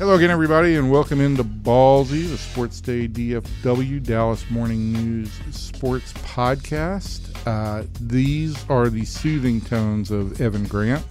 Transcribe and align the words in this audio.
Hello 0.00 0.14
again, 0.14 0.30
everybody, 0.30 0.76
and 0.76 0.90
welcome 0.90 1.20
into 1.20 1.44
Ballsy, 1.44 2.26
the 2.26 2.36
SportsDay 2.36 3.12
DFW 3.12 4.02
Dallas 4.02 4.48
Morning 4.48 4.94
News 4.94 5.30
Sports 5.50 6.14
Podcast. 6.14 7.28
Uh, 7.46 7.84
these 8.00 8.56
are 8.70 8.88
the 8.88 9.04
soothing 9.04 9.60
tones 9.60 10.10
of 10.10 10.40
Evan 10.40 10.64
Grant. 10.64 11.04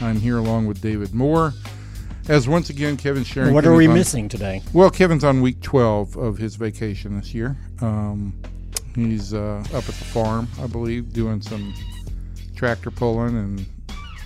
I'm 0.00 0.14
here 0.14 0.38
along 0.38 0.68
with 0.68 0.80
David 0.80 1.12
Moore. 1.12 1.54
As 2.28 2.46
once 2.46 2.70
again, 2.70 2.96
Kevin 2.96 3.24
Sherrington. 3.24 3.52
What 3.52 3.66
are 3.66 3.74
we 3.74 3.88
on- 3.88 3.94
missing 3.94 4.28
today? 4.28 4.62
Well, 4.72 4.90
Kevin's 4.90 5.24
on 5.24 5.42
week 5.42 5.60
12 5.60 6.16
of 6.16 6.38
his 6.38 6.54
vacation 6.54 7.16
this 7.18 7.34
year. 7.34 7.56
Um, 7.80 8.32
he's 8.94 9.34
uh, 9.34 9.58
up 9.70 9.74
at 9.74 9.86
the 9.86 10.04
farm, 10.04 10.46
I 10.62 10.68
believe, 10.68 11.12
doing 11.12 11.42
some 11.42 11.74
tractor 12.54 12.92
pulling 12.92 13.36
and 13.36 13.66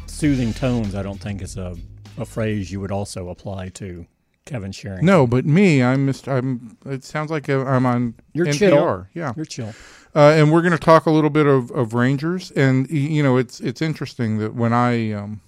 Soothing 0.08 0.52
tones, 0.52 0.94
I 0.94 1.02
don't 1.02 1.18
think 1.18 1.40
is 1.40 1.56
a, 1.56 1.74
a 2.18 2.24
phrase 2.24 2.70
you 2.72 2.80
would 2.80 2.92
also 2.92 3.28
apply 3.28 3.68
to 3.70 4.06
Kevin 4.46 4.72
Sherrington. 4.72 5.02
No, 5.06 5.26
but 5.26 5.44
me, 5.46 5.82
I'm 5.82 6.06
Mr. 6.06 6.32
I'm. 6.36 6.76
It 6.86 7.02
sounds 7.04 7.30
like 7.30 7.48
I'm 7.48 7.86
on 7.86 8.14
You're 8.32 8.46
NPR. 8.46 8.58
chill. 8.58 9.06
Yeah, 9.14 9.32
You're 9.36 9.44
chill. 9.46 9.72
uh, 10.14 10.34
and 10.36 10.52
we're 10.52 10.60
going 10.62 10.72
to 10.72 10.78
talk 10.78 11.06
a 11.06 11.10
little 11.10 11.30
bit 11.30 11.46
of, 11.46 11.70
of 11.70 11.94
Rangers, 11.94 12.50
and 12.52 12.88
you 12.90 13.22
know, 13.22 13.36
it's 13.36 13.60
it's 13.60 13.80
interesting 13.80 14.38
that 14.38 14.54
when 14.54 14.72
I 14.72 15.12
um, 15.12 15.40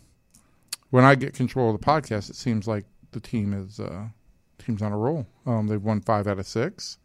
when 0.90 1.04
I 1.04 1.14
get 1.14 1.34
control 1.34 1.74
of 1.74 1.80
the 1.80 1.86
podcast, 1.86 2.30
it 2.30 2.36
seems 2.36 2.66
like 2.66 2.84
the 3.12 3.20
team 3.20 3.52
is 3.52 3.78
uh, 3.80 4.06
team's 4.58 4.80
on 4.82 4.92
a 4.92 4.96
roll. 4.98 5.26
Um, 5.44 5.66
they've 5.66 5.82
won 5.82 6.00
five 6.00 6.26
out 6.26 6.38
of 6.38 6.46
six, 6.46 6.96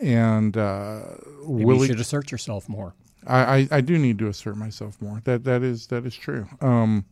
and 0.00 0.56
uh, 0.56 1.02
Maybe 1.46 1.76
you 1.76 1.86
should 1.86 2.00
assert 2.00 2.32
yourself 2.32 2.68
more. 2.68 2.94
I, 3.24 3.38
I, 3.38 3.68
I 3.70 3.80
do 3.80 3.96
need 3.98 4.18
to 4.18 4.26
assert 4.26 4.56
myself 4.56 5.00
more. 5.00 5.20
That 5.24 5.44
that 5.44 5.62
is 5.62 5.86
that 5.86 6.04
is 6.04 6.16
true. 6.16 6.48
Um, 6.60 7.04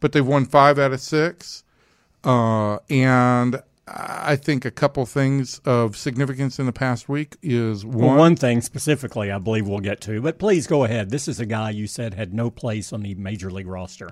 but 0.00 0.12
they've 0.12 0.26
won 0.26 0.44
five 0.46 0.78
out 0.78 0.92
of 0.92 1.00
six, 1.00 1.64
uh, 2.24 2.78
and 2.90 3.62
I 3.88 4.34
think 4.36 4.64
a 4.64 4.70
couple 4.70 5.06
things 5.06 5.60
of 5.64 5.96
significance 5.96 6.58
in 6.58 6.66
the 6.66 6.72
past 6.72 7.08
week 7.08 7.36
is 7.42 7.84
Well, 7.84 8.08
one. 8.08 8.16
one 8.18 8.36
thing 8.36 8.60
specifically, 8.60 9.30
I 9.30 9.38
believe 9.38 9.68
we'll 9.68 9.78
get 9.80 10.00
to, 10.02 10.20
but 10.20 10.38
please 10.38 10.66
go 10.66 10.84
ahead. 10.84 11.10
This 11.10 11.28
is 11.28 11.38
a 11.38 11.46
guy 11.46 11.70
you 11.70 11.86
said 11.86 12.14
had 12.14 12.34
no 12.34 12.50
place 12.50 12.92
on 12.92 13.02
the 13.02 13.14
major 13.14 13.50
league 13.50 13.68
roster. 13.68 14.10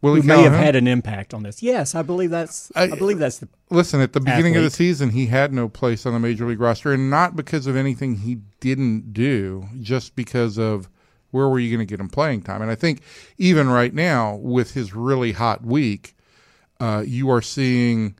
Willie 0.00 0.20
Who 0.20 0.26
may 0.28 0.42
have 0.42 0.52
had 0.52 0.76
an 0.76 0.86
impact 0.86 1.32
on 1.32 1.44
this. 1.44 1.62
Yes, 1.62 1.94
I 1.94 2.02
believe 2.02 2.28
that's. 2.30 2.70
I, 2.76 2.82
I- 2.82 2.88
believe 2.94 3.18
that's 3.18 3.38
the. 3.38 3.48
Listen, 3.70 4.00
at 4.02 4.12
the 4.12 4.20
beginning 4.20 4.54
of 4.54 4.62
the 4.62 4.70
season, 4.70 5.10
he 5.10 5.26
had 5.26 5.50
no 5.52 5.66
place 5.68 6.04
on 6.04 6.12
the 6.12 6.18
major 6.18 6.46
league 6.46 6.60
roster, 6.60 6.92
and 6.92 7.08
not 7.08 7.34
because 7.34 7.66
of 7.66 7.74
anything 7.74 8.16
he 8.16 8.36
didn't 8.60 9.14
do, 9.14 9.66
just 9.80 10.14
because 10.14 10.58
of 10.58 10.90
where 11.34 11.48
were 11.48 11.58
you 11.58 11.68
going 11.68 11.84
to 11.84 11.90
get 11.90 11.98
him 11.98 12.08
playing 12.08 12.42
time. 12.42 12.62
And 12.62 12.70
I 12.70 12.76
think 12.76 13.00
even 13.38 13.68
right 13.68 13.92
now, 13.92 14.36
with 14.36 14.74
his 14.74 14.94
really 14.94 15.32
hot 15.32 15.64
week, 15.64 16.14
uh, 16.78 17.02
you 17.04 17.28
are 17.28 17.42
seeing 17.42 18.14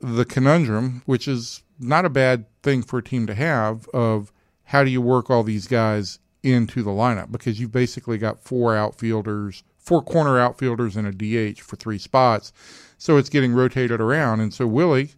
the 0.00 0.26
conundrum, 0.26 1.02
which 1.06 1.26
is 1.26 1.62
not 1.80 2.04
a 2.04 2.10
bad 2.10 2.44
thing 2.62 2.82
for 2.82 2.98
a 2.98 3.02
team 3.02 3.26
to 3.26 3.34
have, 3.34 3.88
of 3.94 4.32
how 4.64 4.84
do 4.84 4.90
you 4.90 5.00
work 5.00 5.30
all 5.30 5.42
these 5.42 5.66
guys 5.66 6.18
into 6.42 6.82
the 6.82 6.90
lineup 6.90 7.32
because 7.32 7.58
you've 7.58 7.72
basically 7.72 8.18
got 8.18 8.38
four 8.38 8.76
outfielders, 8.76 9.64
four 9.78 10.02
corner 10.02 10.38
outfielders, 10.38 10.96
and 10.96 11.06
a 11.06 11.12
DH 11.54 11.60
for 11.60 11.76
three 11.76 11.98
spots. 11.98 12.52
So 12.98 13.16
it's 13.16 13.30
getting 13.30 13.54
rotated 13.54 13.98
around. 13.98 14.40
And 14.40 14.52
so 14.52 14.66
Willie, 14.66 15.12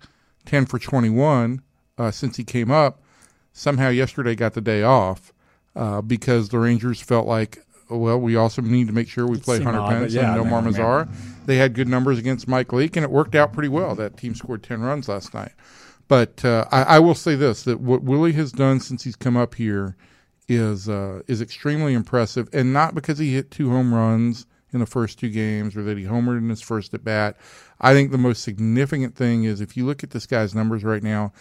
10 0.45 0.67
for 0.67 0.79
21 0.79 1.63
uh, 1.99 2.13
since 2.13 2.37
he 2.37 2.45
came 2.45 2.71
up, 2.71 3.03
somehow 3.53 3.89
yesterday 3.89 4.37
got 4.37 4.55
the 4.55 4.61
day 4.61 4.85
off 4.85 5.33
uh, 5.77 6.01
because 6.01 6.49
the 6.49 6.59
Rangers 6.59 7.01
felt 7.01 7.27
like, 7.27 7.65
well, 7.89 8.19
we 8.19 8.35
also 8.35 8.63
need 8.63 8.89
to 8.89 8.93
make 8.93 9.09
sure 9.09 9.27
we 9.27 9.39
play 9.39 9.63
Hunter 9.63 9.79
odd, 9.79 9.91
Pence 9.91 10.15
yeah, 10.15 10.35
and 10.35 10.45
Nomar 10.45 10.65
remember. 10.65 10.79
Mazara. 10.79 11.09
They 11.47 11.57
had 11.57 11.75
good 11.75 11.87
numbers 11.87 12.19
against 12.19 12.49
Mike 12.49 12.73
Leake, 12.73 12.97
and 12.97 13.05
it 13.05 13.11
worked 13.11 13.37
out 13.37 13.53
pretty 13.53 13.69
well. 13.69 13.95
That 13.95 14.17
team 14.17 14.35
scored 14.35 14.65
10 14.65 14.81
runs 14.81 15.09
last 15.09 15.33
night. 15.33 15.53
But 16.09 16.45
uh, 16.45 16.67
I, 16.73 16.83
I 16.83 16.99
will 16.99 17.15
say 17.15 17.35
this: 17.35 17.63
that 17.65 17.81
what 17.81 18.03
Willie 18.03 18.33
has 18.33 18.53
done 18.53 18.81
since 18.81 19.05
he's 19.05 19.17
come 19.17 19.37
up 19.37 19.55
here 19.55 19.97
is 20.49 20.89
uh, 20.89 21.23
is 21.27 21.41
extremely 21.41 21.95
impressive, 21.95 22.49
and 22.53 22.73
not 22.73 22.95
because 22.95 23.19
he 23.19 23.35
hit 23.35 23.51
two 23.51 23.71
home 23.71 23.93
runs 23.93 24.47
in 24.73 24.81
the 24.81 24.87
first 24.87 25.19
two 25.19 25.31
games 25.31 25.77
or 25.77 25.83
that 25.83 25.99
he 25.99 26.05
homered 26.05 26.39
in 26.39 26.49
his 26.49 26.63
first 26.63 26.95
at 26.95 27.03
bat. 27.05 27.37
I 27.81 27.93
think 27.93 28.11
the 28.11 28.19
most 28.19 28.43
significant 28.43 29.17
thing 29.17 29.45
is 29.45 29.61
if 29.61 29.77
you 29.77 29.85
look 29.85 30.03
at 30.03 30.11
this 30.11 30.27
guy's 30.27 30.55
numbers 30.55 30.85
right 30.85 31.03
now, 31.03 31.33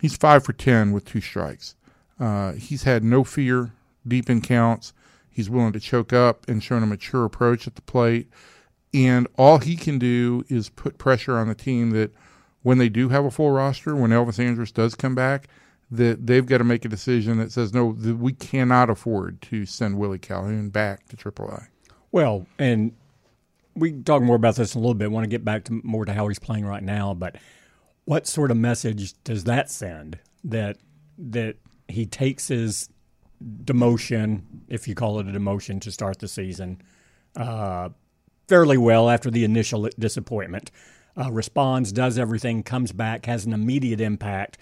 he's 0.00 0.16
five 0.16 0.44
for 0.44 0.52
ten 0.52 0.92
with 0.92 1.04
two 1.04 1.20
strikes. 1.20 1.76
Uh, 2.18 2.52
he's 2.52 2.84
had 2.84 3.02
no 3.04 3.24
fear 3.24 3.72
deep 4.06 4.30
in 4.30 4.40
counts. 4.40 4.92
He's 5.30 5.50
willing 5.50 5.72
to 5.72 5.80
choke 5.80 6.12
up 6.12 6.48
and 6.48 6.62
shown 6.62 6.82
a 6.82 6.86
mature 6.86 7.24
approach 7.24 7.66
at 7.66 7.74
the 7.74 7.82
plate. 7.82 8.28
And 8.92 9.26
all 9.36 9.58
he 9.58 9.74
can 9.76 9.98
do 9.98 10.44
is 10.48 10.68
put 10.68 10.98
pressure 10.98 11.36
on 11.36 11.48
the 11.48 11.54
team 11.54 11.90
that 11.90 12.12
when 12.62 12.78
they 12.78 12.88
do 12.88 13.08
have 13.08 13.24
a 13.24 13.30
full 13.30 13.50
roster, 13.50 13.96
when 13.96 14.10
Elvis 14.10 14.38
Andrus 14.38 14.70
does 14.70 14.94
come 14.94 15.14
back, 15.14 15.48
that 15.90 16.26
they've 16.26 16.46
got 16.46 16.58
to 16.58 16.64
make 16.64 16.84
a 16.84 16.88
decision 16.88 17.38
that 17.38 17.52
says, 17.52 17.74
no, 17.74 17.86
we 17.86 18.32
cannot 18.32 18.90
afford 18.90 19.42
to 19.42 19.66
send 19.66 19.98
Willie 19.98 20.18
Calhoun 20.18 20.70
back 20.70 21.06
to 21.08 21.16
AAA. 21.16 21.66
Well, 22.12 22.46
and 22.58 22.92
we 23.74 23.90
can 23.90 24.04
talk 24.04 24.22
more 24.22 24.36
about 24.36 24.56
this 24.56 24.74
in 24.74 24.78
a 24.78 24.82
little 24.82 24.94
bit. 24.94 25.06
I 25.06 25.08
want 25.08 25.24
to 25.24 25.28
get 25.28 25.44
back 25.44 25.64
to 25.64 25.80
more 25.82 26.04
to 26.04 26.12
how 26.12 26.28
he's 26.28 26.38
playing 26.38 26.64
right 26.64 26.82
now, 26.82 27.12
but 27.12 27.36
what 28.04 28.26
sort 28.26 28.50
of 28.50 28.56
message 28.56 29.14
does 29.24 29.44
that 29.44 29.70
send 29.70 30.18
that 30.44 30.78
that 31.18 31.56
he 31.88 32.06
takes 32.06 32.48
his 32.48 32.88
demotion, 33.64 34.42
if 34.68 34.88
you 34.88 34.94
call 34.94 35.20
it 35.20 35.28
a 35.28 35.32
demotion, 35.32 35.80
to 35.82 35.92
start 35.92 36.18
the 36.18 36.28
season, 36.28 36.80
uh, 37.36 37.90
fairly 38.48 38.78
well 38.78 39.10
after 39.10 39.30
the 39.30 39.44
initial 39.44 39.88
disappointment. 39.98 40.70
Uh, 41.16 41.30
responds, 41.30 41.92
does 41.92 42.18
everything, 42.18 42.62
comes 42.62 42.90
back, 42.90 43.26
has 43.26 43.44
an 43.44 43.52
immediate 43.52 44.00
impact. 44.00 44.58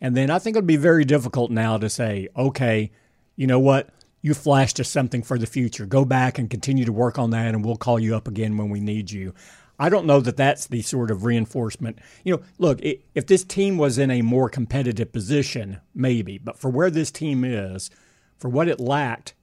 And 0.00 0.14
then 0.14 0.30
I 0.30 0.38
think 0.38 0.54
it 0.54 0.58
would 0.58 0.66
be 0.66 0.76
very 0.76 1.04
difficult 1.04 1.50
now 1.50 1.78
to 1.78 1.88
say, 1.88 2.28
okay, 2.36 2.90
you 3.34 3.46
know 3.46 3.58
what? 3.58 3.88
You 4.20 4.34
flashed 4.34 4.78
us 4.80 4.88
something 4.88 5.22
for 5.22 5.38
the 5.38 5.46
future. 5.46 5.86
Go 5.86 6.04
back 6.04 6.38
and 6.38 6.50
continue 6.50 6.84
to 6.84 6.92
work 6.92 7.18
on 7.18 7.30
that, 7.30 7.54
and 7.54 7.64
we'll 7.64 7.76
call 7.76 7.98
you 7.98 8.14
up 8.14 8.28
again 8.28 8.56
when 8.56 8.68
we 8.68 8.80
need 8.80 9.10
you. 9.10 9.34
I 9.78 9.88
don't 9.88 10.06
know 10.06 10.20
that 10.20 10.36
that's 10.36 10.66
the 10.66 10.82
sort 10.82 11.10
of 11.10 11.24
reinforcement. 11.24 11.98
You 12.24 12.36
know, 12.36 12.42
look, 12.58 12.80
i 12.84 12.98
if 13.14 13.26
this 13.26 13.44
team 13.44 13.76
was 13.76 13.98
in 13.98 14.10
a 14.10 14.22
more 14.22 14.48
competitive 14.48 15.12
position, 15.12 15.80
maybe, 15.94 16.38
but 16.38 16.58
for 16.58 16.70
where 16.70 16.90
this 16.90 17.10
team 17.10 17.44
is, 17.44 17.90
for 18.38 18.48
what 18.48 18.68
it 18.68 18.80
lacked 18.80 19.34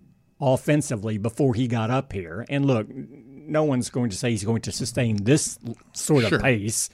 offensively 0.42 1.18
before 1.18 1.54
he 1.54 1.68
got 1.68 1.90
up 1.92 2.14
here, 2.14 2.46
and 2.50 2.66
look, 2.66 2.88
no 2.90 3.64
one's 3.64 3.90
going 3.90 4.10
to 4.10 4.18
say 4.18 4.32
he's 4.32 4.44
going 4.44 4.62
to 4.62 4.72
sustain 4.72 5.24
this 5.24 5.60
sort 5.94 6.24
of 6.24 6.30
Sure. 6.30 6.40
pace 6.40 6.90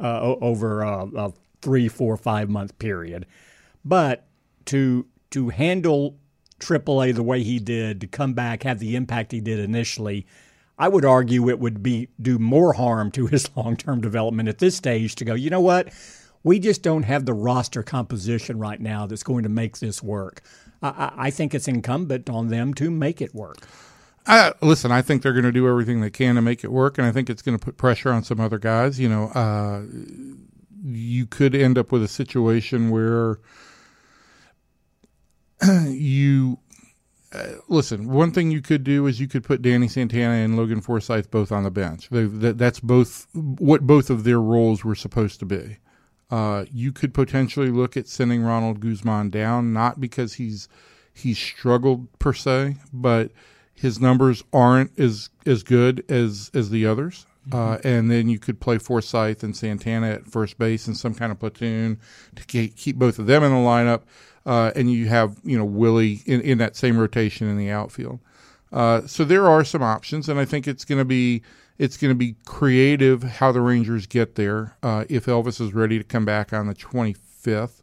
uh, 0.00 0.20
over 0.20 0.82
a, 0.82 1.06
a 1.06 1.32
three, 1.62 1.88
four, 1.88 2.16
five 2.16 2.48
month 2.48 2.78
period. 2.78 3.26
But 3.84 4.26
to 4.66 5.06
to 5.30 5.48
handle 5.48 6.16
AAA 6.60 7.14
the 7.14 7.22
way 7.22 7.42
he 7.42 7.58
did, 7.58 8.00
to 8.00 8.06
come 8.06 8.34
back, 8.34 8.62
have 8.62 8.78
the 8.78 8.96
impact 8.96 9.32
he 9.32 9.40
did 9.40 9.58
initially, 9.58 10.26
I 10.78 10.88
would 10.88 11.04
argue 11.04 11.48
it 11.48 11.60
would 11.60 11.82
be 11.82 12.08
do 12.20 12.38
more 12.38 12.72
harm 12.72 13.10
to 13.12 13.26
his 13.26 13.48
long 13.56 13.76
term 13.76 14.00
development 14.00 14.48
at 14.48 14.58
this 14.58 14.76
stage 14.76 15.14
to 15.16 15.24
go, 15.24 15.34
you 15.34 15.50
know 15.50 15.60
what? 15.60 15.92
We 16.42 16.58
just 16.58 16.82
don't 16.82 17.04
have 17.04 17.24
the 17.24 17.32
roster 17.32 17.82
composition 17.82 18.58
right 18.58 18.80
now 18.80 19.06
that's 19.06 19.22
going 19.22 19.44
to 19.44 19.48
make 19.48 19.78
this 19.78 20.02
work. 20.02 20.42
I, 20.82 21.12
I, 21.16 21.30
think 21.30 21.54
it's 21.54 21.66
incumbent 21.66 22.28
on 22.28 22.48
them 22.48 22.74
to 22.74 22.90
make 22.90 23.22
it 23.22 23.34
work. 23.34 23.66
I, 24.26 24.52
listen, 24.60 24.92
I 24.92 25.00
think 25.00 25.22
they're 25.22 25.32
going 25.32 25.44
to 25.44 25.52
do 25.52 25.66
everything 25.66 26.00
they 26.02 26.10
can 26.10 26.34
to 26.34 26.42
make 26.42 26.62
it 26.62 26.70
work, 26.70 26.98
and 26.98 27.06
I 27.06 27.12
think 27.12 27.30
it's 27.30 27.40
going 27.40 27.58
to 27.58 27.64
put 27.64 27.78
pressure 27.78 28.12
on 28.12 28.24
some 28.24 28.40
other 28.40 28.58
guys. 28.58 29.00
You 29.00 29.08
know, 29.08 29.28
uh, 29.28 29.82
you 30.82 31.24
could 31.24 31.54
end 31.54 31.78
up 31.78 31.92
with 31.92 32.02
a 32.02 32.08
situation 32.08 32.90
where 32.90 33.38
you 35.88 36.58
listen, 37.68 38.08
one 38.08 38.30
thing 38.32 38.50
you 38.50 38.60
could 38.60 38.84
do 38.84 39.06
is 39.06 39.20
you 39.20 39.28
could 39.28 39.44
put 39.44 39.62
Danny 39.62 39.88
Santana 39.88 40.34
and 40.34 40.56
Logan 40.56 40.80
Forsythe 40.80 41.30
both 41.30 41.52
on 41.52 41.64
the 41.64 41.70
bench. 41.70 42.08
They, 42.10 42.24
that, 42.24 42.58
that's 42.58 42.80
both 42.80 43.26
what 43.34 43.86
both 43.86 44.10
of 44.10 44.24
their 44.24 44.40
roles 44.40 44.84
were 44.84 44.94
supposed 44.94 45.40
to 45.40 45.46
be. 45.46 45.78
Uh, 46.30 46.64
you 46.72 46.92
could 46.92 47.14
potentially 47.14 47.70
look 47.70 47.96
at 47.96 48.08
sending 48.08 48.42
Ronald 48.42 48.80
Guzman 48.80 49.30
down, 49.30 49.72
not 49.72 50.00
because 50.00 50.34
he's 50.34 50.68
he's 51.12 51.38
struggled 51.38 52.18
per 52.18 52.32
se, 52.32 52.76
but 52.92 53.30
his 53.74 54.00
numbers 54.00 54.42
aren't 54.52 54.98
as 54.98 55.30
as 55.46 55.62
good 55.62 56.04
as 56.10 56.50
as 56.54 56.70
the 56.70 56.86
others. 56.86 57.26
Uh, 57.52 57.78
and 57.84 58.10
then 58.10 58.28
you 58.28 58.38
could 58.38 58.58
play 58.58 58.78
Forsythe 58.78 59.44
and 59.44 59.54
Santana 59.54 60.08
at 60.12 60.26
first 60.26 60.58
base 60.58 60.88
in 60.88 60.94
some 60.94 61.14
kind 61.14 61.30
of 61.30 61.38
platoon 61.38 62.00
to 62.36 62.44
keep 62.46 62.96
both 62.96 63.18
of 63.18 63.26
them 63.26 63.42
in 63.42 63.52
the 63.52 63.58
lineup. 63.58 64.02
Uh, 64.46 64.72
and 64.76 64.92
you 64.92 65.06
have 65.06 65.38
you 65.42 65.56
know 65.56 65.64
Willie 65.64 66.22
in, 66.26 66.40
in 66.42 66.58
that 66.58 66.76
same 66.76 66.98
rotation 66.98 67.48
in 67.48 67.56
the 67.56 67.70
outfield. 67.70 68.20
Uh, 68.72 69.06
so 69.06 69.24
there 69.24 69.48
are 69.48 69.64
some 69.64 69.82
options, 69.82 70.28
and 70.28 70.38
I 70.38 70.44
think 70.44 70.66
it's 70.66 70.84
going 70.84 70.98
to 70.98 71.04
be 71.04 71.42
it's 71.78 71.96
going 71.96 72.10
to 72.10 72.16
be 72.16 72.36
creative 72.44 73.22
how 73.22 73.52
the 73.52 73.60
Rangers 73.60 74.06
get 74.06 74.34
there. 74.34 74.76
Uh, 74.82 75.04
if 75.08 75.26
Elvis 75.26 75.60
is 75.60 75.74
ready 75.74 75.98
to 75.98 76.04
come 76.04 76.24
back 76.24 76.52
on 76.52 76.66
the 76.66 76.74
25th, 76.74 77.82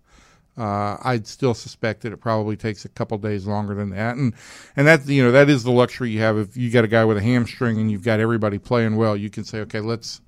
uh, 0.58 0.98
I'd 1.04 1.28
still 1.28 1.54
suspect 1.54 2.02
that 2.02 2.14
it 2.14 2.18
probably 2.18 2.56
takes 2.56 2.86
a 2.86 2.90
couple 2.90 3.18
days 3.18 3.48
longer 3.48 3.74
than 3.74 3.90
that, 3.92 4.18
and 4.18 4.34
and 4.76 4.86
that 4.86 5.08
you 5.08 5.24
know 5.24 5.32
that 5.32 5.50
is 5.50 5.64
the 5.64 5.72
luxury 5.72 6.12
you 6.12 6.20
have 6.20 6.38
if 6.38 6.58
you 6.58 6.70
got 6.70 6.84
a 6.84 6.90
guy 6.90 7.06
with 7.06 7.18
a 7.18 7.22
hamstring 7.22 7.80
and 7.80 7.90
you've 7.90 8.04
got 8.04 8.20
everybody 8.20 8.58
playing 8.58 8.98
well. 8.98 9.16
You 9.16 9.30
can 9.30 9.44
say, 9.44 9.60
okay, 9.62 9.80
let's 9.80 10.22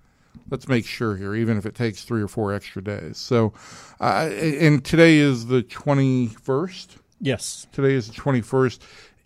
let's 0.50 0.68
make 0.68 0.86
sure 0.86 1.16
here, 1.16 1.36
even 1.36 1.58
if 1.58 1.66
it 1.66 1.76
takes 1.76 2.04
three 2.04 2.22
or 2.22 2.28
four 2.28 2.54
extra 2.54 2.84
days. 2.84 3.18
So, 3.18 3.54
uh, 4.00 4.30
and 4.32 4.84
today 4.84 5.18
is 5.18 5.48
the 5.48 5.64
21st. 5.64 6.98
Yes, 7.20 7.68
today 7.72 7.94
is 7.94 8.08
the 8.08 8.14
21st, 8.14 8.80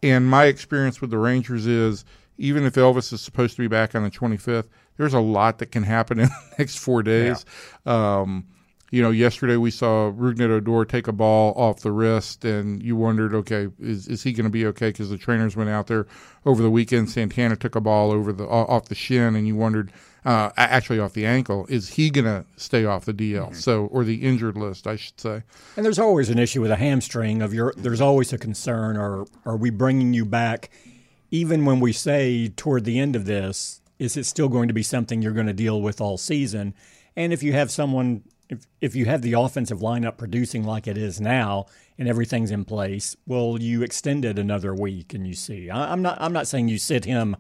and 0.04 0.28
my 0.28 0.46
experience 0.46 1.02
with 1.02 1.10
the 1.10 1.18
Rangers 1.18 1.66
is 1.66 2.06
even 2.38 2.66
if 2.66 2.76
Elvis 2.76 3.12
is 3.12 3.22
supposed 3.22 3.56
to 3.56 3.62
be 3.62 3.68
back 3.68 3.96
on 3.96 4.04
the 4.04 4.12
25th, 4.12 4.68
there's 4.98 5.14
a 5.14 5.20
lot 5.20 5.60
that 5.60 5.72
can 5.72 5.84
happen 5.84 6.20
in 6.20 6.30
the 6.30 6.56
next 6.60 6.78
four 6.78 7.04
days. 7.04 7.46
Yeah. 7.86 8.20
Um, 8.20 8.46
you 8.90 9.02
know, 9.02 9.12
yesterday 9.12 9.58
we 9.58 9.70
saw 9.70 10.12
Rougned 10.12 10.50
Odor 10.50 10.86
take 10.86 11.10
a 11.10 11.12
ball 11.12 11.54
off 11.58 11.82
the 11.82 11.92
wrist, 11.92 12.46
and 12.46 12.82
you 12.82 12.96
wondered, 12.96 13.34
okay, 13.34 13.68
is 13.80 14.08
is 14.08 14.24
he 14.24 14.32
going 14.32 14.46
to 14.46 14.50
be 14.50 14.66
okay? 14.68 14.90
Because 14.90 15.10
the 15.10 15.18
trainers 15.18 15.58
went 15.58 15.70
out 15.70 15.88
there 15.88 16.08
over 16.46 16.64
the 16.64 16.70
weekend. 16.70 17.10
Santana 17.10 17.58
took 17.58 17.76
a 17.76 17.82
ball 17.82 18.12
over 18.12 18.32
the 18.32 18.48
off 18.48 18.86
the 18.86 18.96
shin, 18.96 19.36
and 19.36 19.46
you 19.46 19.58
wondered, 19.58 19.92
uh, 20.28 20.52
actually 20.58 21.00
off 21.00 21.14
the 21.14 21.26
ankle, 21.26 21.66
is 21.70 21.90
he 21.90 22.10
going 22.10 22.26
to 22.26 22.46
stay 22.58 22.86
off 22.86 23.06
the 23.06 23.14
DL? 23.14 23.46
Mm-hmm. 23.46 23.54
So, 23.54 23.86
or 23.86 24.04
the 24.04 24.16
injured 24.16 24.58
list, 24.58 24.86
I 24.86 24.96
should 24.96 25.20
say. 25.20 25.44
And 25.76 25.86
there's 25.86 26.00
always 26.00 26.30
an 26.30 26.38
issue 26.38 26.62
with 26.62 26.72
a 26.72 26.76
hamstring. 26.76 27.42
Of 27.42 27.54
your, 27.54 27.74
there's 27.78 28.02
always 28.02 28.34
a 28.34 28.38
concern. 28.38 28.98
Are 28.98 29.26
are 29.46 29.58
we 29.58 29.70
bringing 29.70 30.14
you 30.14 30.26
back? 30.26 30.70
even 31.32 31.66
when 31.66 31.80
we 31.80 31.92
say 31.92 32.50
toward 32.50 32.86
the 32.86 33.00
end 33.00 33.16
of 33.16 33.26
this, 33.26 33.82
is 34.00 34.16
it 34.16 34.26
still 34.26 34.50
going 34.50 34.68
to 34.68 34.74
be 34.74 34.84
something 34.84 35.22
you're 35.22 35.34
going 35.34 35.48
to 35.48 35.54
deal 35.54 35.82
with 35.82 36.00
all 36.00 36.18
season? 36.18 36.74
And 37.16 37.34
if 37.34 37.44
you 37.44 37.54
have 37.54 37.72
someone, 37.72 38.24
if, 38.50 38.66
if 38.80 38.96
you 38.96 39.06
have 39.06 39.22
the 39.22 39.34
offensive 39.34 39.80
lineup 39.80 40.18
producing 40.18 40.64
like 40.64 40.88
it 40.88 40.98
is 40.98 41.20
now 41.20 41.66
and 41.98 42.08
everything's 42.08 42.52
in 42.52 42.64
place, 42.64 43.16
well, 43.26 43.58
you 43.60 43.82
extend 43.82 44.24
it 44.24 44.40
another 44.40 44.74
week 44.74 45.14
and 45.14 45.28
you 45.28 45.34
see. 45.34 45.70
I, 45.70 45.92
am 45.92 46.02
not, 46.02 46.18
I'm 46.22 46.34
not 46.34 46.48
saying 46.48 46.70
you 46.70 46.78
sit 46.78 47.06
him 47.06 47.36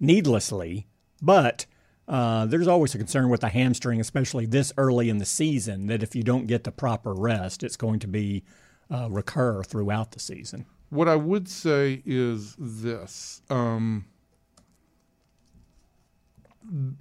needlessly, 0.00 0.86
but 1.22 1.66
uh, 2.06 2.46
there's 2.46 2.68
always 2.68 2.94
a 2.94 2.98
concern 2.98 3.28
with 3.28 3.40
the 3.40 3.48
hamstring, 3.48 4.00
especially 4.00 4.46
this 4.46 4.72
early 4.76 5.08
in 5.08 5.18
the 5.18 5.24
season, 5.24 5.86
that 5.86 6.02
if 6.02 6.14
you 6.14 6.22
don't 6.22 6.46
get 6.46 6.64
the 6.64 6.72
proper 6.72 7.14
rest, 7.14 7.62
it's 7.62 7.76
going 7.76 7.98
to 8.00 8.06
be 8.06 8.44
uh, 8.90 9.08
recur 9.10 9.62
throughout 9.62 10.12
the 10.12 10.20
season. 10.20 10.66
What 10.90 11.08
I 11.08 11.16
would 11.16 11.48
say 11.48 12.02
is 12.04 12.54
this. 12.58 13.42
Um, 13.48 14.04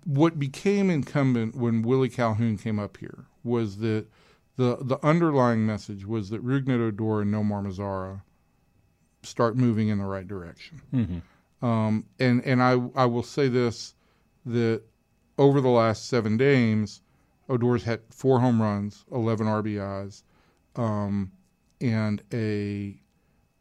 what 0.05 0.39
became 0.39 0.89
incumbent 0.89 1.55
when 1.55 1.83
Willie 1.83 2.09
Calhoun 2.09 2.57
came 2.57 2.79
up 2.79 2.97
here 2.97 3.25
was 3.43 3.77
that 3.77 4.05
the 4.55 4.77
the 4.81 4.99
underlying 5.05 5.65
message 5.65 6.05
was 6.05 6.29
that 6.29 6.43
Rougned 6.45 6.69
Odor 6.69 7.21
and 7.21 7.33
Nomar 7.33 7.65
Mazara 7.65 8.21
start 9.23 9.55
moving 9.55 9.89
in 9.89 9.97
the 9.97 10.05
right 10.05 10.27
direction. 10.27 10.81
Mm-hmm. 10.93 11.65
Um, 11.65 12.05
and 12.19 12.43
and 12.45 12.61
I 12.61 12.81
I 12.95 13.05
will 13.05 13.23
say 13.23 13.47
this 13.47 13.95
that 14.45 14.83
over 15.37 15.61
the 15.61 15.69
last 15.69 16.07
seven 16.07 16.37
games, 16.37 17.01
Odor's 17.49 17.83
had 17.83 18.01
four 18.09 18.39
home 18.39 18.61
runs, 18.61 19.05
eleven 19.11 19.47
RBIs, 19.47 20.23
um, 20.75 21.31
and 21.81 22.21
a 22.31 22.99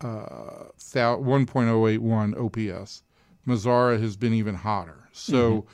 uh, 0.01 0.69
1.081 0.79 2.37
OPS. 2.39 3.03
Mazara 3.47 4.01
has 4.01 4.17
been 4.17 4.33
even 4.35 4.55
hotter. 4.55 5.09
So 5.13 5.67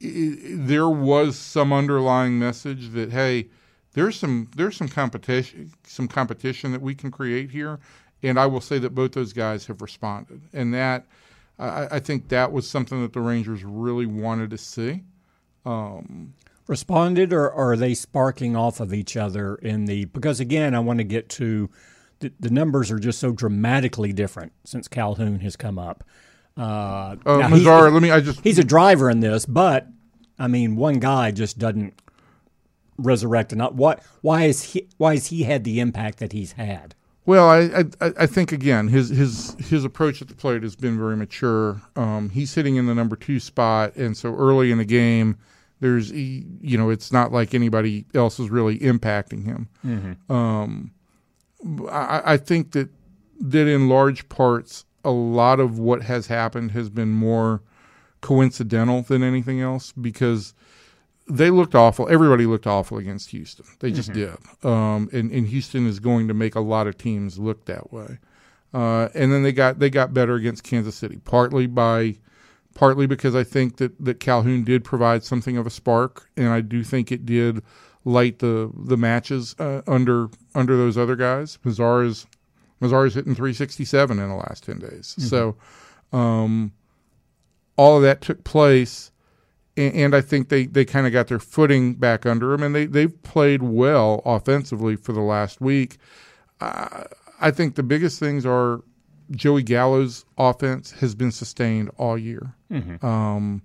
mm-hmm. 0.00 0.66
there 0.66 0.88
was 0.88 1.36
some 1.36 1.72
underlying 1.72 2.38
message 2.38 2.90
that 2.90 3.10
hey, 3.12 3.48
there's 3.94 4.16
some 4.16 4.50
there's 4.56 4.76
some 4.76 4.88
competition 4.88 5.72
some 5.84 6.08
competition 6.08 6.72
that 6.72 6.82
we 6.82 6.94
can 6.94 7.10
create 7.10 7.50
here, 7.50 7.78
and 8.22 8.38
I 8.38 8.46
will 8.46 8.60
say 8.60 8.78
that 8.78 8.94
both 8.94 9.12
those 9.12 9.32
guys 9.32 9.66
have 9.66 9.82
responded, 9.82 10.42
and 10.52 10.72
that 10.74 11.06
I, 11.58 11.96
I 11.96 11.98
think 12.00 12.28
that 12.28 12.52
was 12.52 12.68
something 12.68 13.02
that 13.02 13.12
the 13.12 13.20
Rangers 13.20 13.64
really 13.64 14.06
wanted 14.06 14.50
to 14.50 14.58
see. 14.58 15.04
Um, 15.64 16.34
responded, 16.66 17.32
or, 17.32 17.50
or 17.50 17.72
are 17.72 17.76
they 17.76 17.94
sparking 17.94 18.56
off 18.56 18.80
of 18.80 18.92
each 18.92 19.16
other 19.16 19.56
in 19.56 19.86
the? 19.86 20.06
Because 20.06 20.40
again, 20.40 20.74
I 20.74 20.80
want 20.80 20.98
to 20.98 21.04
get 21.04 21.28
to 21.30 21.70
the, 22.20 22.32
the 22.40 22.50
numbers 22.50 22.90
are 22.90 22.98
just 22.98 23.18
so 23.18 23.32
dramatically 23.32 24.12
different 24.12 24.52
since 24.64 24.88
Calhoun 24.88 25.40
has 25.40 25.56
come 25.56 25.78
up. 25.78 26.04
Uh, 26.56 27.16
uh 27.24 27.48
Mazara, 27.48 27.92
let 27.92 28.02
me. 28.02 28.10
I 28.10 28.20
just 28.20 28.42
he's 28.42 28.58
a 28.58 28.64
driver 28.64 29.10
in 29.10 29.20
this, 29.20 29.46
but 29.46 29.86
I 30.38 30.48
mean, 30.48 30.76
one 30.76 30.98
guy 30.98 31.30
just 31.30 31.58
doesn't 31.58 31.94
resurrect 32.96 33.52
enough. 33.52 33.72
What? 33.72 34.02
Why 34.20 34.44
is 34.44 34.62
he? 34.62 34.88
Why 34.96 35.14
has 35.14 35.28
he 35.28 35.44
had 35.44 35.64
the 35.64 35.80
impact 35.80 36.18
that 36.18 36.32
he's 36.32 36.52
had? 36.52 36.94
Well, 37.24 37.48
I, 37.48 37.84
I, 38.00 38.12
I 38.18 38.26
think 38.26 38.52
again 38.52 38.88
his 38.88 39.08
his 39.08 39.56
his 39.60 39.84
approach 39.84 40.20
at 40.20 40.28
the 40.28 40.34
plate 40.34 40.62
has 40.62 40.76
been 40.76 40.98
very 40.98 41.16
mature. 41.16 41.80
Um, 41.96 42.30
he's 42.30 42.50
sitting 42.50 42.76
in 42.76 42.86
the 42.86 42.94
number 42.94 43.16
two 43.16 43.40
spot, 43.40 43.96
and 43.96 44.16
so 44.16 44.34
early 44.34 44.70
in 44.72 44.78
the 44.78 44.84
game, 44.84 45.38
there's 45.82 46.12
you 46.12 46.78
know 46.78 46.90
it's 46.90 47.12
not 47.12 47.32
like 47.32 47.54
anybody 47.54 48.06
else 48.14 48.38
is 48.38 48.48
really 48.48 48.78
impacting 48.78 49.44
him. 49.44 49.68
Mm-hmm. 49.84 50.32
Um, 50.32 50.92
I, 51.90 52.22
I 52.24 52.36
think 52.36 52.70
that 52.72 52.88
that 53.40 53.66
in 53.66 53.88
large 53.88 54.28
parts 54.28 54.84
a 55.04 55.10
lot 55.10 55.58
of 55.58 55.80
what 55.80 56.02
has 56.02 56.28
happened 56.28 56.70
has 56.70 56.88
been 56.88 57.10
more 57.10 57.62
coincidental 58.20 59.02
than 59.02 59.24
anything 59.24 59.60
else 59.60 59.90
because 59.92 60.54
they 61.28 61.50
looked 61.50 61.74
awful. 61.74 62.08
Everybody 62.08 62.46
looked 62.46 62.68
awful 62.68 62.98
against 62.98 63.30
Houston. 63.30 63.66
They 63.80 63.90
just 63.90 64.12
mm-hmm. 64.12 64.36
did. 64.62 64.70
Um, 64.70 65.10
and, 65.12 65.32
and 65.32 65.48
Houston 65.48 65.88
is 65.88 65.98
going 65.98 66.28
to 66.28 66.34
make 66.34 66.54
a 66.54 66.60
lot 66.60 66.86
of 66.86 66.96
teams 66.96 67.40
look 67.40 67.64
that 67.64 67.92
way. 67.92 68.18
Uh, 68.72 69.08
and 69.14 69.32
then 69.32 69.42
they 69.42 69.52
got 69.52 69.80
they 69.80 69.90
got 69.90 70.14
better 70.14 70.34
against 70.36 70.62
Kansas 70.62 70.94
City, 70.94 71.18
partly 71.24 71.66
by 71.66 72.16
partly 72.74 73.06
because 73.06 73.34
I 73.34 73.44
think 73.44 73.76
that, 73.76 74.04
that 74.04 74.20
Calhoun 74.20 74.64
did 74.64 74.84
provide 74.84 75.24
something 75.24 75.56
of 75.56 75.66
a 75.66 75.70
spark, 75.70 76.28
and 76.36 76.48
I 76.48 76.60
do 76.60 76.82
think 76.82 77.12
it 77.12 77.26
did 77.26 77.62
light 78.04 78.40
the 78.40 78.70
the 78.74 78.96
matches 78.96 79.54
uh, 79.58 79.82
under 79.86 80.28
under 80.54 80.76
those 80.76 80.98
other 80.98 81.16
guys. 81.16 81.58
Mazara's 81.64 82.26
Mazara's 82.80 83.14
hitting 83.14 83.34
367 83.34 84.18
in 84.18 84.28
the 84.28 84.34
last 84.34 84.64
10 84.64 84.80
days. 84.80 85.14
Mm-hmm. 85.18 85.22
So 85.22 85.56
um, 86.12 86.72
all 87.76 87.96
of 87.96 88.02
that 88.02 88.20
took 88.20 88.42
place, 88.42 89.12
and, 89.76 89.94
and 89.94 90.16
I 90.16 90.20
think 90.20 90.48
they, 90.48 90.66
they 90.66 90.84
kind 90.84 91.06
of 91.06 91.12
got 91.12 91.28
their 91.28 91.38
footing 91.38 91.94
back 91.94 92.26
under 92.26 92.50
them, 92.50 92.62
and 92.62 92.74
they 92.74 92.86
they've 92.86 93.22
played 93.22 93.62
well 93.62 94.20
offensively 94.24 94.96
for 94.96 95.12
the 95.12 95.20
last 95.20 95.60
week. 95.60 95.98
Uh, 96.60 97.04
I 97.40 97.50
think 97.50 97.76
the 97.76 97.82
biggest 97.82 98.18
things 98.20 98.44
are 98.44 98.82
Joey 99.32 99.62
Gallo's 99.62 100.24
offense 100.38 100.92
has 100.92 101.14
been 101.14 101.32
sustained 101.32 101.90
all 101.96 102.18
year. 102.18 102.54
Mm-hmm. 102.70 103.04
Um, 103.04 103.62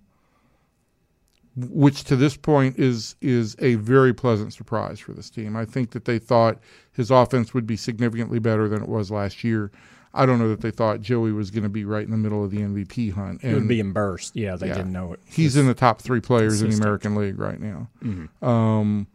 which 1.57 2.03
to 2.03 2.15
this 2.15 2.37
point 2.37 2.77
is 2.77 3.15
is 3.19 3.55
a 3.59 3.75
very 3.75 4.13
pleasant 4.13 4.53
surprise 4.53 4.99
for 4.99 5.13
this 5.13 5.29
team. 5.29 5.55
I 5.55 5.65
think 5.65 5.91
that 5.91 6.05
they 6.05 6.19
thought 6.19 6.59
his 6.91 7.09
offense 7.09 7.53
would 7.53 7.65
be 7.65 7.75
significantly 7.75 8.39
better 8.39 8.69
than 8.69 8.83
it 8.83 8.87
was 8.87 9.09
last 9.09 9.43
year. 9.43 9.71
I 10.13 10.25
don't 10.25 10.39
know 10.39 10.49
that 10.49 10.61
they 10.61 10.71
thought 10.71 11.01
Joey 11.01 11.31
was 11.31 11.51
going 11.51 11.63
to 11.63 11.69
be 11.69 11.83
right 11.83 12.03
in 12.03 12.11
the 12.11 12.17
middle 12.17 12.43
of 12.43 12.51
the 12.51 12.59
MVP 12.59 13.13
hunt. 13.13 13.43
And, 13.43 13.51
it 13.51 13.55
would 13.55 13.67
be 13.67 13.79
in 13.79 13.91
burst. 13.91 14.35
Yeah, 14.35 14.55
they 14.55 14.67
yeah, 14.67 14.75
didn't 14.75 14.91
know 14.91 15.13
it. 15.13 15.19
He's 15.25 15.55
in 15.57 15.67
the 15.67 15.73
top 15.73 16.01
three 16.01 16.21
players 16.21 16.61
consistent. 16.61 16.73
in 16.73 16.79
the 16.79 16.85
American 16.85 17.15
League 17.15 17.39
right 17.39 17.59
now. 17.59 17.89
Mm-hmm. 18.03 18.45
Um, 18.45 19.07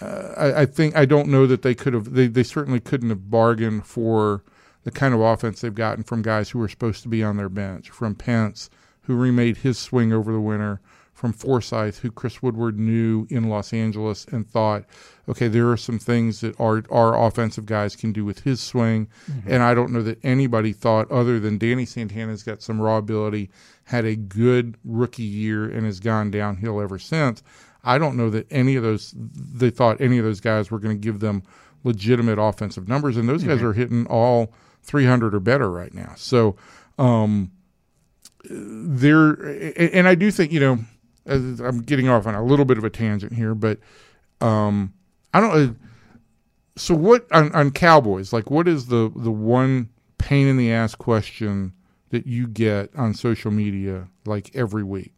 uh, 0.00 0.32
I, 0.36 0.60
I, 0.62 0.66
think 0.66 0.96
I 0.96 1.04
don't 1.04 1.28
know 1.28 1.46
that 1.46 1.62
they 1.62 1.74
could 1.74 1.92
have. 1.92 2.14
They 2.14 2.28
they 2.28 2.44
certainly 2.44 2.80
couldn't 2.80 3.08
have 3.08 3.30
bargained 3.30 3.86
for 3.86 4.42
the 4.88 4.98
kind 4.98 5.12
of 5.12 5.20
offense 5.20 5.60
they've 5.60 5.74
gotten 5.74 6.02
from 6.02 6.22
guys 6.22 6.48
who 6.48 6.58
were 6.58 6.68
supposed 6.68 7.02
to 7.02 7.10
be 7.10 7.22
on 7.22 7.36
their 7.36 7.50
bench, 7.50 7.90
from 7.90 8.14
Pence, 8.14 8.70
who 9.02 9.14
remade 9.14 9.58
his 9.58 9.78
swing 9.78 10.14
over 10.14 10.32
the 10.32 10.40
winter 10.40 10.80
from 11.12 11.34
Forsythe, 11.34 11.96
who 11.96 12.10
Chris 12.10 12.42
Woodward 12.42 12.78
knew 12.78 13.26
in 13.28 13.50
Los 13.50 13.74
Angeles 13.74 14.24
and 14.26 14.48
thought, 14.48 14.84
okay, 15.28 15.46
there 15.46 15.70
are 15.70 15.76
some 15.76 15.98
things 15.98 16.40
that 16.40 16.58
our 16.58 16.84
our 16.90 17.22
offensive 17.26 17.66
guys 17.66 17.96
can 17.96 18.12
do 18.12 18.24
with 18.24 18.40
his 18.40 18.62
swing, 18.62 19.08
mm-hmm. 19.30 19.52
and 19.52 19.62
I 19.62 19.74
don't 19.74 19.92
know 19.92 20.02
that 20.02 20.24
anybody 20.24 20.72
thought 20.72 21.10
other 21.10 21.38
than 21.38 21.58
Danny 21.58 21.84
Santana's 21.84 22.42
got 22.42 22.62
some 22.62 22.80
raw 22.80 22.96
ability, 22.96 23.50
had 23.84 24.06
a 24.06 24.16
good 24.16 24.78
rookie 24.84 25.22
year, 25.22 25.68
and 25.68 25.84
has 25.84 26.00
gone 26.00 26.30
downhill 26.30 26.80
ever 26.80 26.98
since. 26.98 27.42
I 27.84 27.98
don't 27.98 28.16
know 28.16 28.30
that 28.30 28.50
any 28.50 28.74
of 28.76 28.82
those 28.82 29.12
they 29.14 29.68
thought 29.68 30.00
any 30.00 30.16
of 30.16 30.24
those 30.24 30.40
guys 30.40 30.70
were 30.70 30.78
going 30.78 30.96
to 30.96 31.04
give 31.04 31.20
them 31.20 31.42
legitimate 31.84 32.38
offensive 32.38 32.88
numbers, 32.88 33.18
and 33.18 33.28
those 33.28 33.44
guys 33.44 33.58
mm-hmm. 33.58 33.66
are 33.66 33.72
hitting 33.74 34.06
all 34.06 34.54
300 34.88 35.34
or 35.34 35.40
better 35.40 35.70
right 35.70 35.94
now. 35.94 36.14
So. 36.16 36.56
Um, 36.98 37.52
there 38.50 39.32
and 39.76 40.08
I 40.08 40.14
do 40.14 40.30
think 40.30 40.52
you 40.52 40.60
know 40.60 40.78
as 41.26 41.60
I'm 41.60 41.82
getting 41.82 42.08
off 42.08 42.26
on 42.26 42.34
a 42.34 42.42
little 42.42 42.64
bit 42.64 42.78
of 42.78 42.84
a 42.84 42.90
tangent 42.90 43.34
here, 43.34 43.54
but 43.54 43.78
um, 44.40 44.94
I 45.34 45.40
don't. 45.40 45.70
Uh, 45.70 45.74
so 46.76 46.94
what 46.94 47.26
on, 47.32 47.52
on 47.52 47.70
Cowboys? 47.70 48.32
Like, 48.32 48.50
what 48.50 48.66
is 48.66 48.86
the 48.86 49.12
the 49.14 49.30
one 49.30 49.90
pain 50.16 50.46
in 50.46 50.56
the 50.56 50.72
ass 50.72 50.94
question 50.94 51.72
that 52.10 52.26
you 52.26 52.46
get 52.46 52.90
on 52.96 53.14
social 53.14 53.50
media 53.50 54.08
like 54.24 54.50
every 54.54 54.82
week? 54.82 55.12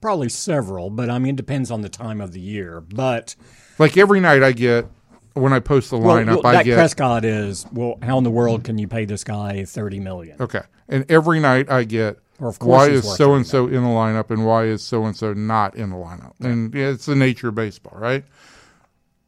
Probably 0.00 0.28
several, 0.28 0.90
but 0.90 1.08
I 1.08 1.18
mean, 1.18 1.34
it 1.34 1.36
depends 1.36 1.70
on 1.70 1.80
the 1.80 1.88
time 1.88 2.20
of 2.20 2.32
the 2.32 2.40
year. 2.40 2.80
But 2.80 3.36
Like 3.78 3.96
every 3.96 4.20
night, 4.20 4.42
I 4.42 4.52
get 4.52 4.86
when 5.34 5.52
I 5.52 5.60
post 5.60 5.90
the 5.90 5.98
well, 5.98 6.16
lineup, 6.16 6.42
well, 6.42 6.46
I 6.46 6.52
Dak 6.52 6.64
get 6.64 6.74
Prescott 6.74 7.24
is 7.24 7.66
well. 7.72 7.98
How 8.02 8.18
in 8.18 8.24
the 8.24 8.30
world 8.30 8.64
can 8.64 8.78
you 8.78 8.88
pay 8.88 9.04
this 9.04 9.24
guy 9.24 9.64
thirty 9.64 10.00
million? 10.00 10.36
okay, 10.40 10.62
and 10.88 11.10
every 11.10 11.40
night 11.40 11.70
I 11.70 11.84
get 11.84 12.18
of 12.40 12.60
why 12.60 12.88
is 12.88 13.16
so 13.16 13.34
and 13.34 13.46
so 13.46 13.66
in 13.66 13.82
the 13.82 13.88
lineup 13.88 14.30
and 14.30 14.44
why 14.46 14.64
is 14.64 14.82
so 14.82 15.04
and 15.04 15.16
so 15.16 15.32
not 15.32 15.76
in 15.76 15.90
the 15.90 15.96
lineup? 15.96 16.34
And 16.40 16.74
yeah, 16.74 16.88
it's 16.88 17.06
the 17.06 17.16
nature 17.16 17.48
of 17.48 17.54
baseball, 17.54 17.98
right? 17.98 18.24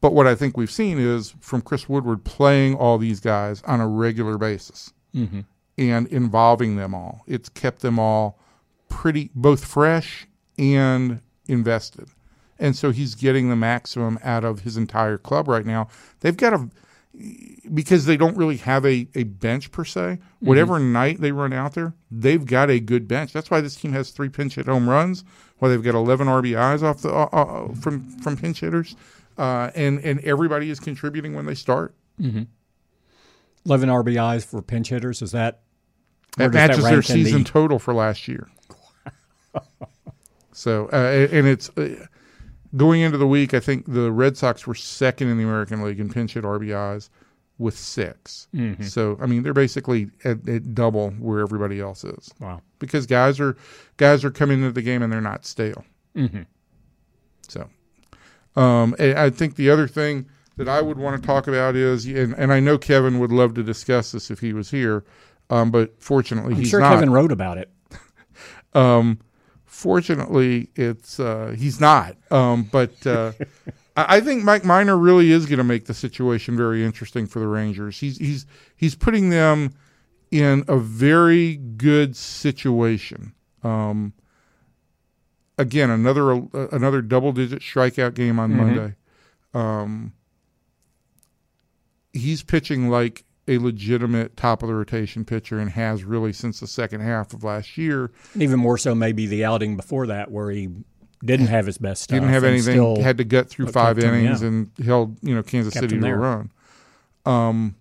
But 0.01 0.13
what 0.13 0.27
I 0.27 0.35
think 0.35 0.57
we've 0.57 0.71
seen 0.71 0.99
is 0.99 1.35
from 1.41 1.63
Chris 1.63 1.89
Woodward 1.89 2.25
playing 2.25 2.75
all 2.75 2.99
these 2.99 3.21
guys 3.21 3.63
on 3.63 3.81
a 3.81 3.89
regular 3.89 4.37
basis 4.37 4.93
mm-hmm. 5.15 5.41
and 5.79 6.07
involving 6.09 6.77
them 6.77 6.95
all. 6.95 7.23
It's 7.27 7.49
kept 7.49 7.81
them 7.81 7.99
all 7.99 8.39
pretty 8.89 9.31
both 9.35 9.65
fresh 9.65 10.27
and 10.59 11.21
invested. 11.49 12.09
And 12.59 12.77
so 12.77 12.91
he's 12.91 13.15
getting 13.15 13.49
the 13.51 13.57
maximum 13.57 14.19
out 14.23 14.45
of 14.45 14.61
his 14.61 14.77
entire 14.77 15.19
club 15.19 15.49
right 15.49 15.67
now. 15.67 15.89
They've 16.21 16.37
got 16.37 16.53
a 16.55 16.69
because 17.73 18.07
they 18.07 18.17
don't 18.17 18.37
really 18.37 18.57
have 18.57 18.85
a, 18.85 19.07
a 19.15 19.23
bench 19.23 19.71
per 19.71 19.85
se. 19.85 20.19
Whatever 20.41 20.79
night 20.81 21.21
they 21.21 21.31
run 21.33 21.53
out 21.53 21.75
there, 21.75 21.95
they've 22.11 22.45
got 22.45 22.71
a 22.71 22.81
good 22.81 23.07
bench. 23.07 23.33
That's 23.33 23.51
why 23.53 23.61
this 23.61 23.77
team 23.77 23.93
has 23.93 24.11
three 24.11 24.29
pinch 24.29 24.57
hit 24.57 24.67
home 24.67 24.89
runs. 24.89 25.25
Why 25.59 25.69
they've 25.69 25.83
got 25.83 25.95
eleven 25.95 26.27
RBIs 26.27 26.83
off 26.83 27.03
the 27.03 27.11
uh, 27.11 27.29
uh, 27.33 27.73
from 27.75 28.09
from 28.19 28.37
pinch 28.37 28.61
hitters, 28.61 28.97
uh, 29.39 29.71
and 29.77 30.01
and 30.01 30.19
everybody 30.21 30.71
is 30.71 30.81
contributing 30.81 31.35
when 31.35 31.47
they 31.47 31.55
start. 31.55 31.95
Eleven 33.67 33.89
RBIs 33.89 34.45
for 34.45 34.61
pinch 34.63 34.89
hitters. 34.91 35.23
Is 35.23 35.33
that 35.33 35.61
That 36.37 36.53
matches 36.53 36.83
their 36.85 36.95
rank 36.95 37.11
in 37.11 37.19
the- 37.19 37.25
season 37.25 37.45
total 37.45 37.79
for 37.79 37.95
last 37.95 38.27
year. 38.29 38.49
so 40.53 40.89
uh, 40.93 41.29
and 41.33 41.47
it's 41.47 41.71
uh, 41.79 42.07
going 42.77 43.01
into 43.03 43.19
the 43.19 43.27
week. 43.27 43.55
I 43.55 43.61
think 43.61 43.87
the 43.93 44.11
Red 44.13 44.37
Sox 44.37 44.67
were 44.67 44.75
second 44.75 45.29
in 45.29 45.37
the 45.39 45.45
American 45.45 45.83
League 45.83 46.01
in 46.01 46.09
pinch 46.09 46.35
hit 46.35 46.45
RBIs 46.45 47.09
with 47.57 47.79
6 47.79 48.49
Mm-hmm. 48.53 48.83
So 48.83 49.17
I 49.23 49.27
mean 49.27 49.45
they're 49.45 49.53
basically 49.55 50.11
at, 50.25 50.49
at 50.49 50.75
double 50.75 51.11
where 51.13 51.39
everybody 51.41 51.81
else 51.81 52.03
is 52.03 52.31
Wow. 52.41 52.61
because 52.81 53.07
guys 53.07 53.39
are 53.39 53.57
guys 53.97 54.25
are 54.25 54.31
coming 54.33 54.59
into 54.61 54.73
the 54.73 54.83
game 54.83 55.03
and 55.03 55.13
they're 55.13 55.21
not 55.21 55.47
stale. 55.47 55.85
Mm-hmm. 56.17 56.43
So, 57.47 57.69
um, 58.57 58.95
I 58.99 59.31
think 59.31 59.57
the 59.57 59.71
other 59.71 59.87
thing 59.87 60.27
that 60.57 60.69
I 60.69 60.81
would 60.81 60.97
want 60.99 61.21
to 61.21 61.27
talk 61.27 61.47
about 61.47 61.77
is, 61.77 62.07
and, 62.07 62.35
and 62.35 62.53
I 62.53 62.59
know 62.61 62.79
Kevin 62.79 63.19
would 63.19 63.31
love 63.33 63.55
to 63.55 63.63
discuss 63.63 64.13
this 64.13 64.31
if 64.31 64.39
he 64.41 64.53
was 64.53 64.71
here, 64.71 65.05
um, 65.51 65.71
but 65.71 66.01
fortunately 66.01 66.55
I'm 66.55 66.61
he's 66.61 66.71
sure 66.71 66.81
not. 66.81 66.95
Kevin 66.95 67.11
wrote 67.11 67.33
about 67.33 67.59
it. 67.59 67.71
Um, 68.75 69.21
fortunately, 69.75 70.71
it's 70.77 71.19
uh, 71.19 71.55
he's 71.59 71.81
not. 71.81 72.17
Um, 72.31 72.63
but 72.71 73.07
uh, 73.07 73.33
I, 73.97 74.17
I 74.17 74.21
think 74.21 74.45
Mike 74.45 74.65
Minor 74.65 74.97
really 74.97 75.33
is 75.33 75.47
going 75.47 75.59
to 75.59 75.65
make 75.65 75.87
the 75.87 75.95
situation 75.95 76.57
very 76.57 76.85
interesting 76.85 77.27
for 77.27 77.41
the 77.41 77.49
Rangers. 77.49 77.99
He's 77.99 78.17
he's 78.19 78.47
he's 78.77 78.95
putting 78.95 79.31
them 79.31 79.75
in 80.31 80.65
a 80.69 80.79
very 80.79 81.57
good 81.57 82.17
situation. 82.17 83.35
Um, 83.63 84.13
again, 85.59 85.91
another 85.91 86.33
uh, 86.33 86.69
another 86.71 87.03
double 87.03 87.33
digit 87.33 87.61
strikeout 87.61 88.15
game 88.15 88.39
on 88.39 88.57
Monday. 88.57 88.95
Um, 89.55 90.13
he's 92.13 92.43
pitching 92.43 92.89
like 92.89 93.25
a 93.47 93.59
legitimate 93.59 94.37
top 94.37 94.63
of 94.63 94.69
the 94.69 94.75
rotation 94.75 95.25
pitcher 95.25 95.59
and 95.59 95.71
has 95.71 96.05
really 96.05 96.33
since 96.33 96.61
the 96.61 96.67
second 96.67 97.01
half 97.01 97.33
of 97.33 97.45
last 97.45 97.77
year. 97.77 98.11
And 98.33 98.43
even 98.43 98.59
more 98.59 98.79
so, 98.79 98.95
maybe 98.95 99.27
the 99.27 99.45
outing 99.45 99.77
before 99.77 100.07
that, 100.07 100.31
where 100.31 100.51
he 100.51 100.71
didn't 101.25 101.47
have 101.47 101.67
his 101.67 101.79
best 101.79 102.03
stuff. 102.03 102.17
didn't 102.17 102.31
have 102.31 102.45
anything. 102.45 102.97
had 102.97 103.19
to 103.19 103.25
gut 103.25 103.49
through 103.49 103.69
five 103.69 103.97
kept 103.97 104.07
him, 104.07 104.15
innings 104.15 104.43
yeah. 104.43 104.49
and 104.49 104.71
held 104.85 105.17
you 105.23 105.35
know 105.35 105.43
Kansas 105.43 105.75
Kept 105.75 105.85
City 105.91 106.01
to 106.01 106.07
a 106.07 106.15
run. 106.17 106.51
Um, 107.27 107.77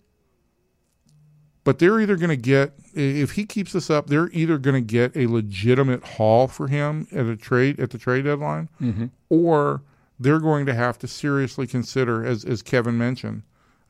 but 1.63 1.79
they're 1.79 1.99
either 1.99 2.15
going 2.17 2.29
to 2.29 2.37
get 2.37 2.73
if 2.93 3.31
he 3.31 3.45
keeps 3.45 3.73
this 3.73 3.89
up, 3.89 4.07
they're 4.07 4.29
either 4.33 4.57
going 4.57 4.75
to 4.75 4.81
get 4.81 5.15
a 5.15 5.27
legitimate 5.27 6.03
haul 6.03 6.47
for 6.47 6.67
him 6.67 7.07
at 7.11 7.25
a 7.25 7.35
trade 7.35 7.79
at 7.79 7.89
the 7.91 7.97
trade 7.97 8.25
deadline, 8.25 8.69
Mm-hmm. 8.81 9.05
or 9.29 9.81
they're 10.19 10.39
going 10.39 10.65
to 10.65 10.73
have 10.73 10.99
to 10.99 11.07
seriously 11.07 11.67
consider, 11.67 12.25
as 12.25 12.45
as 12.45 12.61
Kevin 12.61 12.97
mentioned, 12.97 13.43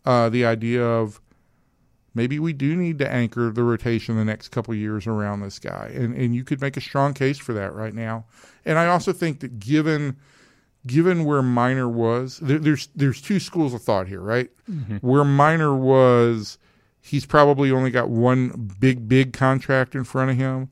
uh, 0.05 0.29
the 0.29 0.45
idea 0.45 0.83
of 0.83 1.19
maybe 2.13 2.39
we 2.39 2.53
do 2.53 2.75
need 2.75 2.99
to 2.99 3.11
anchor 3.11 3.49
the 3.51 3.63
rotation 3.63 4.15
the 4.15 4.25
next 4.25 4.49
couple 4.49 4.73
of 4.73 4.79
years 4.79 5.07
around 5.07 5.41
this 5.41 5.59
guy, 5.59 5.91
and 5.93 6.15
and 6.15 6.35
you 6.35 6.43
could 6.43 6.61
make 6.61 6.77
a 6.77 6.81
strong 6.81 7.13
case 7.13 7.37
for 7.37 7.53
that 7.53 7.73
right 7.73 7.93
now. 7.93 8.25
And 8.65 8.77
I 8.77 8.87
also 8.87 9.13
think 9.13 9.39
that 9.41 9.59
given 9.59 10.17
given 10.85 11.23
where 11.23 11.41
Minor 11.41 11.87
was, 11.87 12.39
there, 12.39 12.59
there's 12.59 12.89
there's 12.95 13.21
two 13.21 13.39
schools 13.39 13.73
of 13.73 13.81
thought 13.81 14.07
here, 14.07 14.21
right? 14.21 14.49
Where 15.01 15.23
Minor 15.23 15.75
was, 15.75 16.57
he's 16.99 17.25
probably 17.25 17.71
only 17.71 17.91
got 17.91 18.09
one 18.09 18.71
big 18.79 19.07
big 19.07 19.33
contract 19.33 19.95
in 19.95 20.03
front 20.03 20.31
of 20.31 20.37
him. 20.37 20.69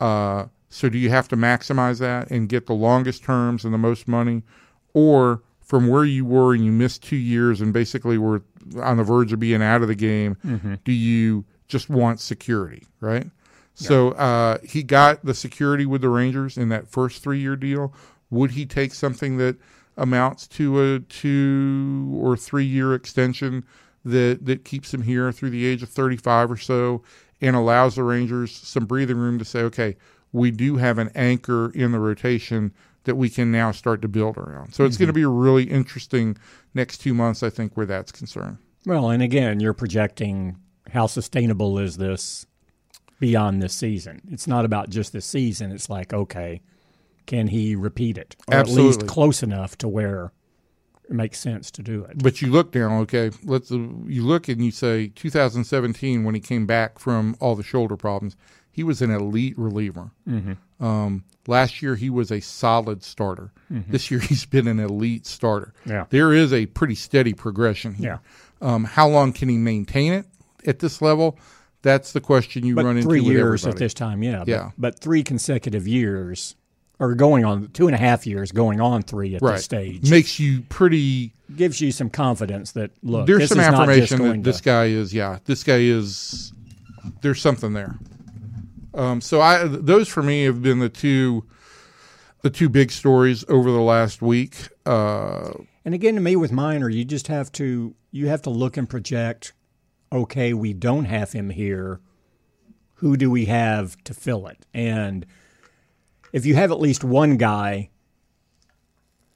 Uh, 0.00 0.46
so 0.68 0.88
do 0.88 0.98
you 0.98 1.10
have 1.10 1.28
to 1.28 1.36
maximize 1.36 2.00
that 2.00 2.30
and 2.30 2.48
get 2.48 2.66
the 2.66 2.72
longest 2.74 3.22
terms 3.22 3.64
and 3.64 3.72
the 3.74 3.78
most 3.78 4.08
money, 4.08 4.42
or 4.94 5.42
from 5.72 5.88
where 5.88 6.04
you 6.04 6.22
were 6.22 6.52
and 6.52 6.62
you 6.62 6.70
missed 6.70 7.02
two 7.02 7.16
years 7.16 7.62
and 7.62 7.72
basically 7.72 8.18
were 8.18 8.42
on 8.82 8.98
the 8.98 9.02
verge 9.02 9.32
of 9.32 9.40
being 9.40 9.62
out 9.62 9.80
of 9.80 9.88
the 9.88 9.94
game, 9.94 10.36
do 10.84 10.92
you 10.92 11.46
just 11.66 11.88
want 11.88 12.20
security, 12.20 12.86
right? 13.00 13.30
So 13.72 14.10
uh, 14.10 14.58
he 14.62 14.82
got 14.82 15.24
the 15.24 15.32
security 15.32 15.86
with 15.86 16.02
the 16.02 16.10
Rangers 16.10 16.58
in 16.58 16.68
that 16.68 16.88
first 16.88 17.22
three 17.22 17.40
year 17.40 17.56
deal. 17.56 17.94
Would 18.28 18.50
he 18.50 18.66
take 18.66 18.92
something 18.92 19.38
that 19.38 19.56
amounts 19.96 20.46
to 20.48 20.78
a 20.82 20.98
two 20.98 22.20
or 22.22 22.36
three 22.36 22.66
year 22.66 22.92
extension 22.92 23.64
that 24.04 24.44
that 24.44 24.66
keeps 24.66 24.92
him 24.92 25.00
here 25.00 25.32
through 25.32 25.48
the 25.48 25.64
age 25.64 25.82
of 25.82 25.88
thirty 25.88 26.18
five 26.18 26.50
or 26.50 26.58
so 26.58 27.02
and 27.40 27.56
allows 27.56 27.94
the 27.94 28.02
Rangers 28.02 28.52
some 28.54 28.84
breathing 28.84 29.16
room 29.16 29.38
to 29.38 29.44
say, 29.46 29.60
okay, 29.60 29.96
we 30.32 30.50
do 30.50 30.76
have 30.76 30.98
an 30.98 31.10
anchor 31.14 31.70
in 31.70 31.92
the 31.92 31.98
rotation 31.98 32.74
that 33.04 33.16
we 33.16 33.28
can 33.28 33.50
now 33.50 33.72
start 33.72 34.02
to 34.02 34.08
build 34.08 34.36
around. 34.36 34.74
So 34.74 34.84
it's 34.84 34.96
going 34.96 35.08
to 35.08 35.12
be 35.12 35.22
a 35.22 35.28
really 35.28 35.64
interesting 35.64 36.36
next 36.74 36.98
two 36.98 37.14
months, 37.14 37.42
I 37.42 37.50
think, 37.50 37.76
where 37.76 37.86
that's 37.86 38.12
concerned. 38.12 38.58
Well, 38.86 39.10
and 39.10 39.22
again, 39.22 39.60
you're 39.60 39.74
projecting 39.74 40.56
how 40.90 41.06
sustainable 41.06 41.78
is 41.78 41.96
this 41.96 42.46
beyond 43.20 43.62
this 43.62 43.74
season. 43.74 44.20
It's 44.30 44.46
not 44.46 44.64
about 44.64 44.90
just 44.90 45.12
this 45.12 45.26
season. 45.26 45.70
It's 45.70 45.88
like, 45.88 46.12
okay, 46.12 46.60
can 47.26 47.48
he 47.48 47.76
repeat 47.76 48.18
it? 48.18 48.36
Or 48.48 48.54
at 48.54 48.60
Absolutely. 48.60 48.86
least 48.86 49.06
close 49.06 49.42
enough 49.42 49.78
to 49.78 49.88
where 49.88 50.32
it 51.08 51.12
makes 51.12 51.38
sense 51.38 51.70
to 51.72 51.82
do 51.82 52.04
it. 52.04 52.22
But 52.22 52.42
you 52.42 52.50
look 52.50 52.72
down, 52.72 52.92
okay. 53.02 53.30
Let's 53.44 53.70
uh, 53.70 53.78
you 54.06 54.24
look 54.24 54.48
and 54.48 54.64
you 54.64 54.70
say 54.70 55.08
2017 55.08 56.24
when 56.24 56.34
he 56.34 56.40
came 56.40 56.66
back 56.66 56.98
from 56.98 57.36
all 57.40 57.54
the 57.54 57.62
shoulder 57.62 57.96
problems, 57.96 58.36
he 58.70 58.82
was 58.82 59.02
an 59.02 59.10
elite 59.10 59.56
reliever. 59.56 60.10
Um, 60.82 61.24
last 61.46 61.80
year 61.80 61.94
he 61.96 62.10
was 62.10 62.30
a 62.30 62.40
solid 62.40 63.02
starter. 63.02 63.52
This 63.70 64.10
year 64.10 64.20
he's 64.28 64.44
been 64.44 64.66
an 64.68 64.80
elite 64.80 65.26
starter. 65.26 65.72
Yeah. 65.86 66.06
there 66.10 66.32
is 66.34 66.52
a 66.52 66.66
pretty 66.66 66.96
steady 66.96 67.32
progression 67.32 67.94
here. 67.94 68.20
Um, 68.60 68.84
how 68.84 69.08
long 69.08 69.32
can 69.32 69.48
he 69.48 69.56
maintain 69.56 70.12
it 70.12 70.26
at 70.66 70.80
this 70.80 71.00
level? 71.00 71.38
That's 71.82 72.12
the 72.12 72.20
question 72.20 72.64
you 72.64 72.74
But 72.76 72.84
run 72.84 72.96
into 72.96 73.08
three 73.08 73.22
years 73.22 73.66
at 73.66 73.76
this 73.76 73.94
time, 73.94 74.22
yeah. 74.22 74.40
But, 74.40 74.48
Yeah. 74.48 74.70
But 74.78 75.00
three 75.00 75.24
consecutive 75.24 75.88
years, 75.88 76.54
or 77.00 77.14
going 77.14 77.44
on 77.44 77.68
two 77.72 77.86
and 77.86 77.94
a 77.94 77.98
half 77.98 78.24
years, 78.24 78.52
going 78.52 78.80
on 78.80 79.02
three 79.02 79.34
at 79.34 79.42
right 79.42 79.54
this 79.54 79.64
stage, 79.64 80.08
makes 80.08 80.38
you 80.38 80.62
pretty 80.68 81.32
gives 81.56 81.80
you 81.80 81.92
some 81.92 82.08
confidence 82.08 82.72
that 82.72 82.90
look, 83.02 83.26
there's 83.26 83.40
this 83.40 83.48
some 83.50 83.58
is 83.58 83.66
not 83.66 83.88
just 83.88 84.12
affirmation 84.12 84.42
that 84.42 84.44
this 84.44 84.60
guy 84.60 84.86
is 84.86 85.12
yeah 85.12 85.38
this 85.44 85.62
guy 85.64 85.76
is 85.80 86.52
there's 87.20 87.42
something 87.42 87.74
there 87.74 87.98
Um, 88.94 89.20
so 89.20 89.40
I 89.40 89.64
those 89.64 90.08
for 90.08 90.22
me 90.22 90.44
have 90.44 90.62
been 90.62 90.78
the 90.78 90.88
two 90.88 91.44
the 92.42 92.50
two 92.50 92.68
big 92.68 92.90
stories 92.90 93.44
over 93.48 93.70
the 93.70 93.80
last 93.80 94.20
week. 94.20 94.68
Uh, 94.84 95.52
And 95.84 95.94
again, 95.94 96.14
to 96.16 96.20
me 96.20 96.36
with 96.36 96.52
Minor, 96.52 96.88
you 96.88 97.04
just 97.04 97.28
have 97.28 97.50
to 97.52 97.94
you 98.10 98.28
have 98.28 98.42
to 98.42 98.50
look 98.50 98.76
and 98.76 98.88
project. 98.88 99.52
Okay, 100.12 100.52
we 100.52 100.72
don't 100.74 101.06
have 101.06 101.32
him 101.32 101.50
here. 101.50 102.00
Who 102.96 103.16
do 103.16 103.30
we 103.30 103.46
have 103.46 103.96
to 104.04 104.14
fill 104.14 104.46
it? 104.46 104.66
And 104.74 105.24
if 106.32 106.44
you 106.44 106.54
have 106.54 106.70
at 106.70 106.80
least 106.80 107.02
one 107.02 107.36
guy, 107.36 107.90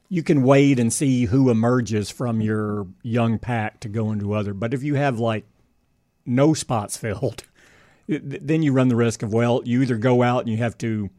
you 0.09 0.23
can 0.23 0.43
wait 0.43 0.79
and 0.79 0.93
see 0.93 1.25
who 1.25 1.51
emerges 1.51 2.11
from 2.11 2.41
your 2.41 2.87
young 3.03 3.39
pack 3.39 3.81
to 3.81 3.89
go 3.89 4.13
into 4.13 4.35
other. 4.35 4.55
But 4.55 4.75
if 4.75 4.83
you 4.83 4.95
have 4.95 5.19
like 5.19 5.47
no 6.27 6.55
spots 6.55 6.97
filled, 7.05 7.45
then 8.09 8.63
you 8.63 8.73
run 8.73 8.89
the 8.89 8.97
risk 8.97 9.23
of 9.23 9.33
well, 9.33 9.63
you 9.65 9.83
either 9.83 9.97
go 9.97 10.23
out 10.23 10.41
and 10.41 10.49
you 10.49 10.59
have 10.59 10.79
to 10.79 11.11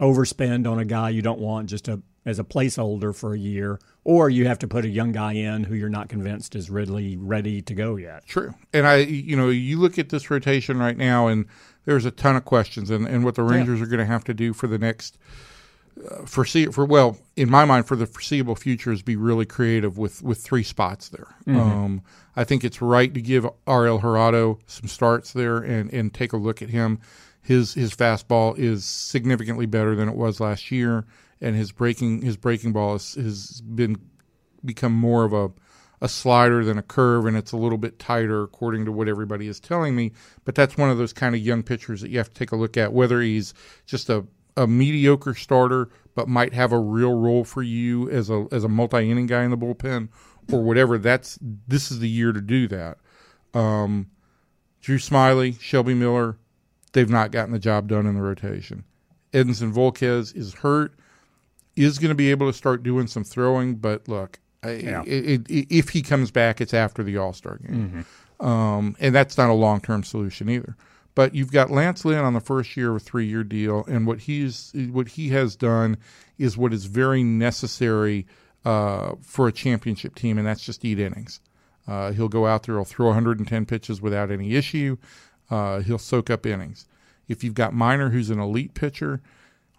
overspend 0.00 0.70
on 0.70 0.78
a 0.78 0.84
guy 0.84 1.10
you 1.10 1.22
don't 1.22 1.38
want 1.38 1.68
just 1.68 1.88
a, 1.88 2.02
as 2.24 2.38
a 2.38 2.44
placeholder 2.44 3.14
for 3.14 3.34
a 3.34 3.38
year, 3.38 3.78
or 4.04 4.30
you 4.30 4.46
have 4.46 4.58
to 4.58 4.68
put 4.68 4.84
a 4.84 4.88
young 4.88 5.12
guy 5.12 5.32
in 5.32 5.64
who 5.64 5.74
you're 5.74 5.88
not 5.88 6.08
convinced 6.08 6.54
is 6.54 6.70
really 6.70 7.16
ready 7.16 7.60
to 7.62 7.74
go 7.74 7.96
yet. 7.96 8.26
True. 8.26 8.54
And 8.72 8.86
I, 8.86 8.96
you 8.96 9.36
know, 9.36 9.48
you 9.48 9.78
look 9.78 9.98
at 9.98 10.08
this 10.08 10.30
rotation 10.30 10.78
right 10.78 10.96
now, 10.96 11.28
and 11.28 11.46
there's 11.84 12.04
a 12.04 12.10
ton 12.10 12.36
of 12.36 12.44
questions, 12.44 12.90
and, 12.90 13.06
and 13.06 13.24
what 13.24 13.34
the 13.34 13.42
Rangers 13.42 13.80
are 13.80 13.86
going 13.86 13.98
to 13.98 14.06
have 14.06 14.24
to 14.24 14.34
do 14.34 14.52
for 14.52 14.66
the 14.66 14.78
next 14.78 15.18
uh, 16.10 16.24
foresee 16.24 16.66
for 16.66 16.84
well, 16.84 17.18
in 17.36 17.50
my 17.50 17.64
mind, 17.64 17.86
for 17.86 17.96
the 17.96 18.06
foreseeable 18.06 18.56
future, 18.56 18.92
is 18.92 19.02
be 19.02 19.16
really 19.16 19.46
creative 19.46 19.98
with 19.98 20.22
with 20.22 20.42
three 20.42 20.62
spots 20.62 21.08
there. 21.08 21.28
Um, 21.60 22.02
I 22.36 22.44
think 22.44 22.64
it's 22.64 22.80
right 22.80 23.12
to 23.12 23.20
give 23.20 23.46
Ariel 23.66 24.00
Jurado 24.00 24.58
some 24.66 24.88
starts 24.88 25.32
there 25.32 25.58
and 25.58 25.92
and 25.92 26.12
take 26.12 26.32
a 26.32 26.36
look 26.36 26.62
at 26.62 26.70
him. 26.70 26.98
His 27.42 27.74
his 27.74 27.94
fastball 27.94 28.58
is 28.58 28.84
significantly 28.84 29.66
better 29.66 29.94
than 29.94 30.08
it 30.08 30.14
was 30.14 30.40
last 30.40 30.70
year, 30.70 31.04
and 31.40 31.56
his 31.56 31.72
breaking 31.72 32.22
his 32.22 32.36
breaking 32.36 32.72
ball 32.72 32.92
has, 32.92 33.14
has 33.14 33.60
been 33.60 33.96
become 34.64 34.92
more 34.92 35.24
of 35.24 35.32
a 35.32 35.50
a 36.02 36.08
slider 36.08 36.64
than 36.64 36.78
a 36.78 36.82
curve, 36.82 37.26
and 37.26 37.36
it's 37.36 37.52
a 37.52 37.56
little 37.56 37.78
bit 37.78 38.00
tighter 38.00 38.42
according 38.42 38.84
to 38.84 38.92
what 38.92 39.06
everybody 39.06 39.46
is 39.46 39.60
telling 39.60 39.94
me. 39.94 40.10
But 40.44 40.56
that's 40.56 40.76
one 40.76 40.90
of 40.90 40.98
those 40.98 41.12
kind 41.12 41.36
of 41.36 41.40
young 41.40 41.62
pitchers 41.62 42.00
that 42.00 42.10
you 42.10 42.18
have 42.18 42.28
to 42.28 42.34
take 42.34 42.50
a 42.50 42.56
look 42.56 42.76
at, 42.76 42.92
whether 42.92 43.20
he's 43.20 43.54
just 43.86 44.10
a, 44.10 44.26
a 44.56 44.66
mediocre 44.66 45.34
starter 45.34 45.88
but 46.14 46.28
might 46.28 46.52
have 46.52 46.72
a 46.72 46.78
real 46.78 47.14
role 47.14 47.42
for 47.44 47.62
you 47.62 48.08
as 48.10 48.28
a 48.30 48.46
as 48.52 48.64
a 48.64 48.68
multi 48.68 49.10
inning 49.10 49.26
guy 49.26 49.44
in 49.44 49.50
the 49.50 49.56
bullpen 49.56 50.08
or 50.52 50.62
whatever. 50.62 50.98
That's 50.98 51.38
this 51.68 51.90
is 51.90 52.00
the 52.00 52.08
year 52.08 52.32
to 52.32 52.40
do 52.40 52.68
that. 52.68 52.98
Um, 53.54 54.10
Drew 54.80 54.98
Smyly, 54.98 55.58
Shelby 55.60 55.94
Miller, 55.94 56.36
they've 56.92 57.08
not 57.08 57.30
gotten 57.30 57.52
the 57.52 57.58
job 57.58 57.88
done 57.88 58.06
in 58.06 58.14
the 58.14 58.20
rotation. 58.22 58.84
Edinson 59.32 59.72
Volquez 59.72 60.36
is 60.36 60.54
hurt, 60.54 60.94
is 61.76 61.98
going 61.98 62.10
to 62.10 62.14
be 62.14 62.30
able 62.30 62.50
to 62.50 62.56
start 62.56 62.82
doing 62.82 63.06
some 63.06 63.24
throwing, 63.24 63.76
but 63.76 64.06
look, 64.08 64.40
Yeah. 64.64 65.02
it, 65.06 65.48
it, 65.50 65.66
if 65.70 65.90
he 65.90 66.02
comes 66.02 66.30
back, 66.30 66.60
it's 66.60 66.74
after 66.74 67.02
the 67.02 67.16
All 67.16 67.32
Star 67.32 67.58
game, 67.58 68.04
um, 68.40 68.96
and 69.00 69.14
that's 69.14 69.38
not 69.38 69.48
a 69.48 69.54
long 69.54 69.80
term 69.80 70.02
solution 70.02 70.50
either. 70.50 70.76
But 71.14 71.34
you've 71.34 71.52
got 71.52 71.70
Lance 71.70 72.04
Lynn 72.04 72.24
on 72.24 72.32
the 72.32 72.40
first 72.40 72.76
year 72.76 72.90
of 72.90 72.96
a 72.96 73.00
three 73.00 73.26
year 73.26 73.44
deal, 73.44 73.84
and 73.86 74.06
what 74.06 74.20
he's 74.20 74.72
what 74.90 75.08
he 75.08 75.28
has 75.30 75.56
done 75.56 75.98
is 76.38 76.56
what 76.56 76.72
is 76.72 76.86
very 76.86 77.22
necessary 77.22 78.26
uh, 78.64 79.12
for 79.20 79.48
a 79.48 79.52
championship 79.52 80.14
team, 80.14 80.38
and 80.38 80.46
that's 80.46 80.64
just 80.64 80.84
eat 80.84 80.98
innings. 80.98 81.40
Uh, 81.86 82.12
he'll 82.12 82.28
go 82.28 82.46
out 82.46 82.62
there, 82.62 82.76
he'll 82.76 82.84
throw 82.84 83.06
110 83.08 83.66
pitches 83.66 84.00
without 84.00 84.30
any 84.30 84.54
issue. 84.54 84.96
Uh, 85.50 85.80
he'll 85.80 85.98
soak 85.98 86.30
up 86.30 86.46
innings. 86.46 86.86
If 87.28 87.44
you've 87.44 87.54
got 87.54 87.74
Minor, 87.74 88.10
who's 88.10 88.30
an 88.30 88.38
elite 88.38 88.74
pitcher, 88.74 89.20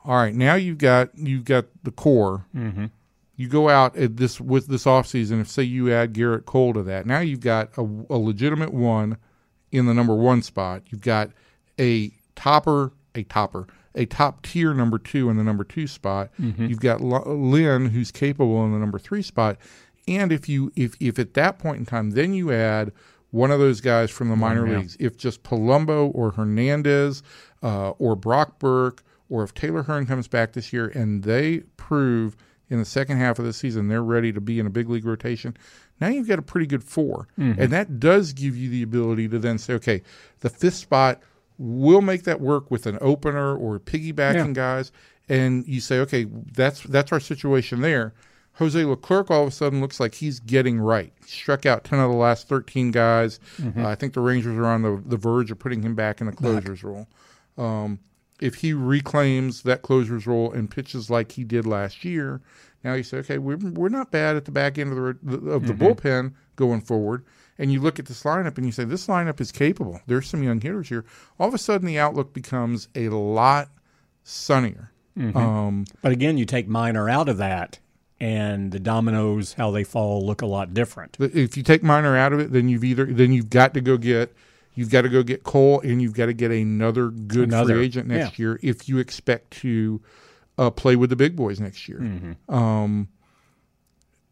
all 0.05 0.15
right, 0.15 0.35
now 0.35 0.55
you've 0.55 0.77
got 0.77 1.17
you've 1.17 1.45
got 1.45 1.65
the 1.83 1.91
core. 1.91 2.45
Mm-hmm. 2.55 2.87
You 3.35 3.47
go 3.47 3.69
out 3.69 3.95
at 3.97 4.17
this 4.17 4.39
with 4.39 4.67
this 4.67 4.83
offseason, 4.83 5.41
if 5.41 5.49
say 5.49 5.63
you 5.63 5.91
add 5.91 6.13
Gerrit 6.13 6.45
Cole 6.45 6.73
to 6.73 6.83
that, 6.83 7.05
now 7.05 7.19
you've 7.19 7.39
got 7.39 7.75
a, 7.77 7.81
a 7.81 8.17
legitimate 8.17 8.73
one 8.73 9.17
in 9.73 9.87
the 9.87 9.93
number 9.93 10.15
one 10.15 10.41
spot. 10.41 10.83
You've 10.89 11.01
got 11.01 11.31
a 11.79 12.11
topper, 12.35 12.93
a 13.15 13.23
topper, 13.23 13.67
a 13.95 14.05
top 14.05 14.43
tier 14.43 14.73
number 14.73 14.97
two 14.99 15.29
in 15.29 15.37
the 15.37 15.43
number 15.43 15.63
two 15.63 15.87
spot. 15.87 16.29
You've 16.69 16.79
got 16.79 17.01
Lynn, 17.01 17.87
who's 17.87 18.11
capable 18.11 18.63
in 18.65 18.71
the 18.71 18.79
number 18.79 18.99
three 18.99 19.21
spot. 19.23 19.57
And 20.07 20.31
if 20.31 20.47
you 20.47 20.71
if 20.75 20.95
if 20.99 21.17
at 21.19 21.33
that 21.33 21.59
point 21.59 21.79
in 21.79 21.85
time, 21.85 22.11
then 22.11 22.33
you 22.33 22.51
add 22.51 22.91
one 23.31 23.49
of 23.49 23.59
those 23.59 23.81
guys 23.81 24.11
from 24.11 24.29
the 24.29 24.35
minor 24.35 24.61
leagues, 24.77 24.95
if 24.99 25.17
just 25.17 25.41
Palumbo 25.43 26.11
or 26.13 26.31
Hernandez 26.31 27.23
uh, 27.63 27.91
or 27.91 28.15
Brock 28.15 28.59
Burke 28.59 29.01
or 29.29 29.43
if 29.43 29.53
Taylor 29.55 29.81
Hearn 29.83 30.05
comes 30.05 30.27
back 30.27 30.53
this 30.53 30.71
year 30.71 30.87
and 30.89 31.23
they 31.23 31.61
prove 31.77 32.35
in 32.69 32.77
the 32.77 32.85
second 32.85 33.17
half 33.17 33.39
of 33.39 33.45
the 33.45 33.53
season 33.53 33.87
they're 33.87 34.03
ready 34.03 34.31
to 34.31 34.41
be 34.41 34.59
in 34.59 34.67
a 34.67 34.69
big 34.69 34.89
league 34.89 35.05
rotation, 35.05 35.57
now 36.01 36.07
you've 36.09 36.27
got 36.27 36.39
a 36.39 36.43
pretty 36.43 36.67
good 36.67 36.83
4 36.83 37.27
And 37.37 37.71
that 37.71 37.99
does 37.99 38.33
give 38.33 38.57
you 38.57 38.69
the 38.69 38.83
ability 38.83 39.27
to 39.29 39.39
then 39.39 39.57
say, 39.57 39.73
okay, 39.75 40.01
the 40.41 40.49
fifth 40.49 40.75
spot, 40.75 41.21
we'll 41.57 42.01
make 42.01 42.23
that 42.23 42.41
work 42.41 42.69
with 42.71 42.85
an 42.85 42.97
opener 43.01 43.55
or 43.55 43.79
piggybacking 43.79 44.47
Yeah. 44.47 44.51
guys. 44.53 44.91
And 45.29 45.65
you 45.67 45.79
say, 45.79 45.99
okay, 45.99 46.25
that's 46.53 46.81
that's 46.83 47.11
our 47.13 47.19
situation 47.21 47.81
there. 47.81 48.13
Jose 48.57 48.83
Leclerc 48.83 49.31
all 49.31 49.43
of 49.43 49.47
a 49.47 49.51
sudden 49.51 49.81
looks 49.81 49.99
like 49.99 50.15
he's 50.15 50.39
getting 50.39 50.79
right. 50.79 51.11
He 51.25 51.31
struck 51.31 51.65
out 51.65 51.83
10 51.85 51.99
of 51.99 52.11
the 52.11 52.17
last 52.17 52.47
13 52.49 52.91
guys. 52.91 53.39
Uh, 53.75 53.87
I 53.87 53.95
think 53.95 54.13
the 54.13 54.19
Rangers 54.19 54.57
are 54.57 54.65
on 54.65 54.81
the, 54.83 55.01
the 55.05 55.17
verge 55.17 55.49
of 55.49 55.57
putting 55.57 55.81
him 55.81 55.95
back 55.95 56.19
in 56.21 56.27
the 56.27 56.33
closers 56.33 56.83
role. 56.83 57.07
Um, 57.57 57.99
if 58.41 58.55
he 58.55 58.73
reclaims 58.73 59.63
that 59.63 59.81
closer's 59.81 60.27
role 60.27 60.51
and 60.51 60.69
pitches 60.69 61.09
like 61.09 61.31
he 61.31 61.43
did 61.43 61.65
last 61.65 62.03
year, 62.03 62.41
now 62.83 62.93
you 62.93 63.03
say, 63.03 63.17
okay, 63.17 63.37
we're, 63.37 63.57
we're 63.57 63.89
not 63.89 64.11
bad 64.11 64.35
at 64.35 64.45
the 64.45 64.51
back 64.51 64.77
end 64.77 64.91
of 64.91 64.97
the 64.97 65.51
of 65.51 65.67
the 65.67 65.73
bullpen 65.73 66.33
going 66.55 66.81
forward. 66.81 67.25
And 67.57 67.71
you 67.71 67.79
look 67.81 67.99
at 67.99 68.07
this 68.07 68.23
lineup 68.23 68.57
and 68.57 68.65
you 68.65 68.71
say, 68.71 68.83
this 68.83 69.07
lineup 69.07 69.39
is 69.39 69.51
capable. 69.51 70.01
There's 70.07 70.27
some 70.27 70.41
young 70.41 70.59
hitters 70.59 70.89
here. 70.89 71.05
All 71.39 71.47
of 71.47 71.53
a 71.53 71.59
sudden, 71.59 71.85
the 71.87 71.99
outlook 71.99 72.33
becomes 72.33 72.87
a 72.95 73.09
lot 73.09 73.69
sunnier. 74.23 74.91
Um, 75.37 75.85
But 76.01 76.11
again, 76.11 76.37
you 76.39 76.45
take 76.45 76.67
Minor 76.67 77.07
out 77.07 77.29
of 77.29 77.37
that, 77.37 77.77
and 78.19 78.71
the 78.71 78.79
dominoes, 78.79 79.53
how 79.53 79.69
they 79.69 79.83
fall, 79.83 80.25
look 80.25 80.41
a 80.41 80.47
lot 80.47 80.73
different. 80.73 81.17
If 81.19 81.55
you 81.55 81.61
take 81.61 81.83
Minor 81.83 82.17
out 82.17 82.33
of 82.33 82.39
it, 82.39 82.51
then 82.51 82.69
you've 82.69 82.83
either 82.83 83.05
then 83.05 83.31
you've 83.31 83.51
got 83.51 83.75
to 83.75 83.81
go 83.81 83.97
get 83.97 84.35
you've 84.73 84.89
got 84.89 85.03
to 85.03 85.09
go 85.09 85.21
get 85.21 85.43
Cole 85.43 85.81
and 85.81 86.01
you've 86.01 86.15
got 86.15 86.25
to 86.27 86.33
get 86.33 86.51
another 86.51 87.09
good 87.09 87.49
Another, 87.49 87.75
free 87.75 87.85
agent 87.85 88.07
next 88.07 88.39
yeah. 88.39 88.43
year 88.43 88.59
if 88.63 88.89
you 88.89 88.97
expect 88.97 89.51
to 89.51 90.01
uh, 90.57 90.69
play 90.69 90.95
with 90.95 91.09
the 91.09 91.15
big 91.15 91.35
boys 91.35 91.59
next 91.59 91.87
year. 91.87 91.99
Mm-hmm. 91.99 92.53
Um, 92.53 93.09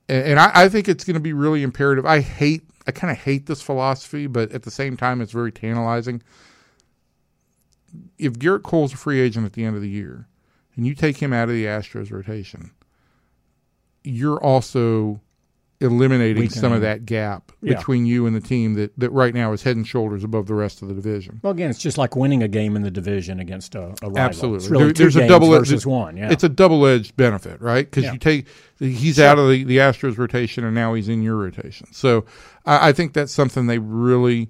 and, 0.07 0.25
and 0.25 0.39
I, 0.39 0.51
I 0.53 0.69
think 0.69 0.87
it's 0.87 1.03
going 1.03 1.15
to 1.15 1.21
be 1.21 1.33
really 1.33 1.63
imperative. 1.63 2.05
I 2.05 2.21
hate 2.21 2.63
I 2.87 2.91
kind 2.91 3.11
of 3.11 3.17
hate 3.17 3.45
this 3.45 3.61
philosophy, 3.61 4.27
but 4.27 4.51
at 4.51 4.63
the 4.63 4.71
same 4.71 4.97
time, 4.97 5.21
it's 5.21 5.31
very 5.31 5.51
tantalizing. 5.51 6.21
If 8.17 8.33
Gerrit 8.33 8.63
Cole's 8.63 8.93
a 8.93 8.97
free 8.97 9.19
agent 9.19 9.45
at 9.45 9.53
the 9.53 9.65
end 9.65 9.75
of 9.75 9.81
the 9.81 9.89
year, 9.89 10.27
and 10.75 10.87
you 10.87 10.95
take 10.95 11.17
him 11.17 11.33
out 11.33 11.49
of 11.49 11.55
the 11.55 11.65
Astros 11.65 12.11
rotation, 12.11 12.71
you're 14.03 14.41
also 14.41 15.21
eliminating 15.81 16.49
some 16.49 16.71
of 16.71 16.81
that 16.81 17.05
gap 17.05 17.51
Yeah. 17.61 17.75
between 17.75 18.05
you 18.05 18.25
and 18.27 18.35
the 18.35 18.39
team 18.39 18.75
that, 18.75 18.91
that 18.99 19.09
right 19.09 19.33
now 19.33 19.51
is 19.51 19.63
head 19.63 19.75
and 19.75 19.85
shoulders 19.87 20.23
above 20.23 20.45
the 20.47 20.53
rest 20.53 20.81
of 20.81 20.87
the 20.87 20.93
division. 20.93 21.39
Well, 21.43 21.51
again, 21.51 21.69
it's 21.69 21.79
just 21.79 21.97
like 21.97 22.15
winning 22.15 22.43
a 22.43 22.47
game 22.47 22.75
in 22.75 22.83
the 22.83 22.91
division 22.91 23.39
against 23.39 23.73
a, 23.75 23.87
a 24.01 24.09
rival. 24.09 24.17
Absolutely, 24.19 24.57
It's 24.57 24.69
really 24.69 24.83
There- 24.85 24.93
there's 24.93 25.15
a 25.15 25.27
double 25.27 25.49
versus 25.49 25.85
one. 25.85 26.15
Yeah, 26.17 26.31
It's 26.31 26.43
a 26.43 26.49
double 26.49 26.85
edged 26.85 27.17
benefit, 27.17 27.59
right? 27.61 27.89
Because 27.89 28.03
Yeah. 28.05 28.13
you 28.13 28.19
take 28.19 28.45
he's 28.79 29.19
out 29.19 29.37
of 29.39 29.49
the, 29.49 29.63
the 29.63 29.77
Astros 29.77 30.17
rotation 30.17 30.63
and 30.63 30.73
now 30.75 30.93
he's 30.93 31.09
in 31.09 31.21
your 31.21 31.35
rotation. 31.35 31.87
So 31.91 32.25
I, 32.65 32.89
I 32.89 32.91
think 32.93 33.13
that's 33.13 33.31
something 33.33 33.67
they 33.67 33.79
really 33.79 34.49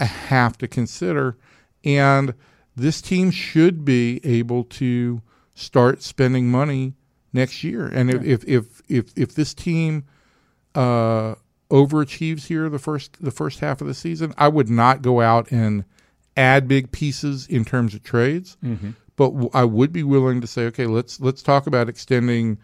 have 0.00 0.58
to 0.58 0.68
consider. 0.68 1.36
And 1.84 2.34
this 2.76 3.00
team 3.02 3.30
should 3.30 3.84
be 3.84 4.20
able 4.24 4.64
to 4.64 5.22
start 5.54 6.02
spending 6.02 6.50
money 6.50 6.94
next 7.32 7.62
year. 7.64 7.86
And 7.86 8.10
if 8.10 8.22
if 8.24 8.44
if 8.48 8.82
if, 8.88 9.04
if 9.16 9.34
this 9.34 9.52
team 9.54 10.04
uh, 10.74 11.34
overachieves 11.70 12.46
here 12.46 12.68
the 12.68 12.78
first 12.78 13.22
the 13.22 13.30
first 13.30 13.60
half 13.60 13.80
of 13.80 13.86
the 13.86 13.94
season, 13.94 14.34
I 14.38 14.48
would 14.48 14.68
not 14.68 15.02
go 15.02 15.20
out 15.20 15.50
and 15.50 15.84
add 16.36 16.68
big 16.68 16.92
pieces 16.92 17.46
in 17.46 17.64
terms 17.64 17.94
of 17.94 18.02
trades. 18.02 18.56
But 19.16 19.30
w- 19.30 19.50
I 19.52 19.64
would 19.64 19.92
be 19.92 20.02
willing 20.02 20.40
to 20.40 20.46
say, 20.46 20.64
okay, 20.66 20.86
let's 20.86 21.20
let's 21.20 21.42
talk 21.42 21.66
about 21.66 21.88
extending 21.88 22.58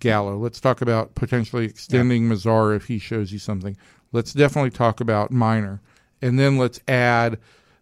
Gallo. 0.00 0.36
Let's 0.36 0.60
talk 0.60 0.80
about 0.80 1.14
potentially 1.14 1.64
extending 1.64 2.28
Mazar 2.28 2.74
if 2.76 2.86
he 2.86 2.98
shows 2.98 3.32
you 3.32 3.38
something. 3.38 3.76
Let's 4.12 4.32
definitely 4.32 4.70
talk 4.70 5.00
about 5.00 5.30
Minor, 5.32 5.80
and 6.22 6.38
then 6.38 6.56
let's 6.58 6.80
add. 6.88 7.38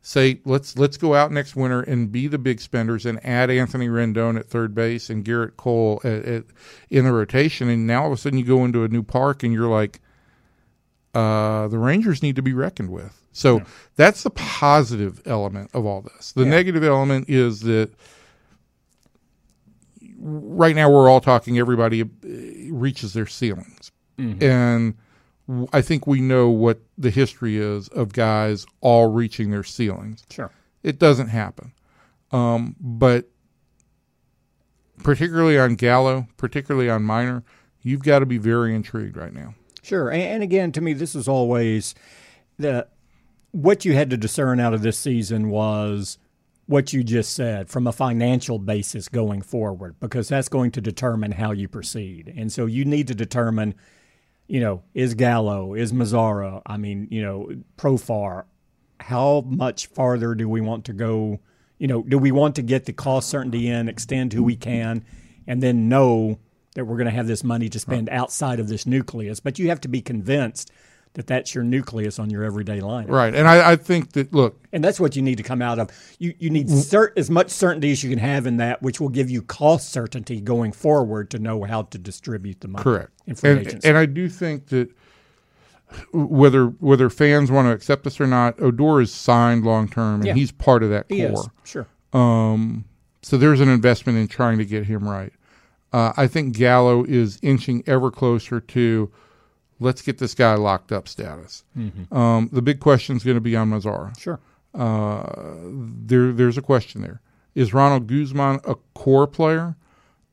Say 0.08 0.40
let's 0.44 0.78
let's 0.78 0.96
go 0.96 1.14
out 1.16 1.32
next 1.32 1.56
winter 1.56 1.80
and 1.80 2.12
be 2.12 2.28
the 2.28 2.38
big 2.38 2.60
spenders 2.60 3.04
and 3.04 3.18
add 3.26 3.50
Anthony 3.50 3.88
Rendon 3.88 4.38
at 4.38 4.46
third 4.46 4.72
base 4.72 5.10
and 5.10 5.24
Gerrit 5.24 5.56
Cole 5.56 6.00
at, 6.04 6.24
at, 6.24 6.44
in 6.90 7.04
the 7.06 7.10
rotation 7.12 7.68
and 7.68 7.88
now 7.88 8.02
all 8.02 8.12
of 8.12 8.12
a 8.12 8.16
sudden 8.16 8.38
you 8.38 8.44
go 8.44 8.64
into 8.64 8.84
a 8.84 8.88
new 8.88 9.02
park 9.02 9.42
and 9.42 9.52
you're 9.52 9.66
like, 9.68 10.00
uh, 11.12 11.66
the 11.66 11.78
Rangers 11.78 12.22
need 12.22 12.36
to 12.36 12.42
be 12.42 12.52
reckoned 12.52 12.90
with. 12.90 13.20
So 13.32 13.62
that's 13.96 14.22
the 14.22 14.30
positive 14.30 15.20
element 15.26 15.70
of 15.74 15.84
all 15.84 16.02
this. 16.02 16.30
The 16.30 16.44
Yeah. 16.44 16.50
negative 16.50 16.84
element 16.84 17.28
is 17.28 17.62
that 17.62 17.90
right 20.20 20.76
now 20.76 20.88
we're 20.88 21.08
all 21.08 21.20
talking 21.20 21.58
everybody 21.58 22.02
uh, 22.02 22.06
reaches 22.72 23.12
their 23.12 23.26
ceilings. 23.26 23.90
And 24.18 24.40
w- 24.40 24.94
I 25.72 25.80
think 25.80 26.06
we 26.06 26.20
know 26.20 26.48
what 26.48 26.80
the 26.98 27.10
history 27.10 27.56
is 27.56 27.88
of 27.88 28.12
guys 28.12 28.66
all 28.80 29.12
reaching 29.12 29.50
their 29.50 29.62
ceilings. 29.62 30.24
Sure. 30.30 30.50
It 30.82 30.98
doesn't 30.98 31.28
happen. 31.28 31.72
Um, 32.32 32.74
but 32.80 33.28
particularly 35.02 35.58
on 35.58 35.76
Gallo, 35.76 36.26
particularly 36.36 36.90
on 36.90 37.02
Minor, 37.02 37.44
you've 37.82 38.02
got 38.02 38.18
to 38.20 38.26
be 38.26 38.38
very 38.38 38.74
intrigued 38.74 39.16
right 39.16 39.32
now. 39.32 39.54
Sure. 39.82 40.10
And, 40.10 40.22
and 40.22 40.42
again, 40.42 40.72
to 40.72 40.80
me, 40.80 40.92
this 40.92 41.14
is 41.14 41.28
always 41.28 41.94
the 42.58 42.88
what 43.52 43.84
you 43.84 43.94
had 43.94 44.10
to 44.10 44.16
discern 44.16 44.60
out 44.60 44.74
of 44.74 44.82
this 44.82 44.98
season 44.98 45.48
was 45.48 46.18
what 46.66 46.92
you 46.92 47.04
just 47.04 47.32
said 47.32 47.68
from 47.68 47.86
a 47.86 47.92
financial 47.92 48.58
basis 48.58 49.08
going 49.08 49.40
forward, 49.40 49.94
because 50.00 50.28
that's 50.28 50.48
going 50.48 50.72
to 50.72 50.80
determine 50.80 51.32
how 51.32 51.52
you 51.52 51.68
proceed. 51.68 52.32
And 52.36 52.52
so 52.52 52.66
you 52.66 52.84
need 52.84 53.06
to 53.06 53.14
determine, 53.14 53.74
you 54.46 54.60
know, 54.60 54.82
is 54.94 55.14
Gallo, 55.14 55.74
is 55.74 55.92
Mazara, 55.92 56.62
I 56.66 56.76
mean, 56.76 57.08
you 57.10 57.22
know, 57.22 57.50
Profar, 57.76 58.44
how 59.00 59.42
much 59.46 59.86
farther 59.88 60.34
do 60.34 60.48
we 60.48 60.60
want 60.60 60.84
to 60.86 60.92
go? 60.92 61.40
You 61.78 61.88
know, 61.88 62.02
do 62.02 62.18
we 62.18 62.32
want 62.32 62.56
to 62.56 62.62
get 62.62 62.86
the 62.86 62.92
cost 62.92 63.28
certainty 63.28 63.68
in, 63.68 63.88
extend 63.88 64.32
who 64.32 64.42
we 64.42 64.56
can, 64.56 65.04
and 65.46 65.62
then 65.62 65.88
know 65.88 66.38
that 66.74 66.84
we're 66.84 66.96
going 66.96 67.06
to 67.06 67.12
have 67.12 67.26
this 67.26 67.44
money 67.44 67.68
to 67.68 67.78
spend 67.78 68.08
outside 68.08 68.60
of 68.60 68.68
this 68.68 68.86
nucleus? 68.86 69.40
But 69.40 69.58
you 69.58 69.68
have 69.68 69.80
to 69.82 69.88
be 69.88 70.00
convinced 70.00 70.70
that 71.16 71.26
that's 71.26 71.54
your 71.54 71.64
nucleus 71.64 72.18
on 72.18 72.30
your 72.30 72.44
everyday 72.44 72.80
lineup. 72.80 73.10
Right. 73.10 73.34
And 73.34 73.48
I, 73.48 73.72
I 73.72 73.76
think 73.76 74.12
that, 74.12 74.32
look, 74.32 74.60
And 74.72 74.84
that's 74.84 75.00
what 75.00 75.16
you 75.16 75.22
need 75.22 75.36
to 75.36 75.42
come 75.42 75.60
out 75.62 75.78
of. 75.78 75.90
You 76.18 76.34
you 76.38 76.50
need 76.50 76.68
cert, 76.68 77.12
as 77.16 77.30
much 77.30 77.50
certainty 77.50 77.90
as 77.90 78.04
you 78.04 78.10
can 78.10 78.18
have 78.18 78.46
in 78.46 78.58
that, 78.58 78.82
which 78.82 79.00
will 79.00 79.08
give 79.08 79.28
you 79.30 79.42
cost 79.42 79.90
certainty 79.90 80.40
going 80.40 80.72
forward 80.72 81.30
to 81.30 81.38
know 81.38 81.64
how 81.64 81.82
to 81.82 81.98
distribute 81.98 82.60
the 82.60 82.68
money. 82.68 82.82
Correct. 82.82 83.10
And, 83.42 83.84
and 83.84 83.96
I 83.98 84.06
do 84.06 84.28
think 84.28 84.66
that 84.68 84.90
whether 86.12 86.66
whether 86.66 87.08
fans 87.08 87.50
want 87.50 87.66
to 87.66 87.72
accept 87.72 88.04
this 88.04 88.20
or 88.20 88.26
not, 88.26 88.60
Odor 88.60 89.00
is 89.00 89.12
signed 89.12 89.64
long 89.64 89.88
term, 89.88 90.16
and 90.16 90.26
Yeah. 90.26 90.34
he's 90.34 90.52
part 90.52 90.82
of 90.82 90.90
that 90.90 91.06
he 91.08 91.26
core. 91.26 91.40
is 91.40 91.48
sure. 91.70 91.86
Um, 92.12 92.84
so 93.22 93.36
there's 93.36 93.60
an 93.60 93.68
investment 93.68 94.18
in 94.18 94.28
trying 94.28 94.58
to 94.58 94.64
get 94.64 94.84
him 94.86 95.08
right. 95.08 95.32
Uh, 95.92 96.12
I 96.16 96.26
think 96.26 96.56
Gallo 96.56 97.04
is 97.04 97.38
inching 97.42 97.82
ever 97.86 98.10
closer 98.10 98.60
to 98.60 99.10
let's 99.80 100.02
get 100.02 100.18
this 100.18 100.34
guy 100.34 100.54
locked 100.54 100.92
up 100.92 101.08
status. 101.08 101.64
Um, 102.12 102.48
the 102.52 102.62
big 102.62 102.80
question 102.80 103.16
is 103.16 103.24
going 103.24 103.36
to 103.36 103.40
be 103.40 103.56
on 103.56 103.70
Mazara. 103.70 104.18
Sure. 104.18 104.40
Uh, 104.74 105.24
there, 106.06 106.32
there's 106.32 106.58
a 106.58 106.62
question 106.62 107.02
there. 107.02 107.20
Is 107.54 107.72
Ronald 107.72 108.06
Guzman 108.06 108.60
a 108.64 108.74
core 108.94 109.26
player? 109.26 109.76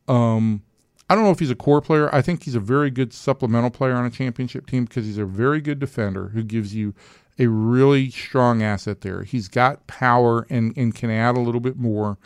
Um, 0.07 0.61
I 1.09 1.15
don't 1.15 1.23
know 1.23 1.31
if 1.31 1.39
he's 1.39 1.51
a 1.51 1.55
core 1.55 1.81
player. 1.81 2.13
I 2.13 2.21
think 2.21 2.43
he's 2.43 2.55
a 2.55 2.59
very 2.59 2.89
good 2.89 3.13
supplemental 3.13 3.69
player 3.69 3.93
on 3.93 4.05
a 4.05 4.09
championship 4.09 4.67
team 4.67 4.85
because 4.85 5.05
he's 5.05 5.17
a 5.17 5.25
very 5.25 5.61
good 5.61 5.79
defender 5.79 6.29
who 6.29 6.43
gives 6.43 6.75
you 6.75 6.93
a 7.39 7.47
really 7.47 8.09
strong 8.09 8.61
asset 8.61 9.01
there. 9.01 9.23
He's 9.23 9.47
got 9.47 9.85
power 9.87 10.45
and, 10.49 10.75
and 10.77 10.93
can 10.93 11.09
add 11.09 11.35
a 11.35 11.39
little 11.39 11.61
bit 11.61 11.77
more. 11.77 12.17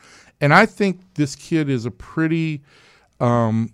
And 0.42 0.54
I 0.54 0.66
think 0.66 1.02
this 1.16 1.36
kid 1.36 1.70
is 1.70 1.86
a 1.86 1.92
pretty 1.92 2.62
um, 3.20 3.72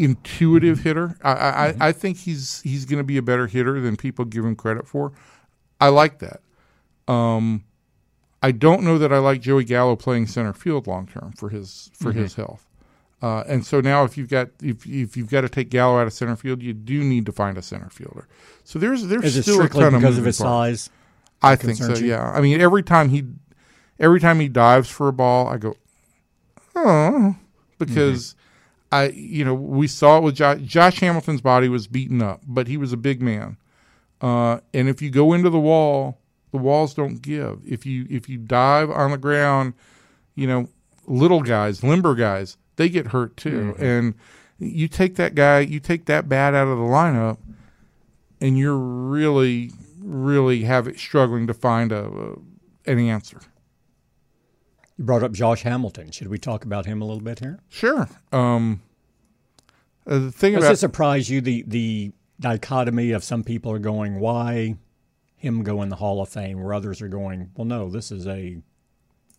intuitive 0.00 0.80
hitter. 0.80 1.16
I, 1.22 1.32
I, 1.32 1.74
I 1.80 1.92
think 1.92 2.18
he's 2.18 2.60
he's 2.62 2.84
going 2.84 2.98
to 2.98 3.04
be 3.04 3.16
a 3.16 3.22
better 3.22 3.46
hitter 3.46 3.80
than 3.80 3.96
people 3.96 4.24
give 4.24 4.44
him 4.44 4.56
credit 4.56 4.86
for. 4.86 5.12
I 5.80 5.88
like 5.88 6.18
that. 6.18 6.40
Um, 7.06 7.64
I 8.42 8.52
don't 8.52 8.82
know 8.82 8.98
that 8.98 9.12
I 9.12 9.18
like 9.18 9.40
Joey 9.40 9.64
Gallo 9.64 9.96
playing 9.96 10.26
center 10.26 10.52
field 10.52 10.86
long 10.86 11.06
term 11.06 11.32
for 11.36 11.48
his 11.48 11.90
for 11.94 12.12
his 12.12 12.34
health. 12.34 12.66
Uh, 13.22 13.44
and 13.46 13.66
so 13.66 13.80
now, 13.80 14.04
if 14.04 14.16
you've 14.16 14.30
got 14.30 14.48
if, 14.62 14.86
if 14.86 15.16
you've 15.16 15.28
got 15.28 15.42
to 15.42 15.48
take 15.48 15.68
Gallo 15.68 16.00
out 16.00 16.06
of 16.06 16.12
center 16.12 16.36
field, 16.36 16.62
you 16.62 16.72
do 16.72 17.04
need 17.04 17.26
to 17.26 17.32
find 17.32 17.58
a 17.58 17.62
center 17.62 17.90
fielder. 17.90 18.26
So 18.64 18.78
there's 18.78 19.06
there's 19.06 19.36
Is 19.36 19.44
still 19.44 19.60
a 19.60 19.68
ton 19.68 19.94
of 19.94 20.00
because 20.00 20.16
of 20.16 20.24
his 20.24 20.38
parts. 20.38 20.84
size? 20.84 20.90
I 21.42 21.56
think 21.56 21.78
so. 21.78 21.94
you? 21.96 22.08
Yeah. 22.10 22.30
I 22.30 22.40
mean, 22.40 22.60
every 22.60 22.82
time 22.82 23.10
he, 23.10 23.24
every 23.98 24.20
time 24.20 24.40
he 24.40 24.48
dives 24.48 24.88
for 24.88 25.08
a 25.08 25.12
ball, 25.12 25.48
I 25.48 25.58
go, 25.58 25.76
oh, 26.76 27.36
because 27.78 28.34
I, 28.92 29.08
you 29.08 29.44
know, 29.44 29.54
we 29.54 29.86
saw 29.86 30.18
it 30.18 30.22
with 30.22 30.34
Josh, 30.34 30.60
Josh 30.62 31.00
Hamilton's 31.00 31.40
body 31.40 31.68
was 31.68 31.86
beaten 31.86 32.20
up, 32.20 32.42
but 32.46 32.66
he 32.66 32.76
was 32.76 32.92
a 32.92 32.96
big 32.96 33.22
man. 33.22 33.56
Uh, 34.20 34.60
and 34.74 34.88
if 34.88 35.00
you 35.00 35.10
go 35.10 35.32
into 35.32 35.48
the 35.48 35.60
wall, 35.60 36.18
the 36.50 36.58
walls 36.58 36.94
don't 36.94 37.22
give. 37.22 37.60
If 37.66 37.86
you 37.86 38.06
if 38.10 38.28
you 38.28 38.36
dive 38.38 38.90
on 38.90 39.12
the 39.12 39.18
ground, 39.18 39.74
you 40.34 40.46
know, 40.46 40.68
little 41.06 41.42
guys, 41.42 41.82
limber 41.82 42.14
guys, 42.14 42.56
they 42.76 42.88
get 42.88 43.08
hurt 43.08 43.36
too. 43.36 43.74
And 43.78 44.14
you 44.58 44.88
take 44.88 45.16
that 45.16 45.34
guy, 45.34 45.60
you 45.60 45.80
take 45.80 46.06
that 46.06 46.28
bat 46.28 46.54
out 46.54 46.68
of 46.68 46.76
the 46.78 46.84
lineup, 46.84 47.38
and 48.40 48.58
you're 48.58 48.76
really, 48.76 49.70
really 50.00 50.62
have 50.64 50.86
it 50.86 50.98
struggling 50.98 51.46
to 51.46 51.54
find 51.54 51.92
a, 51.92 52.06
a 52.06 52.90
an 52.90 52.98
answer. 52.98 53.40
You 55.00 55.06
brought 55.06 55.22
up 55.22 55.32
Josh 55.32 55.62
Hamilton. 55.62 56.10
Should 56.10 56.28
we 56.28 56.36
talk 56.38 56.66
about 56.66 56.84
him 56.84 57.00
a 57.00 57.06
little 57.06 57.22
bit 57.22 57.38
here? 57.38 57.58
Sure. 57.70 58.06
Um, 58.32 58.82
uh, 60.06 60.18
the 60.18 60.30
thing 60.30 60.52
Does 60.52 60.62
about 60.64 60.74
it 60.74 60.76
surprise 60.76 61.30
you 61.30 61.40
the 61.40 61.64
the 61.66 62.12
dichotomy 62.38 63.12
of 63.12 63.24
some 63.24 63.42
people 63.42 63.72
are 63.72 63.78
going, 63.78 64.20
why 64.20 64.76
him 65.36 65.62
go 65.62 65.80
in 65.80 65.88
the 65.88 65.96
Hall 65.96 66.20
of 66.20 66.28
Fame, 66.28 66.62
where 66.62 66.74
others 66.74 67.00
are 67.00 67.08
going, 67.08 67.50
well, 67.56 67.64
no, 67.64 67.88
this 67.88 68.12
is 68.12 68.26
a 68.26 68.58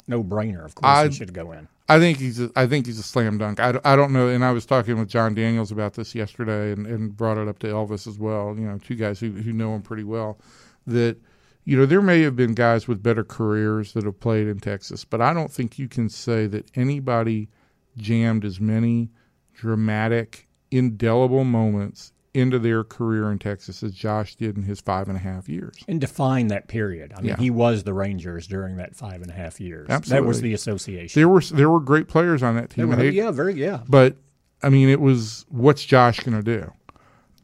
no 0.08 0.24
brainer. 0.24 0.66
Of 0.66 0.74
course, 0.74 0.98
I- 0.98 1.08
he 1.10 1.14
should 1.14 1.32
go 1.32 1.52
in. 1.52 1.68
I 1.88 2.00
think 2.00 2.18
he's 2.18 2.40
a, 2.40 2.50
I 2.56 2.66
think 2.66 2.88
he's 2.88 2.98
a 2.98 3.04
slam 3.04 3.38
dunk. 3.38 3.60
I, 3.60 3.78
I 3.84 3.96
don't 3.96 4.14
know, 4.14 4.30
and 4.30 4.44
I 4.44 4.52
was 4.54 4.66
talking 4.66 4.98
with 4.98 5.10
Jon 5.10 5.36
Daniels 5.36 5.72
about 5.72 5.94
this 5.94 6.16
yesterday, 6.16 6.72
and, 6.72 6.88
and 6.88 7.16
brought 7.16 7.38
it 7.38 7.48
up 7.48 7.60
to 7.60 7.68
Elvis 7.68 8.08
as 8.08 8.18
well. 8.18 8.56
You 8.58 8.66
know, 8.66 8.80
two 8.80 8.96
guys 8.96 9.20
who 9.20 9.30
who 9.30 9.54
know 9.54 9.76
him 9.76 9.84
pretty 9.84 10.06
well. 10.06 10.40
That 10.88 11.18
you 11.64 11.78
know 11.78 11.86
there 11.86 12.02
may 12.02 12.22
have 12.22 12.36
been 12.36 12.54
guys 12.54 12.88
with 12.88 13.04
better 13.04 13.24
careers 13.24 13.94
that 13.94 14.06
have 14.06 14.20
played 14.20 14.48
in 14.48 14.60
Texas, 14.60 15.06
but 15.06 15.22
I 15.22 15.34
don't 15.34 15.52
think 15.52 15.78
you 15.80 15.88
can 15.88 16.10
say 16.10 16.48
that 16.48 16.70
anybody 16.76 17.50
jammed 17.98 18.44
as 18.46 18.60
many 18.60 19.10
dramatic, 19.54 20.48
indelible 20.72 21.44
moments 21.44 22.14
into 22.34 22.58
their 22.58 22.84
career 22.84 23.30
in 23.30 23.38
Texas 23.38 23.84
as 23.84 23.94
Josh 23.94 24.36
did 24.36 24.56
in 24.56 24.64
his 24.64 24.80
five 24.80 25.10
and 25.10 25.18
a 25.18 25.20
half 25.20 25.50
years. 25.50 25.76
And 25.88 26.00
define 26.00 26.48
that 26.48 26.68
period. 26.70 27.12
I 27.16 27.18
mean, 27.22 27.30
Yeah. 27.32 27.38
he 27.38 27.50
was 27.50 27.84
the 27.84 27.94
Rangers 27.94 28.48
during 28.48 28.78
that 28.78 28.96
five 28.96 29.22
and 29.22 29.30
a 29.30 29.34
half 29.34 29.60
years. 29.60 29.88
Absolutely. 29.90 30.22
That 30.24 30.28
was 30.28 30.42
the 30.42 30.54
association. 30.54 31.20
There 31.20 31.28
were 31.28 31.42
there 31.42 31.70
were 31.70 31.82
great 31.82 32.08
players 32.08 32.42
on 32.42 32.56
that 32.56 32.70
team. 32.70 32.88
were- 32.88 32.96
they- 32.96 33.10
yeah, 33.10 33.32
very, 33.32 33.54
yeah. 33.56 33.82
But 33.88 34.16
I 34.64 34.70
mean, 34.70 34.88
it 34.90 35.02
was 35.02 35.46
what's 35.50 35.84
Josh 35.84 36.22
going 36.22 36.42
to 36.42 36.72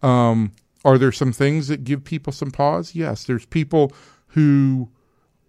do? 0.02 0.08
Um, 0.08 0.52
are 0.88 0.98
there 0.98 1.12
some 1.12 1.32
things 1.34 1.68
that 1.68 1.84
give 1.84 2.04
people 2.04 2.32
some 2.34 2.50
pause? 2.50 2.96
Yes, 2.96 3.26
there's 3.26 3.46
people 3.46 3.92
who 4.28 4.90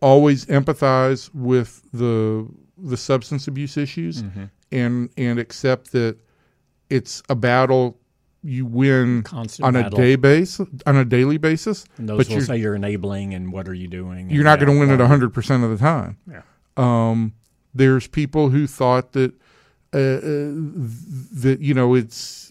always 0.01 0.45
empathize 0.47 1.31
with 1.35 1.83
the 1.93 2.47
the 2.77 2.97
substance 2.97 3.49
abuse 3.49 3.77
issues 3.77 4.23
Mm-hmm. 4.23 4.45
and 4.73 5.11
and 5.17 5.39
accept 5.39 5.93
that 5.93 6.17
it's 6.91 7.23
a 7.29 7.35
battle 7.35 7.99
you 8.43 8.65
win 8.67 9.23
Constant 9.25 9.67
on 9.67 9.77
a 9.77 9.91
day 9.91 10.15
base 10.17 10.61
on 10.87 10.97
a 10.97 11.05
daily 11.05 11.39
basis, 11.39 11.85
And 11.99 12.09
those 12.09 12.19
but 12.19 12.27
will 12.29 12.37
you're 12.37 12.45
say 12.45 12.57
you're 12.57 12.75
enabling 12.77 13.35
and 13.35 13.53
what 13.53 13.67
are 13.69 13.75
you 13.75 13.89
doing? 13.89 14.31
you're 14.31 14.45
not 14.45 14.61
going 14.61 14.73
to 14.73 14.79
win 14.79 14.91
it 14.91 14.99
well, 14.99 15.09
100% 15.09 15.65
of 15.65 15.71
the 15.71 15.77
time. 15.77 16.19
Yeah. 16.31 16.43
Um, 16.77 17.35
there's 17.75 18.07
people 18.07 18.49
who 18.51 18.67
thought 18.69 19.13
that 19.13 19.33
uh, 19.93 19.99
uh, 19.99 20.53
that 21.43 21.59
you 21.61 21.75
know 21.75 21.95
it's 21.95 22.48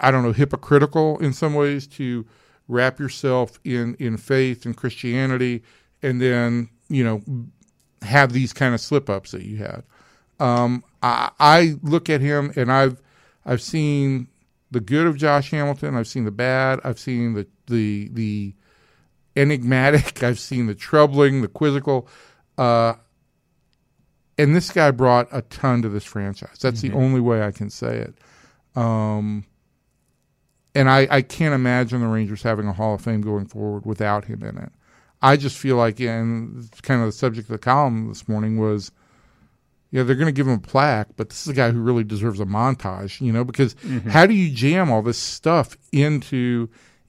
I 0.00 0.10
don't 0.10 0.22
know 0.22 0.32
hypocritical 0.32 1.18
in 1.18 1.32
some 1.32 1.54
ways 1.54 1.86
to 1.88 2.26
wrap 2.68 2.98
yourself 2.98 3.58
in 3.64 3.94
in 3.98 4.16
faith 4.16 4.64
and 4.64 4.76
Christianity 4.76 5.62
and 6.02 6.20
then 6.20 6.68
you 6.88 7.04
know 7.04 7.22
have 8.02 8.32
these 8.32 8.52
kind 8.52 8.74
of 8.74 8.80
slip 8.80 9.08
ups 9.08 9.32
that 9.32 9.42
you 9.42 9.56
had. 9.56 9.82
Um, 10.38 10.84
I, 11.02 11.30
I 11.40 11.76
look 11.82 12.10
at 12.10 12.20
him 12.20 12.52
and 12.56 12.70
I've 12.70 13.00
I've 13.44 13.62
seen 13.62 14.28
the 14.70 14.80
good 14.80 15.06
of 15.06 15.16
Josh 15.16 15.50
Hamilton. 15.50 15.96
I've 15.96 16.08
seen 16.08 16.24
the 16.24 16.30
bad. 16.30 16.80
I've 16.84 16.98
seen 16.98 17.34
the 17.34 17.46
the 17.66 18.10
the 18.12 18.54
enigmatic. 19.36 20.22
I've 20.22 20.38
seen 20.38 20.66
the 20.66 20.74
troubling, 20.74 21.42
the 21.42 21.48
quizzical. 21.48 22.08
Uh, 22.58 22.94
and 24.36 24.54
this 24.54 24.70
guy 24.70 24.90
brought 24.90 25.28
a 25.32 25.42
ton 25.42 25.82
to 25.82 25.88
this 25.88 26.04
franchise. 26.04 26.58
That's 26.60 26.80
the 26.80 26.92
only 26.92 27.20
way 27.20 27.42
I 27.42 27.52
can 27.52 27.70
say 27.70 27.98
it. 27.98 28.14
Um, 28.76 29.46
and 30.74 30.90
I, 30.90 31.06
I 31.10 31.22
can't 31.22 31.54
imagine 31.54 32.00
the 32.00 32.08
Rangers 32.08 32.42
having 32.42 32.66
a 32.66 32.72
Hall 32.72 32.94
of 32.94 33.00
Fame 33.00 33.20
going 33.20 33.46
forward 33.46 33.86
without 33.86 34.24
him 34.24 34.42
in 34.42 34.58
it. 34.58 34.72
I 35.22 35.36
just 35.36 35.56
feel 35.56 35.76
like, 35.76 36.00
and 36.00 36.70
kind 36.82 37.00
of 37.00 37.06
the 37.06 37.12
subject 37.12 37.48
of 37.48 37.52
the 37.52 37.58
column 37.58 38.08
this 38.08 38.28
morning 38.28 38.58
was, 38.58 38.92
yeah, 39.90 40.02
they're 40.02 40.16
going 40.16 40.26
to 40.26 40.32
give 40.32 40.48
him 40.48 40.54
a 40.54 40.58
plaque, 40.58 41.08
but 41.16 41.30
this 41.30 41.42
is 41.42 41.48
a 41.48 41.54
guy 41.54 41.70
who 41.70 41.80
really 41.80 42.04
deserves 42.04 42.40
a 42.40 42.44
montage, 42.44 43.20
you 43.20 43.32
know, 43.32 43.44
because 43.44 43.76
how 44.08 44.26
do 44.26 44.34
you 44.34 44.52
jam 44.54 44.90
all 44.90 45.02
this 45.02 45.18
stuff 45.18 45.76
into 45.92 46.68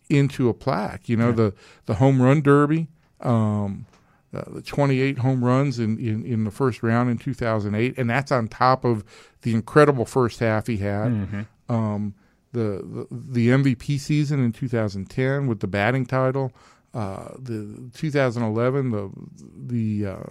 into 0.09 0.49
a 0.49 0.53
plaque. 0.53 1.09
You 1.09 1.17
know, 1.17 1.31
the 1.31 1.53
the 1.85 1.95
home 1.95 2.21
run 2.21 2.41
derby, 2.41 2.87
um, 3.21 3.85
uh, 4.33 4.43
the 4.47 4.61
28 4.61 5.19
home 5.19 5.43
runs 5.43 5.79
in, 5.79 5.97
in, 5.97 6.25
in 6.25 6.43
the 6.43 6.51
first 6.51 6.83
round 6.83 7.09
in 7.09 7.17
2008, 7.17 7.97
and 7.97 8.09
that's 8.09 8.31
on 8.31 8.47
top 8.47 8.83
of 8.85 9.03
the 9.41 9.53
incredible 9.53 10.05
first 10.05 10.39
half 10.39 10.67
he 10.67 10.77
had. 10.77 11.07
Um, 11.69 12.13
the, 12.55 13.07
the 13.11 13.49
MVP 13.49 13.99
season 13.99 14.43
in 14.43 14.51
2010 14.51 15.47
with 15.47 15.59
the 15.59 15.67
batting 15.67 16.05
title, 16.05 16.51
uh, 16.93 17.29
the 17.37 17.89
2011 17.93 18.91
the 18.91 19.09
the 19.67 20.11
uh, 20.11 20.23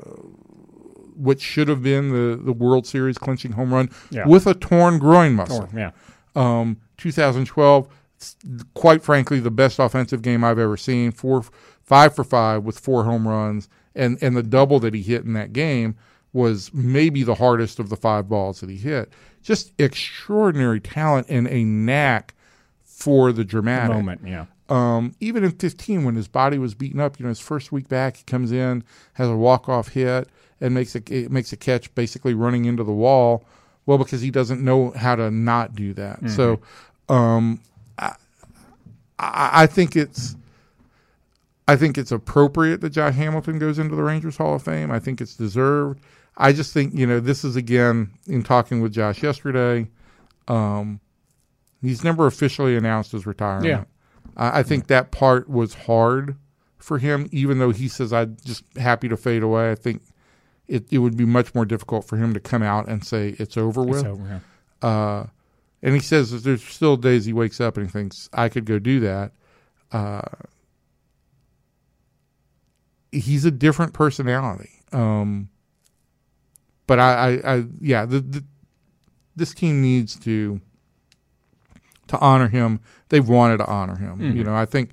what 1.17 1.41
should 1.41 1.69
have 1.69 1.83
been 1.83 2.11
the, 2.11 2.37
the 2.37 2.53
World 2.53 2.87
Series 2.87 3.19
clinching 3.19 3.53
home 3.53 3.73
run 3.73 3.89
Yeah. 4.11 4.27
with 4.27 4.47
a 4.47 4.55
torn 4.55 4.99
groin 4.99 5.35
muscle. 5.35 5.69
Or, 5.73 5.79
yeah. 5.79 5.91
Um, 6.35 6.79
2012, 6.97 7.89
s- 8.21 8.37
quite 8.75 9.03
frankly, 9.03 9.39
the 9.39 9.51
best 9.51 9.79
offensive 9.79 10.23
game 10.23 10.43
I've 10.43 10.59
ever 10.59 10.77
seen. 10.77 11.13
Four, 11.13 11.45
five 11.83 12.15
for 12.17 12.25
five 12.25 12.65
with 12.65 12.79
four 12.79 13.05
home 13.05 13.29
runs, 13.29 13.69
and 13.95 14.19
and 14.21 14.37
the 14.37 14.43
double 14.43 14.81
that 14.81 14.95
he 14.95 15.03
hit 15.03 15.25
in 15.25 15.35
that 15.35 15.53
game 15.53 15.95
was 16.33 16.75
maybe 16.75 17.23
the 17.23 17.37
hardest 17.37 17.79
of 17.79 17.91
the 17.91 17.97
five 17.97 18.29
balls 18.29 18.59
that 18.61 18.69
he 18.69 18.77
hit. 18.77 19.13
Just 19.45 19.73
extraordinary 19.79 20.81
talent 20.81 21.29
and 21.31 21.47
a 21.47 21.63
knack 21.63 22.35
for 22.83 23.31
the 23.31 23.45
dramatic 23.45 23.95
Moment. 23.95 24.23
Yeah. 24.27 24.47
um, 24.69 25.15
even 25.21 25.45
in 25.45 25.51
15 25.53 26.03
when 26.05 26.15
his 26.17 26.27
body 26.27 26.59
was 26.59 26.75
beaten 26.75 26.99
up, 26.99 27.19
you 27.21 27.25
know, 27.25 27.29
his 27.29 27.39
first 27.41 27.71
week 27.71 27.87
back, 27.89 28.17
he 28.17 28.25
comes 28.25 28.51
in, 28.51 28.83
has 29.13 29.29
a 29.29 29.37
walk 29.37 29.69
off 29.69 29.89
hit, 29.89 30.29
and 30.61 30.75
makes 30.75 30.95
a 30.97 31.03
it 31.15 31.31
makes 31.31 31.53
a 31.53 31.57
catch, 31.57 31.95
basically 31.95 32.35
running 32.35 32.65
into 32.65 32.83
the 32.83 32.93
wall. 32.93 33.45
Well, 33.87 33.99
because 33.99 34.23
he 34.23 34.31
doesn't 34.31 34.65
know 34.65 34.93
how 34.93 35.15
to 35.15 35.31
not 35.31 35.75
do 35.75 35.93
that. 35.93 36.31
So, 36.31 36.61
um, 37.11 37.61
I, 37.99 38.15
I 39.19 39.51
I 39.65 39.67
think 39.67 39.95
it's. 39.95 40.37
I 41.67 41.77
think 41.77 41.97
it's 41.97 42.13
appropriate 42.13 42.83
that 42.83 42.91
Josh 42.91 43.15
Hamilton 43.15 43.59
goes 43.59 43.79
into 43.79 43.97
the 43.97 44.03
Rangers 44.03 44.37
Hall 44.37 44.55
of 44.55 44.63
Fame. 44.63 44.91
I 44.91 44.99
think 44.99 45.21
it's 45.23 45.35
deserved. 45.35 45.99
I 46.37 46.53
just 46.53 46.73
think 46.73 46.95
you 46.95 47.07
know 47.07 47.21
this 47.21 47.45
is 47.45 47.57
again 47.57 48.11
in 48.27 48.43
talking 48.43 48.81
with 48.81 48.93
Josh 48.93 49.23
yesterday. 49.23 49.89
Um, 50.49 51.01
he's 51.81 52.05
never 52.05 52.27
officially 52.27 52.77
announced 52.77 53.13
his 53.13 53.27
retirement. 53.27 53.67
Yeah. 53.67 53.85
I 54.37 54.61
I 54.61 54.63
think 54.63 54.89
that 54.89 55.11
part 55.11 55.49
was 55.49 55.75
hard 55.75 56.37
for 56.79 56.99
him, 56.99 57.29
even 57.33 57.59
though 57.59 57.71
he 57.71 57.89
says 57.89 58.13
I'm 58.13 58.37
just 58.45 58.65
happy 58.77 59.09
to 59.09 59.17
fade 59.17 59.43
away. 59.43 59.71
I 59.71 59.75
think 59.75 60.03
it, 60.67 60.87
it 60.91 60.99
would 60.99 61.17
be 61.17 61.25
much 61.25 61.55
more 61.55 61.65
difficult 61.65 62.07
for 62.07 62.17
him 62.17 62.35
to 62.35 62.41
come 62.41 62.63
out 62.63 62.89
and 62.89 63.05
say 63.05 63.35
it's 63.39 63.57
over 63.57 63.83
with. 63.83 64.01
So, 64.01 64.21
yeah. 64.23 64.89
Uh, 64.89 65.27
and 65.83 65.95
he 65.95 66.01
says 66.01 66.31
that 66.31 66.45
there's 66.45 66.63
still 66.63 66.97
days 66.97 67.27
he 67.27 67.33
wakes 67.33 67.61
up 67.61 67.77
and 67.77 67.87
he 67.87 67.93
thinks 67.93 68.29
I 68.33 68.49
could 68.49 68.65
go 68.65 68.79
do 68.79 69.01
that. 69.01 69.33
Uh, 69.93 70.23
he's 73.13 73.45
a 73.45 73.51
different 73.51 73.93
personality. 73.93 74.71
Um, 74.93 75.51
but 76.87 76.99
I, 76.99 77.13
I, 77.13 77.55
I 77.55 77.65
yeah, 77.81 78.05
the, 78.05 78.21
the, 78.21 78.45
this 79.37 79.55
team 79.55 79.83
needs 79.83 80.19
to 80.21 80.61
to 82.09 82.19
honor 82.19 82.49
him. 82.49 82.81
They've 83.09 83.27
wanted 83.27 83.59
to 83.59 83.67
honor 83.67 83.97
him. 83.97 84.21
You 84.37 84.45
know, 84.45 84.55
I 84.55 84.67
think 84.67 84.91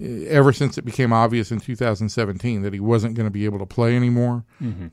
uh, 0.00 0.04
ever 0.28 0.52
since 0.52 0.78
it 0.78 0.84
became 0.84 1.12
obvious 1.12 1.50
in 1.50 1.60
2017 1.60 2.62
that 2.62 2.72
he 2.72 2.80
wasn't 2.80 3.14
going 3.14 3.26
to 3.26 3.30
be 3.30 3.44
able 3.44 3.58
to 3.58 3.66
play 3.66 3.96
anymore, 3.96 4.44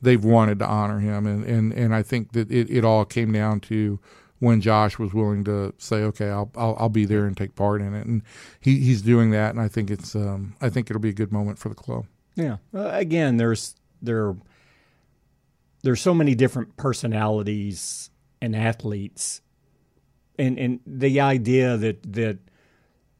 they've 0.02 0.24
wanted 0.24 0.58
to 0.60 0.66
honor 0.66 1.00
him, 1.00 1.26
and 1.26 1.44
and 1.44 1.72
and 1.72 1.94
I 1.94 2.02
think 2.02 2.32
that 2.32 2.50
it, 2.50 2.70
it 2.70 2.84
all 2.84 3.04
came 3.04 3.32
down 3.32 3.60
to 3.60 3.98
when 4.38 4.60
Josh 4.60 4.98
was 4.98 5.14
willing 5.14 5.44
to 5.44 5.72
say, 5.78 5.96
okay, 5.96 6.28
I'll 6.28 6.50
I'll, 6.56 6.76
I'll 6.78 6.88
be 6.88 7.04
there 7.04 7.26
and 7.26 7.36
take 7.36 7.54
part 7.54 7.80
in 7.80 7.94
it, 7.94 8.06
and 8.06 8.22
he, 8.60 8.78
he's 8.80 9.02
doing 9.02 9.30
that, 9.30 9.50
and 9.50 9.60
I 9.60 9.68
think 9.68 9.90
it's 9.90 10.14
um 10.14 10.54
I 10.60 10.68
think 10.70 10.90
it'll 10.90 11.00
be 11.00 11.10
a 11.10 11.14
good 11.14 11.32
moment 11.32 11.58
for 11.58 11.68
the 11.68 11.74
club. 11.74 12.06
Yeah. 12.34 12.58
Uh, 12.74 12.90
again, 12.92 13.38
there's 13.38 13.74
there 14.02 14.36
there's 15.86 16.00
so 16.00 16.12
many 16.12 16.34
different 16.34 16.76
personalities 16.76 18.10
and 18.42 18.54
athletes, 18.56 19.40
and 20.38 20.58
and 20.58 20.80
the 20.86 21.20
idea 21.20 21.76
that 21.76 22.12
that 22.12 22.38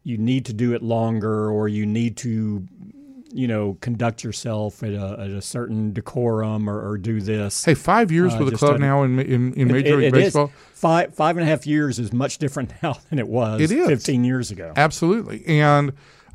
you 0.03 0.19
need 0.19 0.45
to 0.47 0.53
do 0.53 0.75
it 0.75 0.83
longer 0.83 1.51
or 1.51 1.69
you 1.69 1.87
need 1.87 2.17
to 2.19 2.67
you 3.33 3.49
know 3.49 3.77
conduct 3.81 4.23
yourself 4.25 4.83
at 4.83 4.93
a, 4.93 5.17
at 5.19 5.31
a 5.31 5.43
certain 5.43 5.93
decorum 5.93 6.69
or, 6.69 6.89
or 6.91 6.99
do 6.99 7.21
this. 7.21 7.65
Hey, 7.65 7.75
five 7.75 8.11
years 8.13 8.35
Uh, 8.35 8.39
with 8.39 8.51
the 8.53 8.59
club 8.59 8.81
now 8.81 9.03
in 9.05 9.19
in, 9.21 9.53
in 9.55 9.69
Major 9.69 9.95
it- 9.95 9.97
League 9.99 10.15
it 10.15 10.17
is. 10.17 10.25
Baseball. 10.25 10.53
Five 10.75 11.15
five 11.15 11.37
and 11.37 11.47
a 11.47 11.49
half 11.49 11.67
years 11.67 11.99
is 11.99 12.13
much 12.13 12.39
different 12.39 12.73
now 12.83 12.97
than 13.11 13.19
it 13.19 13.29
was 13.29 13.61
It 13.61 13.71
is. 13.73 13.87
15 13.89 14.25
years 14.25 14.51
ago. 14.51 14.73
Absolutely. 14.77 15.45
And 15.47 15.93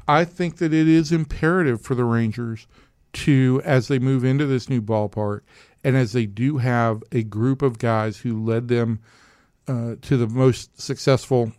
I 0.07 0.25
think 0.25 0.57
that 0.57 0.73
it 0.73 0.87
is 0.87 1.11
imperative 1.11 1.81
for 1.81 1.93
the 1.95 2.03
Rangers 2.03 2.67
to, 3.13 3.61
as 3.65 3.87
they 3.87 3.99
move 3.99 4.23
into 4.23 4.45
this 4.45 4.67
new 4.69 4.81
ballpark, 4.81 5.41
and 5.83 5.95
as 5.95 6.13
they 6.13 6.25
do 6.25 6.57
have 6.57 7.03
a 7.11 7.23
group 7.23 7.61
of 7.61 7.79
guys 7.79 8.17
who 8.17 8.43
led 8.43 8.67
them 8.67 8.99
uh, 9.67 9.95
to 10.01 10.17
the 10.17 10.27
most 10.27 10.79
successful 10.79 11.51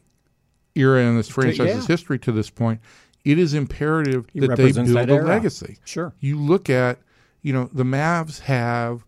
era 0.75 1.03
in 1.03 1.17
this 1.17 1.29
franchise's 1.29 1.83
yeah. 1.83 1.87
history 1.87 2.19
to 2.21 2.33
this 2.33 2.51
point, 2.51 2.81
it 3.25 3.39
is 3.39 3.55
imperative 3.55 4.27
He 4.33 4.41
that 4.41 4.57
they 4.57 4.73
build 4.73 4.89
that 4.89 5.09
a 5.09 5.23
legacy. 5.23 5.79
Sure. 5.85 6.13
You 6.21 6.39
look 6.39 6.69
at, 6.71 6.99
you 7.43 7.53
know, 7.53 7.71
the 7.73 7.85
Mavs 7.85 8.41
have 8.41 9.05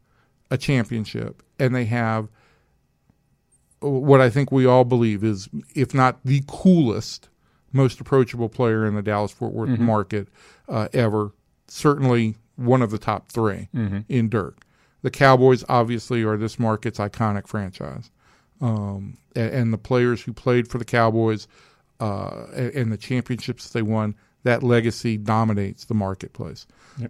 a 0.51 0.59
championship, 0.59 1.43
and 1.59 1.75
they 1.75 1.85
have 1.87 2.29
what 3.81 4.21
I 4.21 4.31
think 4.31 4.51
we 4.51 4.67
all 4.67 4.85
believe 4.85 5.23
is, 5.23 5.49
if 5.75 5.93
not 5.95 6.19
the 6.25 6.43
coolest, 6.47 7.29
most 7.73 8.01
approachable 8.01 8.49
player 8.49 8.87
in 8.87 8.95
the 8.95 9.03
Dallas 9.03 9.33
Fort 9.33 9.53
Worth 9.53 9.79
market 9.79 10.29
uh, 10.69 10.89
ever. 10.93 11.33
Certainly 11.67 12.37
one 12.57 12.83
of 12.83 12.91
the 12.91 12.99
top 12.99 13.31
3 13.31 13.69
in 14.09 14.29
Dirk. 14.29 14.59
The 15.05 15.11
Cowboys 15.11 15.63
obviously 15.69 16.23
are 16.23 16.39
this 16.39 16.59
market's 16.59 16.99
iconic 16.99 17.47
franchise, 17.47 18.11
um, 18.63 19.19
and, 19.37 19.53
and 19.53 19.73
the 19.73 19.77
players 19.77 20.23
who 20.23 20.33
played 20.33 20.67
for 20.67 20.79
the 20.79 20.85
Cowboys 20.87 21.47
uh, 22.01 22.47
and, 22.55 22.75
and 22.75 22.93
the 22.93 22.97
championships 22.97 23.69
they 23.69 23.83
won. 23.83 24.15
That 24.45 24.63
legacy 24.63 25.19
dominates 25.19 25.85
the 25.85 25.93
marketplace. 25.93 26.67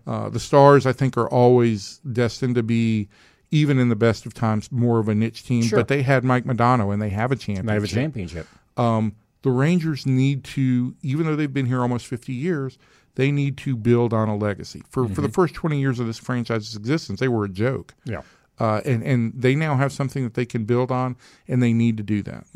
Uh, 0.08 0.28
the 0.28 0.40
Stars, 0.40 0.86
I 0.86 0.92
think, 0.92 1.16
are 1.16 1.28
always 1.28 1.98
destined 2.12 2.56
to 2.56 2.64
be, 2.64 3.08
even 3.52 3.78
in 3.78 3.90
the 3.90 3.96
best 3.96 4.26
of 4.26 4.34
times, 4.34 4.72
more 4.72 4.98
of 4.98 5.08
a 5.08 5.14
niche 5.14 5.44
team. 5.44 5.62
Sure. 5.62 5.78
But 5.78 5.86
they 5.86 6.02
had 6.02 6.24
Mike 6.24 6.46
Modano, 6.46 6.92
and 6.92 7.00
they 7.00 7.10
have 7.10 7.30
a 7.30 7.36
championship. 7.36 7.66
They 7.66 7.74
have 7.74 7.84
a 7.84 7.86
championship. 7.86 8.48
Um, 8.76 9.14
the 9.42 9.52
Rangers 9.52 10.04
need 10.04 10.42
to, 10.44 10.96
even 11.02 11.26
though 11.26 11.36
they've 11.36 11.52
been 11.52 11.66
here 11.66 11.80
almost 11.80 12.08
50 12.08 12.32
years, 12.32 12.76
they 13.16 13.30
need 13.30 13.56
to 13.58 13.76
build 13.76 14.12
on 14.12 14.28
a 14.28 14.36
legacy. 14.36 14.82
For 14.90 15.08
for 15.08 15.20
the 15.20 15.28
first 15.28 15.54
20 15.54 15.80
years 15.80 16.00
of 16.00 16.06
this 16.06 16.18
franchise's 16.18 16.76
existence, 16.76 17.20
they 17.20 17.28
were 17.28 17.44
a 17.44 17.48
joke. 17.48 17.94
Yeah. 18.04 18.22
Uh, 18.58 18.80
and, 18.84 19.02
and 19.02 19.32
they 19.34 19.54
now 19.56 19.76
have 19.76 19.92
something 19.92 20.22
that 20.22 20.34
they 20.34 20.46
can 20.46 20.64
build 20.64 20.92
on, 20.92 21.16
and 21.48 21.60
they 21.62 21.72
need 21.72 21.96
to 21.96 22.02
do 22.02 22.22
that. 22.22 22.46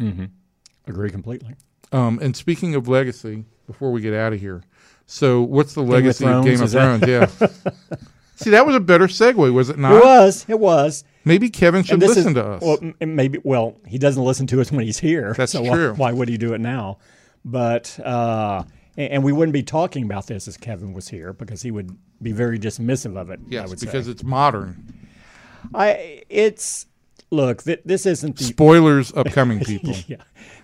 Agree 0.86 1.10
completely. 1.10 1.54
Um, 1.92 2.18
and 2.22 2.36
speaking 2.36 2.74
of 2.74 2.86
legacy, 2.88 3.44
before 3.66 3.90
we 3.92 4.00
get 4.00 4.14
out 4.14 4.32
of 4.32 4.40
here, 4.40 4.62
so 5.06 5.42
what's 5.42 5.74
the 5.74 5.82
of 5.82 5.88
legacy 5.88 6.24
of 6.24 6.30
Thrones, 6.30 6.44
Game 6.46 6.54
of 6.56 6.62
is 6.62 6.72
that- 6.72 7.00
Thrones? 7.00 7.50
Yeah. 7.90 7.96
See, 8.36 8.50
that 8.50 8.64
was 8.64 8.76
a 8.76 8.80
better 8.80 9.08
segue, 9.08 9.52
was 9.52 9.68
it 9.68 9.78
not? 9.80 9.94
It 9.94 10.04
was. 10.04 10.46
It 10.48 10.60
was. 10.60 11.02
Maybe 11.24 11.50
Kevin 11.50 11.82
should 11.82 11.98
listen 11.98 12.28
is- 12.28 12.34
to 12.34 12.46
us. 12.46 12.62
Well, 12.62 12.92
maybe. 13.00 13.40
Well, 13.42 13.76
he 13.86 13.98
doesn't 13.98 14.22
listen 14.22 14.46
to 14.48 14.60
us 14.60 14.70
when 14.70 14.84
he's 14.84 14.98
here. 14.98 15.32
That's 15.32 15.50
so 15.52 15.64
true. 15.64 15.94
Why, 15.94 16.12
why 16.12 16.18
would 16.18 16.28
he 16.28 16.38
do 16.38 16.54
it 16.54 16.60
now? 16.60 16.98
But 17.44 17.98
uh, 17.98 18.62
and, 18.98 19.24
we 19.24 19.32
wouldn't 19.32 19.52
be 19.52 19.62
talking 19.62 20.04
about 20.04 20.26
this 20.26 20.48
if 20.48 20.60
Kevin 20.60 20.92
was 20.92 21.08
here 21.08 21.32
because 21.32 21.62
he 21.62 21.70
would 21.70 21.96
be 22.20 22.32
very 22.32 22.58
dismissive 22.58 23.16
of 23.16 23.30
it. 23.30 23.40
I 23.40 23.48
yes, 23.48 23.74
because 23.74 24.06
say. 24.06 24.10
it's 24.12 24.24
modern. 24.24 24.94
I 25.74 26.22
it's 26.28 26.86
look. 27.30 27.62
Th- 27.62 27.80
this 27.84 28.06
isn't 28.06 28.36
the 28.38 28.44
Spoilers, 28.44 29.12
upcoming 29.16 29.60
people. 29.60 29.94
yeah. 30.06 30.16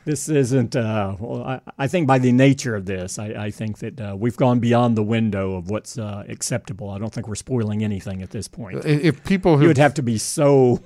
This 0.04 0.28
isn't. 0.28 0.76
Uh, 0.76 1.16
well, 1.18 1.42
I, 1.44 1.60
I 1.78 1.86
think 1.88 2.06
by 2.06 2.18
the 2.18 2.32
nature 2.32 2.74
of 2.74 2.86
this, 2.86 3.18
I, 3.18 3.26
I 3.46 3.50
think 3.50 3.78
that 3.78 4.00
uh, 4.00 4.16
we've 4.18 4.36
gone 4.36 4.60
beyond 4.60 4.96
the 4.96 5.02
window 5.02 5.54
of 5.56 5.70
what's 5.70 5.98
uh, 5.98 6.24
acceptable. 6.28 6.90
I 6.90 6.98
don't 6.98 7.12
think 7.12 7.26
we're 7.28 7.34
spoiling 7.36 7.82
anything 7.82 8.22
at 8.22 8.30
this 8.30 8.48
point. 8.48 8.84
If 8.84 9.24
people 9.24 9.52
You 9.52 9.58
who 9.58 9.66
would 9.68 9.78
have 9.78 9.94
to 9.94 10.02
be 10.02 10.18
so. 10.18 10.82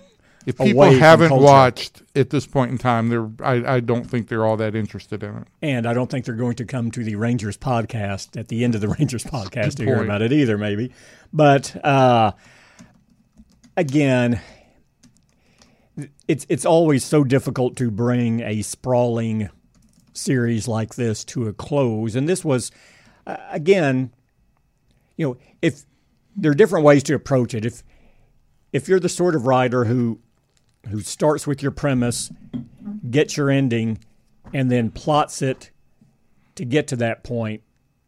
If 0.49 0.57
people 0.57 0.91
haven't 0.91 1.35
watched 1.35 2.03
at 2.15 2.31
this 2.31 2.47
point 2.47 2.71
in 2.71 2.79
time, 2.79 3.09
they're 3.09 3.29
I, 3.43 3.75
I 3.75 3.81
don't 3.81 4.05
think 4.05 4.29
they're 4.29 4.47
all 4.47 4.57
that 4.57 4.75
interested 4.75 5.23
in 5.23 5.37
it. 5.37 5.49
And 5.61 5.87
I 5.87 5.93
don't 5.93 6.11
think 6.11 6.25
they're 6.25 6.35
going 6.35 6.57
to 6.57 6.65
come 6.65 6.91
to 6.93 7.05
the 7.05 7.17
Rangers 7.17 7.59
podcast 7.59 8.35
at 8.35 8.49
the 8.49 8.65
end 8.65 8.75
of 8.75 8.81
the 8.81 8.89
Rangers 8.99 9.25
podcast 9.25 9.77
to 9.77 9.85
hear 9.85 10.03
about 10.03 10.23
it 10.23 10.33
either, 10.33 10.57
maybe. 10.57 10.91
But 11.35 11.77
uh, 11.85 12.33
again, 13.77 14.41
it's 16.27 16.47
it's 16.49 16.65
always 16.65 17.05
so 17.05 17.25
difficult 17.25 17.77
to 17.77 17.91
bring 17.91 18.41
a 18.41 18.63
sprawling 18.63 19.51
series 20.15 20.67
like 20.67 20.95
this 20.95 21.25
to 21.25 21.47
a 21.47 21.53
close. 21.53 22.17
And 22.17 22.27
this 22.27 22.43
was, 22.43 22.71
uh, 23.27 23.37
again, 23.51 24.15
you 25.19 25.27
know, 25.27 25.37
if 25.61 25.85
there 26.39 26.53
are 26.53 26.55
different 26.55 26.87
ways 26.87 27.03
to 27.03 27.15
approach 27.15 27.53
it. 27.53 27.67
If 27.67 27.83
if 28.73 28.89
you're 28.89 29.01
the 29.01 29.09
sort 29.09 29.35
of 29.35 29.47
writer 29.47 29.85
who 29.85 30.21
who 30.89 31.01
starts 31.01 31.47
with 31.47 31.63
your 31.63 31.73
premise, 31.73 32.31
gets 33.11 33.37
your 33.37 33.51
ending, 33.51 33.99
and 34.53 34.71
then 34.71 34.91
plots 34.91 35.43
it 35.43 35.71
to 36.59 36.65
get 36.65 36.89
to 36.89 36.97
that 36.97 37.23
point, 37.23 37.63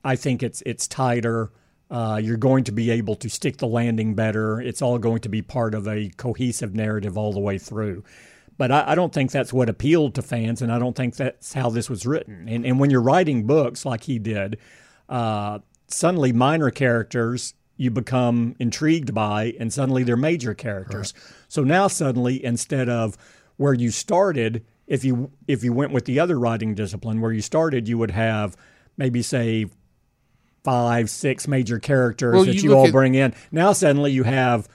I 0.05 0.17
think 0.17 0.43
it's 0.43 0.63
it's 0.67 0.87
tighter. 0.89 1.53
Uh, 1.91 2.21
you're 2.23 2.37
going 2.37 2.65
to 2.65 2.73
be 2.73 2.91
able 2.91 3.17
to 3.17 3.29
stick 3.29 3.57
the 3.57 3.67
landing 3.67 4.15
better. 4.15 4.61
It's 4.61 4.81
all 4.83 4.99
going 4.99 5.21
to 5.21 5.29
be 5.29 5.43
part 5.43 5.75
of 5.75 5.89
a 5.89 6.11
cohesive 6.17 6.75
narrative 6.75 7.19
all 7.19 7.33
the 7.33 7.41
way 7.41 7.59
through. 7.59 8.05
But 8.57 8.71
I, 8.71 8.93
I 8.93 8.95
don't 8.95 9.13
think 9.13 9.31
that's 9.31 9.53
what 9.53 9.69
appealed 9.69 10.15
to 10.17 10.23
fans, 10.23 10.63
and 10.63 10.73
I 10.73 10.79
don't 10.79 10.97
think 10.97 11.17
that's 11.17 11.53
how 11.53 11.71
this 11.71 11.89
was 11.89 12.07
written. 12.07 12.49
And, 12.49 12.65
and 12.65 12.79
when 12.79 12.91
you're 12.91 13.01
writing 13.01 13.47
books 13.47 13.85
like 13.85 14.05
he 14.05 14.19
did, 14.19 14.59
uh, 15.09 15.61
suddenly 15.89 16.33
minor 16.33 16.71
characters 16.71 17.55
you 17.81 17.91
become 17.91 18.55
intrigued 18.59 19.15
by, 19.15 19.55
and 19.59 19.73
suddenly 19.73 20.03
they're 20.03 20.15
major 20.15 20.53
characters. 20.53 21.15
Right. 21.17 21.35
So 21.49 21.65
now 21.65 21.89
suddenly, 21.89 22.45
instead 22.45 22.91
of 22.91 23.17
where 23.57 23.73
you 23.73 23.91
started, 23.91 24.67
if 24.87 25.03
you 25.03 25.31
if 25.49 25.65
you 25.65 25.73
went 25.73 25.91
with 25.91 26.05
the 26.05 26.21
other 26.21 26.39
writing 26.39 26.75
discipline, 26.75 27.23
where 27.23 27.33
you 27.33 27.41
started, 27.41 27.89
you 27.89 27.97
would 27.97 28.11
have 28.11 28.55
maybe 28.99 29.23
say 29.23 29.65
five, 30.63 31.09
six 31.09 31.49
major 31.49 31.79
characters 31.79 32.35
well, 32.35 32.45
that 32.45 32.57
you, 32.57 32.65
you 32.65 32.77
all 32.77 32.89
at, 32.89 32.93
bring 32.93 33.15
in. 33.15 33.33
Now 33.51 33.73
suddenly 33.73 34.13
you 34.13 34.25
have 34.25 34.69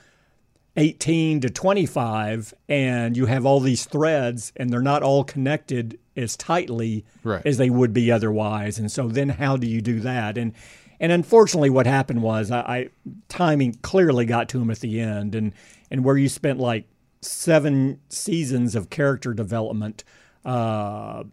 18 0.76 1.42
to 1.42 1.52
25 1.52 2.56
and 2.68 3.16
you 3.16 3.28
have 3.28 3.46
all 3.46 3.60
these 3.60 3.86
threads 3.86 4.52
and 4.56 4.72
they're 4.72 4.82
not 4.82 5.04
all 5.04 5.24
connected 5.24 6.00
as 6.18 6.36
tightly 6.36 7.06
right. 7.24 7.46
as 7.46 7.58
they 7.60 7.70
would 7.70 7.94
be 7.94 8.12
otherwise. 8.12 8.80
And 8.80 8.92
so 8.92 9.08
then 9.08 9.30
how 9.30 9.58
do 9.58 9.68
you 9.68 9.80
do 9.80 10.00
that? 10.00 10.40
And 10.40 10.54
and 11.00 11.12
unfortunately 11.12 11.70
what 11.70 11.86
happened 11.86 12.22
was 12.22 12.52
I, 12.52 12.60
I 12.60 12.90
timing 13.30 13.76
clearly 13.82 14.26
got 14.26 14.50
to 14.50 14.62
him 14.62 14.70
at 14.72 14.80
the 14.80 15.00
end 15.00 15.36
and 15.36 15.54
and 15.92 16.04
where 16.04 16.18
you 16.18 16.30
spent 16.30 16.60
like 16.60 16.86
seven 17.22 18.00
seasons 18.10 18.76
of 18.76 18.90
character 18.90 19.34
development 19.34 20.04
uh, 20.44 21.24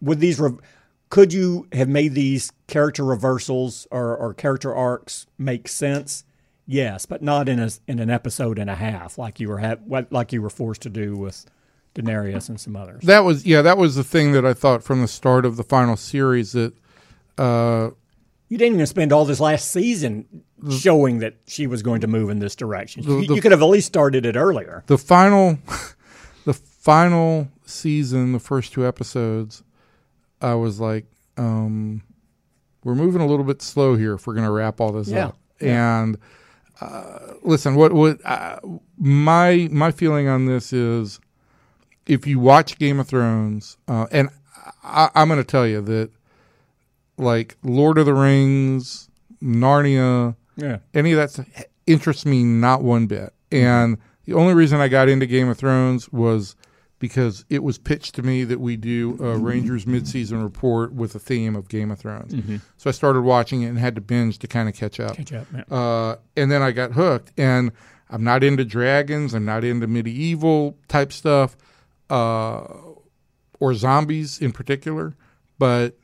with 0.00 0.20
these 0.20 0.38
re- 0.38 0.58
could 1.10 1.32
you 1.32 1.66
have 1.72 1.88
made 1.88 2.14
these 2.14 2.52
character 2.66 3.04
reversals 3.04 3.86
or, 3.90 4.16
or 4.16 4.34
character 4.34 4.74
arcs 4.74 5.26
make 5.38 5.68
sense? 5.68 6.24
Yes, 6.66 7.06
but 7.06 7.22
not 7.22 7.48
in 7.48 7.60
a 7.60 7.68
in 7.86 7.98
an 7.98 8.10
episode 8.10 8.58
and 8.58 8.70
a 8.70 8.74
half 8.74 9.18
like 9.18 9.38
you 9.38 9.48
were 9.48 9.58
ha- 9.58 10.04
like 10.10 10.32
you 10.32 10.40
were 10.40 10.50
forced 10.50 10.82
to 10.82 10.90
do 10.90 11.14
with 11.14 11.44
Daenerys 11.94 12.48
and 12.48 12.58
some 12.58 12.74
others. 12.74 13.02
That 13.04 13.20
was 13.20 13.44
yeah, 13.44 13.62
that 13.62 13.76
was 13.76 13.96
the 13.96 14.04
thing 14.04 14.32
that 14.32 14.46
I 14.46 14.54
thought 14.54 14.82
from 14.82 15.02
the 15.02 15.08
start 15.08 15.44
of 15.44 15.56
the 15.56 15.62
final 15.62 15.96
series 15.96 16.52
that 16.52 16.72
uh, 17.36 17.90
you 18.54 18.58
didn't 18.58 18.74
even 18.74 18.86
spend 18.86 19.12
all 19.12 19.24
this 19.24 19.40
last 19.40 19.72
season 19.72 20.44
showing 20.70 21.18
that 21.18 21.34
she 21.48 21.66
was 21.66 21.82
going 21.82 22.00
to 22.02 22.06
move 22.06 22.30
in 22.30 22.38
this 22.38 22.54
direction. 22.54 23.02
The, 23.02 23.26
the, 23.26 23.34
you 23.34 23.42
could 23.42 23.50
have 23.50 23.62
at 23.62 23.64
least 23.64 23.88
started 23.88 24.24
it 24.24 24.36
earlier. 24.36 24.84
The 24.86 24.96
final, 24.96 25.58
the 26.44 26.54
final 26.54 27.48
season, 27.66 28.30
the 28.30 28.38
first 28.38 28.72
two 28.72 28.86
episodes, 28.86 29.64
I 30.40 30.54
was 30.54 30.78
like, 30.78 31.06
um, 31.36 32.04
we're 32.84 32.94
moving 32.94 33.22
a 33.22 33.26
little 33.26 33.44
bit 33.44 33.60
slow 33.60 33.96
here 33.96 34.14
if 34.14 34.28
we're 34.28 34.34
going 34.34 34.46
to 34.46 34.52
wrap 34.52 34.80
all 34.80 34.92
this 34.92 35.08
yeah. 35.08 35.26
up. 35.26 35.38
Yeah. 35.60 36.02
And 36.02 36.18
uh, 36.80 37.34
listen, 37.42 37.74
what 37.74 37.92
what 37.92 38.24
uh, 38.24 38.60
my 38.96 39.68
my 39.72 39.90
feeling 39.90 40.28
on 40.28 40.46
this 40.46 40.72
is, 40.72 41.18
if 42.06 42.24
you 42.24 42.38
watch 42.38 42.78
Game 42.78 43.00
of 43.00 43.08
Thrones, 43.08 43.78
uh, 43.88 44.06
and 44.12 44.28
I, 44.84 45.10
I'm 45.16 45.26
going 45.26 45.40
to 45.40 45.44
tell 45.44 45.66
you 45.66 45.80
that, 45.80 46.10
like 47.16 47.56
Lord 47.62 47.98
of 47.98 48.06
the 48.06 48.14
Rings, 48.14 49.08
Narnia, 49.42 50.36
yeah, 50.56 50.78
any 50.92 51.12
of 51.12 51.18
that 51.18 51.30
stuff 51.30 51.46
interests 51.86 52.24
me 52.24 52.42
not 52.42 52.82
one 52.82 53.06
bit. 53.06 53.32
And 53.52 53.98
the 54.24 54.34
only 54.34 54.54
reason 54.54 54.80
I 54.80 54.88
got 54.88 55.08
into 55.08 55.26
Game 55.26 55.48
of 55.48 55.58
Thrones 55.58 56.10
was 56.12 56.56
because 56.98 57.44
it 57.50 57.62
was 57.62 57.76
pitched 57.76 58.14
to 58.14 58.22
me 58.22 58.44
that 58.44 58.60
we 58.60 58.76
do 58.76 59.18
a 59.20 59.36
Rangers 59.36 59.84
midseason 59.84 60.42
report 60.42 60.94
with 60.94 61.14
a 61.14 61.18
theme 61.18 61.54
of 61.54 61.68
Game 61.68 61.90
of 61.90 61.98
Thrones. 61.98 62.32
Mm-hmm. 62.32 62.56
So 62.78 62.88
I 62.88 62.92
started 62.92 63.22
watching 63.22 63.62
it 63.62 63.68
and 63.68 63.78
had 63.78 63.94
to 63.96 64.00
binge 64.00 64.38
to 64.38 64.46
kind 64.46 64.68
of 64.68 64.74
catch 64.74 64.98
up. 65.00 65.16
Catch 65.16 65.32
up, 65.34 65.46
uh, 65.70 66.16
and 66.36 66.50
then 66.50 66.62
I 66.62 66.70
got 66.70 66.92
hooked. 66.92 67.32
And 67.36 67.72
I'm 68.08 68.24
not 68.24 68.42
into 68.42 68.64
dragons. 68.64 69.34
I'm 69.34 69.44
not 69.44 69.64
into 69.64 69.86
medieval 69.86 70.78
type 70.88 71.12
stuff, 71.12 71.56
uh, 72.08 72.64
or 73.60 73.74
zombies 73.74 74.40
in 74.40 74.52
particular. 74.52 75.14
But 75.58 75.98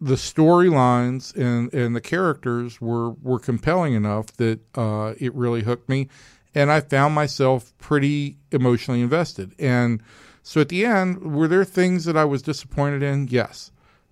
the 0.00 0.14
storylines 0.14 1.34
and, 1.36 1.72
and 1.74 1.94
the 1.96 2.00
characters 2.00 2.80
were, 2.80 3.10
were 3.10 3.38
compelling 3.38 3.94
enough 3.94 4.26
that 4.36 4.60
uh, 4.76 5.14
it 5.18 5.34
really 5.34 5.62
hooked 5.62 5.88
me 5.88 6.08
and 6.54 6.72
I 6.72 6.80
found 6.80 7.14
myself 7.14 7.72
pretty 7.78 8.36
emotionally 8.50 9.00
invested. 9.00 9.54
And 9.58 10.02
so 10.42 10.60
at 10.60 10.68
the 10.68 10.84
end, 10.84 11.34
were 11.34 11.48
there 11.48 11.64
things 11.64 12.04
that 12.06 12.16
I 12.16 12.24
was 12.24 12.42
disappointed 12.42 13.02
in? 13.02 13.28
Yes. 13.28 13.70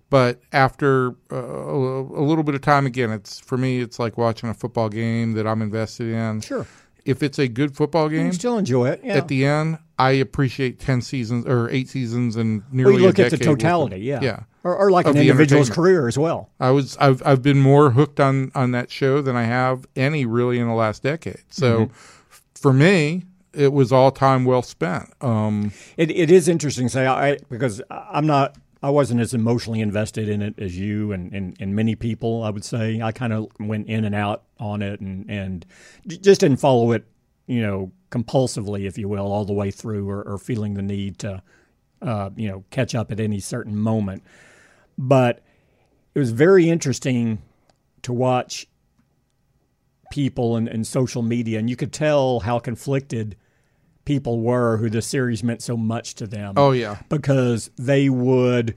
But 0.09 0.39
after 0.53 1.15
uh, 1.31 1.35
a, 1.35 2.23
little 2.23 2.43
bit 2.43 2.55
of 2.55 2.61
time, 2.61 2.85
again, 2.85 3.11
it's 3.11 3.39
for 3.39 3.57
me, 3.57 3.81
it's 3.81 3.99
like 3.99 4.17
watching 4.17 4.47
a 4.47 4.53
football 4.53 4.87
game 4.87 5.33
that 5.33 5.45
I'm 5.45 5.61
invested 5.61 6.07
in. 6.13 6.39
Sure. 6.41 6.65
If 7.07 7.23
it's 7.23 7.39
a 7.39 7.47
good 7.47 7.75
football 7.75 8.09
game, 8.09 8.27
you 8.27 8.33
still 8.33 8.57
enjoy 8.57 8.89
it. 8.89 9.01
Yeah. 9.03 9.17
At 9.17 9.27
the 9.27 9.45
end, 9.45 9.79
I 9.97 10.11
appreciate 10.11 10.79
ten 10.79 11.01
seasons 11.01 11.45
or 11.45 11.69
eight 11.69 11.89
seasons 11.89 12.35
and 12.35 12.63
nearly. 12.71 12.93
Well, 12.93 13.01
you 13.01 13.07
look 13.07 13.19
at 13.19 13.31
the 13.31 13.37
totality, 13.37 13.99
yeah, 13.99 14.19
yeah, 14.21 14.39
or, 14.63 14.75
or 14.75 14.91
like 14.91 15.07
an 15.07 15.17
individual's 15.17 15.69
career 15.69 16.07
as 16.07 16.17
well. 16.17 16.49
I 16.59 16.71
was, 16.71 16.97
I've, 16.97 17.21
I've 17.25 17.41
been 17.41 17.59
more 17.59 17.91
hooked 17.91 18.19
on 18.19 18.51
on 18.53 18.71
that 18.71 18.91
show 18.91 19.21
than 19.21 19.35
I 19.35 19.43
have 19.43 19.85
any 19.95 20.25
really 20.25 20.59
in 20.59 20.67
the 20.67 20.73
last 20.73 21.03
decade. 21.03 21.43
So. 21.49 21.85
Mm-hmm 21.85 22.13
for 22.57 22.73
me, 22.73 23.23
it 23.53 23.71
was 23.71 23.91
all 23.91 24.11
time 24.11 24.45
well 24.45 24.61
spent. 24.61 25.11
Um, 25.21 25.71
it, 25.95 26.11
it 26.11 26.31
is 26.31 26.47
interesting, 26.47 26.87
to 26.87 26.89
say 26.91 27.07
I 27.07 27.37
because 27.49 27.81
I'm 27.89 28.25
not. 28.25 28.57
I 28.81 28.89
wasn't 28.89 29.21
as 29.21 29.33
emotionally 29.33 29.81
invested 29.81 30.29
in 30.29 30.41
it 30.41 30.55
as 30.59 30.77
you 30.77 31.11
and, 31.11 31.33
and, 31.33 31.57
and 31.59 31.75
many 31.75 31.95
people. 31.95 32.43
I 32.43 32.49
would 32.49 32.63
say 32.63 33.01
I 33.01 33.11
kind 33.11 33.33
of 33.33 33.47
went 33.59 33.87
in 33.87 34.05
and 34.05 34.13
out 34.13 34.43
on 34.59 34.81
it 34.81 34.99
and 34.99 35.29
and 35.29 35.65
just 36.07 36.41
didn't 36.41 36.57
follow 36.57 36.91
it, 36.91 37.05
you 37.47 37.61
know, 37.61 37.91
compulsively, 38.11 38.87
if 38.87 38.97
you 38.97 39.07
will, 39.07 39.31
all 39.31 39.45
the 39.45 39.53
way 39.53 39.71
through, 39.71 40.09
or, 40.09 40.21
or 40.23 40.37
feeling 40.37 40.75
the 40.75 40.81
need 40.81 41.17
to, 41.19 41.41
uh, 42.01 42.29
you 42.35 42.47
know, 42.47 42.63
catch 42.69 42.93
up 42.93 43.11
at 43.11 43.19
any 43.19 43.39
certain 43.39 43.75
moment. 43.75 44.23
But 44.97 45.43
it 46.13 46.19
was 46.19 46.31
very 46.31 46.69
interesting 46.69 47.41
to 48.03 48.13
watch 48.13 48.67
people 50.11 50.55
and, 50.55 50.67
and 50.67 50.87
social 50.87 51.21
media, 51.21 51.59
and 51.59 51.69
you 51.69 51.75
could 51.75 51.91
tell 51.91 52.39
how 52.41 52.59
conflicted 52.59 53.35
people 54.07 54.39
were 54.39 54.77
who 54.77 54.89
the 54.89 55.01
series 55.01 55.43
meant 55.43 55.61
so 55.61 55.75
much 55.75 56.15
to 56.15 56.25
them. 56.25 56.53
Oh 56.55 56.71
yeah, 56.71 56.97
because 57.09 57.69
they 57.77 58.07
would 58.07 58.73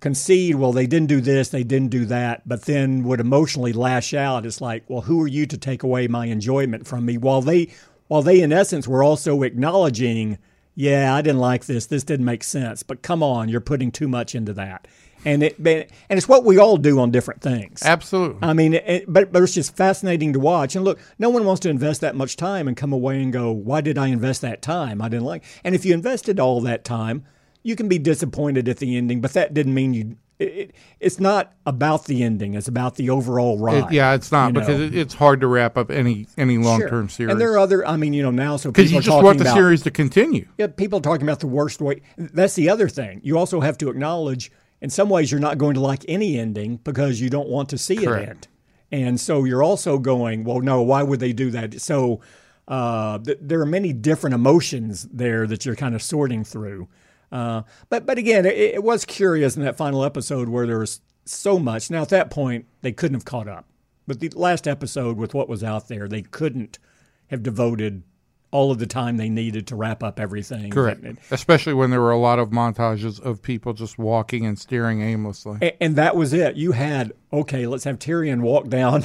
concede, 0.00 0.56
well, 0.56 0.72
they 0.72 0.88
didn't 0.88 1.08
do 1.08 1.20
this, 1.20 1.50
they 1.50 1.62
didn't 1.62 1.90
do 1.90 2.04
that, 2.04 2.46
but 2.46 2.62
then 2.62 3.04
would 3.04 3.20
emotionally 3.20 3.72
lash 3.72 4.12
out. 4.12 4.44
It's 4.44 4.60
like, 4.60 4.82
well, 4.88 5.02
who 5.02 5.22
are 5.22 5.28
you 5.28 5.46
to 5.46 5.56
take 5.56 5.84
away 5.84 6.08
my 6.08 6.26
enjoyment 6.26 6.84
from 6.86 7.06
me? 7.06 7.16
While 7.16 7.42
they, 7.42 7.68
while 8.08 8.22
they 8.22 8.40
in 8.40 8.52
essence 8.52 8.88
were 8.88 9.04
also 9.04 9.42
acknowledging, 9.42 10.38
yeah, 10.74 11.14
I 11.14 11.22
didn't 11.22 11.40
like 11.40 11.66
this, 11.66 11.86
this 11.86 12.04
didn't 12.04 12.26
make 12.26 12.42
sense, 12.42 12.82
but 12.82 13.02
come 13.02 13.22
on, 13.22 13.48
you're 13.48 13.60
putting 13.60 13.92
too 13.92 14.08
much 14.08 14.34
into 14.34 14.52
that 14.54 14.88
and 15.24 15.42
it 15.42 15.58
and 15.58 15.86
it's 16.10 16.28
what 16.28 16.44
we 16.44 16.58
all 16.58 16.76
do 16.76 17.00
on 17.00 17.10
different 17.10 17.40
things. 17.40 17.82
Absolutely. 17.84 18.38
I 18.42 18.52
mean, 18.52 18.74
it, 18.74 19.04
but 19.08 19.32
but 19.32 19.42
it's 19.42 19.54
just 19.54 19.76
fascinating 19.76 20.32
to 20.32 20.40
watch. 20.40 20.76
And 20.76 20.84
look, 20.84 20.98
no 21.18 21.28
one 21.28 21.44
wants 21.44 21.60
to 21.60 21.68
invest 21.68 22.00
that 22.00 22.14
much 22.14 22.36
time 22.36 22.68
and 22.68 22.76
come 22.76 22.92
away 22.92 23.22
and 23.22 23.32
go, 23.32 23.50
"Why 23.50 23.80
did 23.80 23.98
I 23.98 24.08
invest 24.08 24.42
that 24.42 24.62
time? 24.62 25.02
I 25.02 25.08
didn't 25.08 25.26
like." 25.26 25.44
And 25.64 25.74
if 25.74 25.84
you 25.84 25.94
invested 25.94 26.38
all 26.38 26.60
that 26.62 26.84
time, 26.84 27.24
you 27.62 27.76
can 27.76 27.88
be 27.88 27.98
disappointed 27.98 28.68
at 28.68 28.78
the 28.78 28.96
ending, 28.96 29.20
but 29.20 29.32
that 29.32 29.54
didn't 29.54 29.74
mean 29.74 29.94
you. 29.94 30.16
It, 30.38 30.72
it's 31.00 31.18
not 31.18 31.52
about 31.66 32.04
the 32.04 32.22
ending; 32.22 32.54
it's 32.54 32.68
about 32.68 32.94
the 32.94 33.10
overall 33.10 33.58
ride. 33.58 33.90
Yeah, 33.90 34.14
it's 34.14 34.30
not 34.30 34.52
because 34.52 34.80
it, 34.80 34.94
it's 34.94 35.14
hard 35.14 35.40
to 35.40 35.48
wrap 35.48 35.76
up 35.76 35.90
any 35.90 36.28
any 36.36 36.58
long 36.58 36.80
term 36.80 37.08
sure. 37.08 37.08
series. 37.08 37.32
And 37.32 37.40
there 37.40 37.52
are 37.54 37.58
other. 37.58 37.84
I 37.84 37.96
mean, 37.96 38.12
you 38.12 38.22
know, 38.22 38.30
now 38.30 38.56
so 38.56 38.70
because 38.70 38.92
you 38.92 39.00
just 39.00 39.22
want 39.22 39.38
the 39.38 39.44
about, 39.44 39.56
series 39.56 39.82
to 39.82 39.90
continue. 39.90 40.46
Yeah, 40.56 40.68
people 40.68 41.00
are 41.00 41.02
talking 41.02 41.24
about 41.24 41.40
the 41.40 41.48
worst 41.48 41.80
way. 41.80 42.02
That's 42.16 42.54
the 42.54 42.70
other 42.70 42.88
thing. 42.88 43.20
You 43.24 43.36
also 43.36 43.60
have 43.60 43.76
to 43.78 43.90
acknowledge 43.90 44.52
in 44.80 44.90
some 44.90 45.08
ways 45.08 45.30
you're 45.30 45.40
not 45.40 45.58
going 45.58 45.74
to 45.74 45.80
like 45.80 46.04
any 46.08 46.38
ending 46.38 46.76
because 46.78 47.20
you 47.20 47.30
don't 47.30 47.48
want 47.48 47.68
to 47.70 47.78
see 47.78 47.96
Correct. 47.96 48.22
it 48.22 48.30
end. 48.30 48.48
And 48.90 49.20
so 49.20 49.44
you're 49.44 49.62
also 49.62 49.98
going, 49.98 50.44
well, 50.44 50.60
no, 50.60 50.82
why 50.82 51.02
would 51.02 51.20
they 51.20 51.32
do 51.32 51.50
that? 51.50 51.80
So 51.80 52.20
uh, 52.66 53.18
th- 53.18 53.38
there 53.40 53.60
are 53.60 53.66
many 53.66 53.92
different 53.92 54.34
emotions 54.34 55.08
there 55.12 55.46
that 55.46 55.66
you're 55.66 55.76
kind 55.76 55.94
of 55.94 56.02
sorting 56.02 56.44
through. 56.44 56.88
Uh, 57.30 57.62
but 57.90 58.06
but 58.06 58.16
again, 58.16 58.46
it, 58.46 58.56
it, 58.56 58.82
was 58.82 59.04
curious 59.04 59.54
in 59.56 59.62
that 59.62 59.76
final 59.76 60.02
episode 60.02 60.48
where 60.48 60.66
there 60.66 60.78
was 60.78 61.02
so 61.26 61.58
much. 61.58 61.90
Now 61.90 62.02
at 62.02 62.08
that 62.08 62.30
point, 62.30 62.64
they 62.80 62.92
couldn't 62.92 63.16
have 63.16 63.26
caught 63.26 63.48
up. 63.48 63.66
But 64.06 64.20
the 64.20 64.30
last 64.30 64.66
episode 64.66 65.18
with 65.18 65.34
what 65.34 65.48
was 65.48 65.62
out 65.62 65.88
there, 65.88 66.08
they 66.08 66.22
couldn't 66.22 66.78
have 67.26 67.42
devoted 67.42 68.02
all 68.50 68.70
of 68.70 68.78
the 68.78 68.86
time 68.86 69.16
they 69.16 69.28
needed 69.28 69.66
to 69.66 69.76
wrap 69.76 70.02
up 70.02 70.18
everything. 70.18 70.70
Correct. 70.70 71.04
Especially 71.30 71.74
when 71.74 71.90
there 71.90 72.00
were 72.00 72.10
a 72.10 72.18
lot 72.18 72.38
of 72.38 72.48
montages 72.50 73.20
of 73.20 73.42
people 73.42 73.74
just 73.74 73.98
walking 73.98 74.46
and 74.46 74.58
staring 74.58 75.02
aimlessly. 75.02 75.58
And, 75.60 75.72
and 75.80 75.96
that 75.96 76.16
was 76.16 76.32
it. 76.32 76.56
You 76.56 76.72
had, 76.72 77.12
okay, 77.32 77.66
let's 77.66 77.84
have 77.84 77.98
Tyrion 77.98 78.40
walk 78.40 78.68
down 78.68 79.04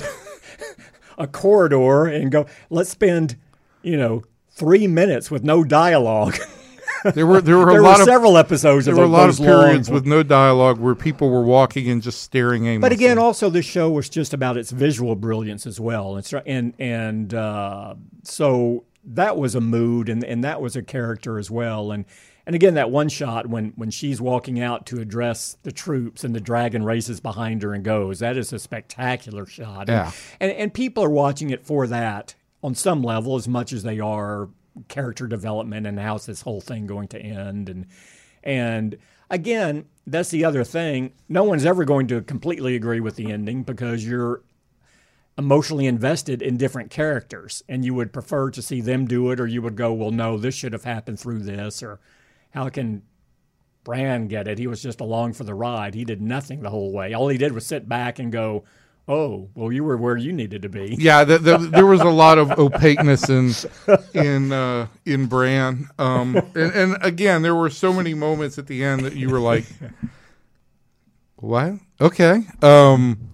a 1.17 1.27
corridor 1.27 2.05
and 2.05 2.31
go, 2.31 2.45
let's 2.69 2.89
spend, 2.89 3.35
you 3.81 3.97
know, 3.97 4.23
three 4.51 4.87
minutes 4.87 5.29
with 5.29 5.43
no 5.43 5.63
dialogue. 5.63 6.37
There 7.13 7.27
were 7.27 7.41
there 7.41 7.57
were 7.57 7.67
a 7.67 7.81
lot 7.81 7.97
were 7.97 8.03
of 8.03 8.07
several 8.07 8.37
episodes 8.37 8.85
there 8.85 8.93
of 8.93 8.97
were 8.97 9.03
a 9.03 9.09
lot 9.09 9.29
of 9.29 9.35
periods 9.35 9.89
long- 9.89 9.95
with 9.95 10.05
no 10.05 10.23
dialogue 10.23 10.79
where 10.79 10.95
people 10.95 11.29
were 11.29 11.43
walking 11.43 11.89
and 11.89 12.01
just 12.01 12.21
staring 12.21 12.65
aimlessly. 12.65 12.79
But 12.79 12.91
again, 12.93 13.17
also 13.17 13.49
this 13.49 13.65
show 13.65 13.91
was 13.91 14.07
just 14.07 14.33
about 14.33 14.55
its 14.55 14.71
visual 14.71 15.17
brilliance 15.17 15.67
as 15.67 15.81
well. 15.81 16.15
It's 16.15 16.33
and 16.33 16.73
and 16.79 17.33
uh, 17.33 17.95
so 18.23 18.85
that 19.05 19.37
was 19.37 19.55
a 19.55 19.61
mood, 19.61 20.09
and 20.09 20.23
and 20.23 20.43
that 20.43 20.61
was 20.61 20.75
a 20.75 20.81
character 20.81 21.37
as 21.37 21.51
well. 21.51 21.91
And 21.91 22.05
and 22.45 22.55
again, 22.55 22.73
that 22.75 22.91
one 22.91 23.09
shot 23.09 23.47
when 23.47 23.73
when 23.75 23.91
she's 23.91 24.19
walking 24.19 24.59
out 24.59 24.85
to 24.87 24.99
address 24.99 25.57
the 25.63 25.71
troops, 25.71 26.23
and 26.23 26.35
the 26.35 26.41
dragon 26.41 26.83
races 26.83 27.19
behind 27.19 27.63
her 27.63 27.73
and 27.73 27.83
goes. 27.83 28.19
That 28.19 28.37
is 28.37 28.53
a 28.53 28.59
spectacular 28.59 29.45
shot. 29.45 29.87
Yeah. 29.87 30.11
And 30.39 30.51
and 30.51 30.73
people 30.73 31.03
are 31.03 31.09
watching 31.09 31.49
it 31.49 31.65
for 31.65 31.87
that 31.87 32.35
on 32.63 32.75
some 32.75 33.03
level 33.03 33.35
as 33.35 33.47
much 33.47 33.73
as 33.73 33.83
they 33.83 33.99
are 33.99 34.49
character 34.87 35.27
development 35.27 35.85
and 35.85 35.99
how's 35.99 36.25
this 36.25 36.41
whole 36.41 36.61
thing 36.61 36.87
going 36.87 37.07
to 37.07 37.19
end 37.19 37.69
and 37.69 37.85
and 38.43 38.97
again 39.29 39.85
that's 40.07 40.29
the 40.29 40.43
other 40.43 40.63
thing 40.63 41.13
no 41.29 41.43
one's 41.43 41.65
ever 41.65 41.85
going 41.85 42.07
to 42.07 42.21
completely 42.21 42.75
agree 42.75 42.99
with 42.99 43.15
the 43.15 43.31
ending 43.31 43.61
because 43.61 44.03
you're 44.03 44.41
emotionally 45.37 45.85
invested 45.87 46.41
in 46.41 46.57
different 46.57 46.91
characters 46.91 47.63
and 47.67 47.83
you 47.83 47.93
would 47.93 48.13
prefer 48.13 48.51
to 48.51 48.61
see 48.61 48.81
them 48.81 49.07
do 49.07 49.31
it 49.31 49.39
or 49.39 49.47
you 49.47 49.61
would 49.61 49.75
go 49.75 49.91
well 49.91 50.11
no 50.11 50.37
this 50.37 50.53
should 50.53 50.73
have 50.73 50.83
happened 50.83 51.19
through 51.19 51.39
this 51.39 51.81
or 51.81 51.99
how 52.51 52.69
can 52.69 53.01
Bran 53.83 54.27
get 54.27 54.47
it? 54.47 54.59
He 54.59 54.67
was 54.67 54.81
just 54.81 55.01
along 55.01 55.33
for 55.33 55.43
the 55.43 55.53
ride. 55.53 55.93
He 55.93 56.05
did 56.05 56.21
nothing 56.21 56.61
the 56.61 56.69
whole 56.69 56.91
way. 56.91 57.13
All 57.13 57.27
he 57.27 57.37
did 57.37 57.51
was 57.51 57.65
sit 57.65 57.87
back 57.87 58.19
and 58.19 58.31
go 58.31 58.63
oh 59.05 59.49
well 59.53 59.69
you 59.69 59.83
were 59.83 59.97
where 59.97 60.15
you 60.15 60.31
needed 60.31 60.61
to 60.61 60.69
be. 60.69 60.95
Yeah, 60.97 61.25
the, 61.25 61.37
the, 61.37 61.57
there 61.57 61.85
was 61.85 62.01
a 62.01 62.09
lot 62.09 62.37
of 62.37 62.51
opaqueness 62.51 63.29
in 63.29 63.51
in 64.13 64.51
uh, 64.51 64.87
in 65.05 65.25
Bran, 65.25 65.89
um, 65.99 66.35
and, 66.55 66.73
and 66.73 66.97
again, 67.01 67.41
there 67.41 67.55
were 67.55 67.69
so 67.69 67.91
many 67.91 68.13
moments 68.13 68.57
at 68.57 68.67
the 68.67 68.83
end 68.83 69.01
that 69.01 69.15
you 69.15 69.29
were 69.29 69.39
like, 69.39 69.65
"What? 71.35 71.73
Okay." 71.99 72.43
Um, 72.61 73.32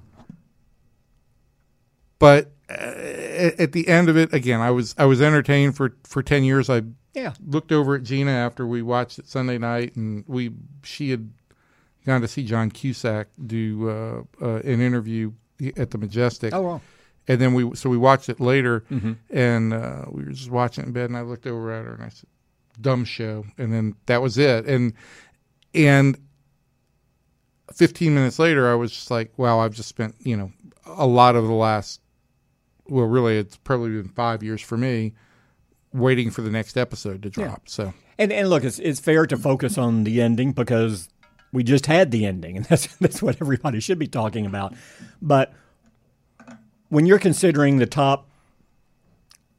but 2.19 2.51
uh, 2.69 2.73
at 2.73 3.71
the 3.71 3.87
end 3.87 4.09
of 4.09 4.17
it, 4.17 4.33
again, 4.33 4.61
I 4.61 4.71
was 4.71 4.93
I 4.97 5.05
was 5.05 5.21
entertained 5.21 5.75
for 5.75 5.95
for 6.03 6.21
ten 6.21 6.43
years. 6.43 6.69
I 6.69 6.83
yeah. 7.13 7.33
looked 7.45 7.71
over 7.71 7.95
at 7.95 8.03
Gina 8.03 8.31
after 8.31 8.67
we 8.67 8.81
watched 8.81 9.17
it 9.19 9.27
Sunday 9.27 9.57
night, 9.57 9.95
and 9.95 10.23
we 10.27 10.51
she 10.83 11.09
had 11.09 11.31
gone 12.05 12.21
to 12.21 12.27
see 12.27 12.43
John 12.43 12.69
Cusack 12.69 13.27
do 13.45 13.89
uh, 13.89 14.23
uh, 14.41 14.55
an 14.57 14.81
interview 14.81 15.31
at 15.75 15.91
the 15.91 15.97
Majestic. 15.97 16.53
Oh 16.53 16.61
well 16.61 16.81
and 17.29 17.39
then 17.39 17.53
we 17.53 17.75
so 17.75 17.89
we 17.89 17.97
watched 17.97 18.27
it 18.27 18.39
later, 18.39 18.83
and 19.29 19.71
uh, 19.71 20.05
we 20.09 20.23
were 20.23 20.31
just 20.31 20.49
watching 20.49 20.83
it 20.83 20.87
in 20.87 20.93
bed, 20.93 21.05
and 21.05 21.15
I 21.15 21.21
looked 21.21 21.45
over 21.45 21.71
at 21.71 21.85
her 21.85 21.93
and 21.93 22.03
I 22.03 22.09
said, 22.09 22.27
"Dumb 22.81 23.05
show," 23.05 23.45
and 23.57 23.71
then 23.71 23.95
that 24.07 24.21
was 24.21 24.37
it. 24.39 24.65
And 24.65 24.93
and 25.75 26.17
fifteen 27.71 28.15
minutes 28.15 28.39
later, 28.39 28.69
I 28.69 28.73
was 28.73 28.91
just 28.91 29.11
like, 29.11 29.31
"Wow, 29.37 29.59
I've 29.59 29.75
just 29.75 29.89
spent 29.89 30.15
you 30.19 30.35
know 30.35 30.51
a 30.85 31.05
lot 31.05 31.35
of 31.35 31.45
the 31.45 31.53
last 31.53 32.01
well, 32.89 33.05
really, 33.05 33.37
it's 33.37 33.57
probably 33.57 33.89
been 33.91 34.09
five 34.09 34.43
years 34.43 34.61
for 34.61 34.77
me." 34.77 35.13
Waiting 35.91 36.29
for 36.29 36.43
the 36.43 36.51
next 36.51 36.77
episode 36.77 37.23
to 37.23 37.31
drop. 37.31 37.67
So 37.67 37.93
And 38.19 38.31
and 38.31 38.47
look, 38.47 38.63
it's 38.63 38.77
it's 38.77 38.99
fair 38.99 39.25
to 39.25 39.35
focus 39.37 39.75
on 39.77 40.03
the 40.03 40.21
ending 40.21 40.51
because 40.51 41.09
we 41.51 41.63
just 41.63 41.87
had 41.87 42.11
the 42.11 42.27
ending, 42.27 42.57
and 42.57 42.65
that's 42.69 42.95
that's 42.97 43.21
what 43.23 43.37
everybody 43.41 43.79
should 43.79 43.97
be 43.97 44.05
talking 44.07 44.45
about. 44.45 44.75
But 45.19 45.51
when 46.89 47.05
you're 47.07 47.17
considering 47.19 47.77
the 47.77 47.85
top 47.87 48.29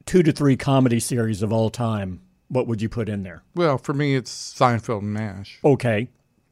two 0.06 0.22
to 0.22 0.32
three 0.32 0.56
comedy 0.56 1.00
series 1.00 1.42
of 1.42 1.52
all 1.52 1.70
time, 1.70 2.20
what 2.48 2.66
would 2.66 2.80
you 2.82 2.88
put 2.88 3.08
in 3.08 3.22
there? 3.22 3.42
well, 3.54 3.78
for 3.78 3.92
me, 3.94 4.14
it's 4.14 4.30
Seinfeld 4.56 5.00
and 5.00 5.12
Mash, 5.12 5.58
Okay, 5.64 6.08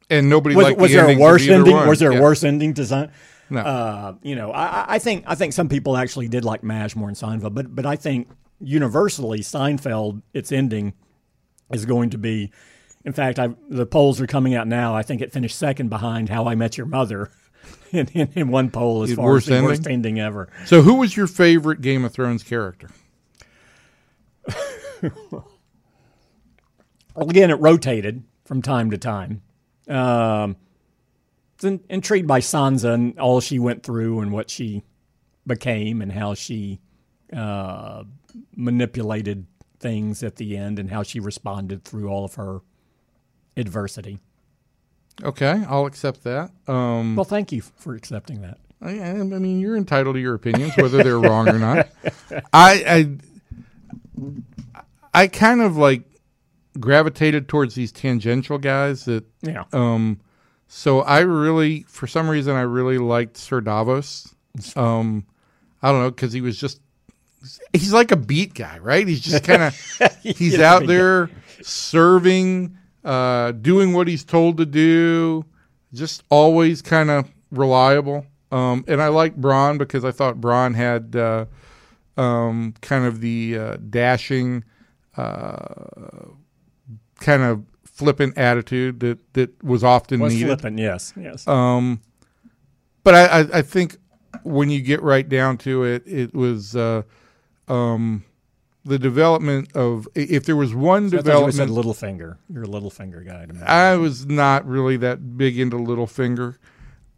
and 0.09 0.29
nobody 0.29 0.55
was, 0.55 0.73
was 0.75 0.91
the 0.91 0.97
there 0.97 1.09
a 1.09 1.17
worse 1.17 1.47
ending? 1.47 1.73
one. 1.73 1.87
Was 1.87 1.99
there 1.99 2.11
Yeah. 2.11 2.19
a 2.19 2.21
worse 2.21 2.43
ending 2.43 2.73
to 2.75 2.85
Sein? 2.85 3.11
No. 3.49 3.61
Uh, 3.61 4.13
you 4.21 4.35
know, 4.35 4.51
I, 4.51 4.95
I- 4.95 4.99
think 4.99 5.23
I 5.27 5.35
think 5.35 5.53
some 5.53 5.69
people 5.69 5.97
actually 5.97 6.27
did 6.27 6.45
like 6.45 6.63
Mash 6.63 6.95
more 6.95 7.07
than 7.07 7.15
Seinfeld, 7.15 7.53
but 7.53 7.73
but 7.75 7.85
I 7.85 7.95
think 7.95 8.29
universally 8.61 9.39
Seinfeld 9.39 10.21
its 10.33 10.51
ending 10.51 10.93
is 11.71 11.85
going 11.85 12.09
to 12.11 12.17
be. 12.17 12.51
In 13.05 13.13
fact, 13.13 13.39
I, 13.39 13.49
the 13.69 13.85
polls 13.85 14.19
are 14.19 14.27
coming 14.27 14.55
out 14.55 14.67
now. 14.67 14.93
I 14.93 15.03
think 15.03 15.21
it 15.21 15.31
finished 15.31 15.57
second 15.57 15.89
behind 15.89 16.27
How 16.29 16.47
I 16.47 16.55
Met 16.55 16.77
Your 16.77 16.85
Mother 16.85 17.31
in, 17.91 18.07
in, 18.09 18.29
in 18.35 18.47
one 18.49 18.69
poll 18.69 19.03
as 19.03 19.09
The 19.11 19.15
far 19.15 19.25
worst 19.25 19.45
as 19.45 19.49
the 19.49 19.55
ending? 19.55 19.69
worst 19.69 19.87
ending 19.87 20.19
ever. 20.19 20.49
So, 20.65 20.81
who 20.81 20.95
was 20.95 21.15
your 21.15 21.25
favorite 21.27 21.79
Game 21.81 22.03
of 22.03 22.11
Thrones 22.11 22.43
character? 22.43 22.89
Well, 25.31 25.47
again, 27.29 27.49
it 27.51 27.59
rotated 27.59 28.23
from 28.45 28.61
time 28.61 28.91
to 28.91 28.97
time. 28.97 29.41
Um, 29.87 30.57
in, 31.63 31.81
intrigued 31.89 32.27
by 32.27 32.39
Sansa 32.39 32.93
and 32.93 33.19
all 33.19 33.39
she 33.41 33.59
went 33.59 33.83
through 33.83 34.19
and 34.21 34.31
what 34.31 34.49
she 34.49 34.83
became 35.45 36.01
and 36.01 36.11
how 36.11 36.33
she 36.33 36.79
uh, 37.33 38.03
manipulated 38.55 39.45
things 39.79 40.23
at 40.23 40.35
the 40.35 40.57
end 40.57 40.79
and 40.79 40.89
how 40.89 41.03
she 41.03 41.19
responded 41.19 41.83
through 41.83 42.09
all 42.09 42.25
of 42.25 42.35
her 42.35 42.59
adversity. 43.57 44.19
Okay, 45.23 45.63
I'll 45.67 45.85
accept 45.85 46.23
that. 46.23 46.51
Um, 46.67 47.15
Well, 47.15 47.25
thank 47.25 47.51
you 47.51 47.61
for 47.61 47.93
accepting 47.95 48.41
that. 48.41 48.57
I, 48.81 48.91
I 49.01 49.13
mean, 49.23 49.59
you're 49.59 49.75
entitled 49.75 50.15
to 50.15 50.21
your 50.21 50.35
opinions, 50.35 50.77
whether 50.77 51.03
they're 51.03 51.19
wrong 51.19 51.49
or 51.49 51.59
not. 51.59 51.89
I, 52.53 53.09
I, 54.23 54.33
I 55.13 55.27
kind 55.27 55.61
of 55.61 55.75
like 55.75 56.03
gravitated 56.79 57.49
towards 57.49 57.75
these 57.75 57.91
tangential 57.91 58.57
guys 58.57 59.03
that. 59.05 59.25
Yeah. 59.41 59.65
Um, 59.73 60.21
so 60.71 61.01
I 61.01 61.21
really, 61.21 61.81
for 61.87 62.05
some 62.05 62.29
reason, 62.29 62.55
I 62.55 62.61
really 62.61 62.99
liked 62.99 63.37
Sir 63.37 63.59
Davos. 63.59 64.35
Um, 64.75 65.25
I 65.81 65.91
don't 65.91 66.01
know 66.01 66.11
because 66.11 66.31
he 66.31 66.41
was 66.41 66.59
just. 66.59 66.79
He's 67.73 67.91
like 67.91 68.11
a 68.11 68.15
beat 68.15 68.53
guy, 68.53 68.77
right? 68.77 69.07
He's 69.07 69.21
just 69.21 69.43
kind 69.43 69.63
of 69.63 69.75
he's 70.21 70.59
out 70.59 70.81
guy. 70.81 70.85
there 70.85 71.29
serving, 71.63 72.77
uh, 73.03 73.53
doing 73.53 73.93
what 73.93 74.07
he's 74.07 74.23
told 74.23 74.57
to 74.57 74.65
do, 74.65 75.43
just 75.91 76.23
always 76.29 76.83
kind 76.83 77.09
of 77.09 77.31
reliable. 77.49 78.27
Um, 78.51 78.85
and 78.87 79.01
I 79.01 79.07
like 79.07 79.35
Bronn 79.41 79.79
because 79.79 80.05
I 80.05 80.11
thought 80.11 80.39
Bronn 80.39 80.75
had 80.75 81.15
uh, 81.15 81.45
um, 82.15 82.75
kind 82.81 83.05
of 83.05 83.21
the 83.21 83.57
uh, 83.57 83.77
dashing, 83.89 84.63
uh, 85.17 85.57
kind 87.19 87.41
of 87.41 87.63
flippant 87.99 88.37
attitude 88.37 88.99
that, 89.01 89.33
that 89.33 89.63
was 89.63 89.83
often 89.83 90.21
Was 90.21 90.33
needed. 90.33 90.47
flippant, 90.47 90.79
yes, 90.79 91.13
yes. 91.19 91.47
Um, 91.47 92.01
but 93.03 93.13
I, 93.13 93.25
I, 93.25 93.39
I 93.59 93.61
think 93.61 93.97
when 94.43 94.69
you 94.69 94.81
get 94.81 95.01
right 95.01 95.27
down 95.27 95.57
to 95.59 95.83
it, 95.83 96.03
it 96.07 96.33
was 96.33 96.75
uh, 96.75 97.03
um, 97.67 98.23
the 98.85 98.97
development 98.97 99.75
of 99.75 100.07
if 100.15 100.45
there 100.45 100.55
was 100.55 100.73
one 100.73 101.07
I 101.07 101.09
thought 101.21 101.45
you 101.45 101.51
said 101.51 101.67
development. 101.67 101.71
Littlefinger. 101.71 102.37
You're 102.51 102.63
a 102.63 102.67
Littlefinger 102.67 103.25
guy 103.25 103.45
to 103.45 103.53
me. 103.53 103.61
I 103.61 103.95
was 103.97 104.25
not 104.25 104.65
really 104.65 104.97
that 104.97 105.37
big 105.37 105.59
into 105.59 105.77
Littlefinger. 105.77 106.57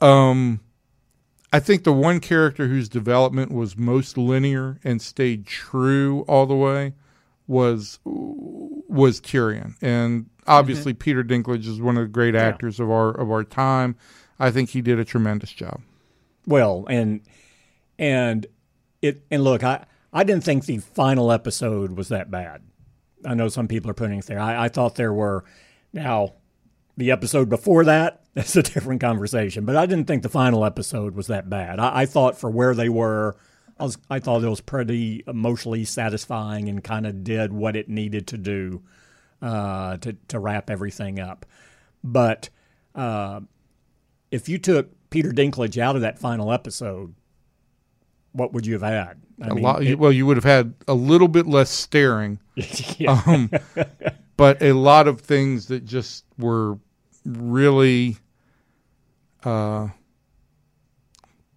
Um, 0.02 0.62
I 1.54 1.60
think 1.60 1.84
the 1.84 1.94
one 1.94 2.20
character 2.20 2.68
whose 2.68 2.90
development 2.90 3.52
was 3.52 3.78
most 3.78 4.18
linear 4.18 4.80
and 4.84 5.02
stayed 5.02 5.46
true 5.46 6.22
all 6.28 6.46
the 6.46 6.56
way 6.56 6.94
was 7.46 8.00
was 8.06 9.20
Tyrion, 9.20 9.76
and 9.82 10.30
Mm-hmm. 10.42 10.52
obviously 10.52 10.94
Peter 10.94 11.24
Dinklage 11.24 11.68
is 11.68 11.80
one 11.80 11.98
of 11.98 12.04
the 12.04 12.10
great 12.10 12.36
actors 12.36 12.80
of 12.80 12.90
our 12.90 13.10
of 13.10 13.30
our 13.30 13.44
time. 13.44 13.96
I 14.40 14.50
think 14.50 14.72
he 14.72 14.82
did 14.82 15.00
a 15.00 15.06
tremendous 15.06 15.52
job. 15.52 15.82
Well, 16.48 16.86
and 16.90 17.22
and 18.00 18.48
it 19.02 19.24
and 19.30 19.44
look, 19.44 19.64
I 19.64 19.86
I 20.12 20.24
didn't 20.24 20.44
think 20.44 20.66
the 20.66 20.80
final 20.80 21.32
episode 21.32 21.92
was 21.92 22.10
that 22.10 22.32
bad. 22.32 22.64
I 23.26 23.36
know 23.36 23.50
some 23.50 23.68
people 23.68 23.92
are 23.92 23.96
putting 23.96 24.18
it 24.18 24.26
there. 24.26 24.40
I, 24.40 24.66
I 24.66 24.68
thought 24.70 24.96
there 24.96 25.14
were 25.14 25.46
now 25.94 26.34
the 26.98 27.12
episode 27.12 27.50
before 27.50 27.86
that. 27.86 28.24
That's 28.34 28.56
a 28.56 28.64
different 28.64 29.02
conversation, 29.02 29.66
but 29.66 29.76
I 29.76 29.86
didn't 29.86 30.06
think 30.06 30.24
the 30.24 30.30
final 30.30 30.64
episode 30.66 31.16
was 31.16 31.28
that 31.28 31.50
bad. 31.50 31.80
I, 31.80 32.02
I 32.02 32.06
thought 32.06 32.38
for 32.38 32.50
where 32.50 32.74
they 32.74 32.90
were, 32.90 33.36
I 33.78 33.84
was 33.84 33.98
I 34.10 34.20
thought 34.20 34.44
it 34.44 34.50
was 34.50 34.62
pretty 34.62 35.24
emotionally 35.28 35.86
satisfying 35.86 36.70
and 36.70 36.84
kind 36.84 37.06
of 37.06 37.24
did 37.24 37.54
what 37.54 37.76
it 37.76 37.90
needed 37.90 38.28
to 38.28 38.38
do 38.38 38.82
uh, 39.42 39.98
to 39.98 40.14
to 40.30 40.40
wrap 40.40 40.70
everything 40.70 41.20
up. 41.20 41.46
But 42.04 42.50
uh, 42.96 43.42
if 44.32 44.48
you 44.50 44.58
took 44.58 44.90
Peter 45.10 45.32
Dinklage 45.32 45.78
out 45.78 45.96
of 45.96 46.02
that 46.02 46.20
final 46.20 46.52
episode, 46.52 47.14
what 48.32 48.54
would 48.54 48.66
you 48.66 48.74
have 48.74 48.82
had? 48.82 49.22
I 49.42 49.48
A 49.48 49.56
mean, 49.56 49.64
lot, 49.64 49.84
it- 49.84 49.98
well, 50.00 50.12
you 50.12 50.26
would 50.26 50.38
have 50.38 50.44
had 50.44 50.74
a 50.88 50.94
little 50.94 51.28
bit 51.28 51.48
less 51.48 51.70
staring, 51.70 52.40
yeah. 52.98 53.22
um, 53.26 53.50
but 54.38 54.62
a 54.62 54.74
lot 54.74 55.08
of 55.08 55.22
things 55.22 55.68
that 55.68 55.86
just 55.86 56.26
were 56.38 56.78
really 57.26 58.18
uh, 59.44 59.88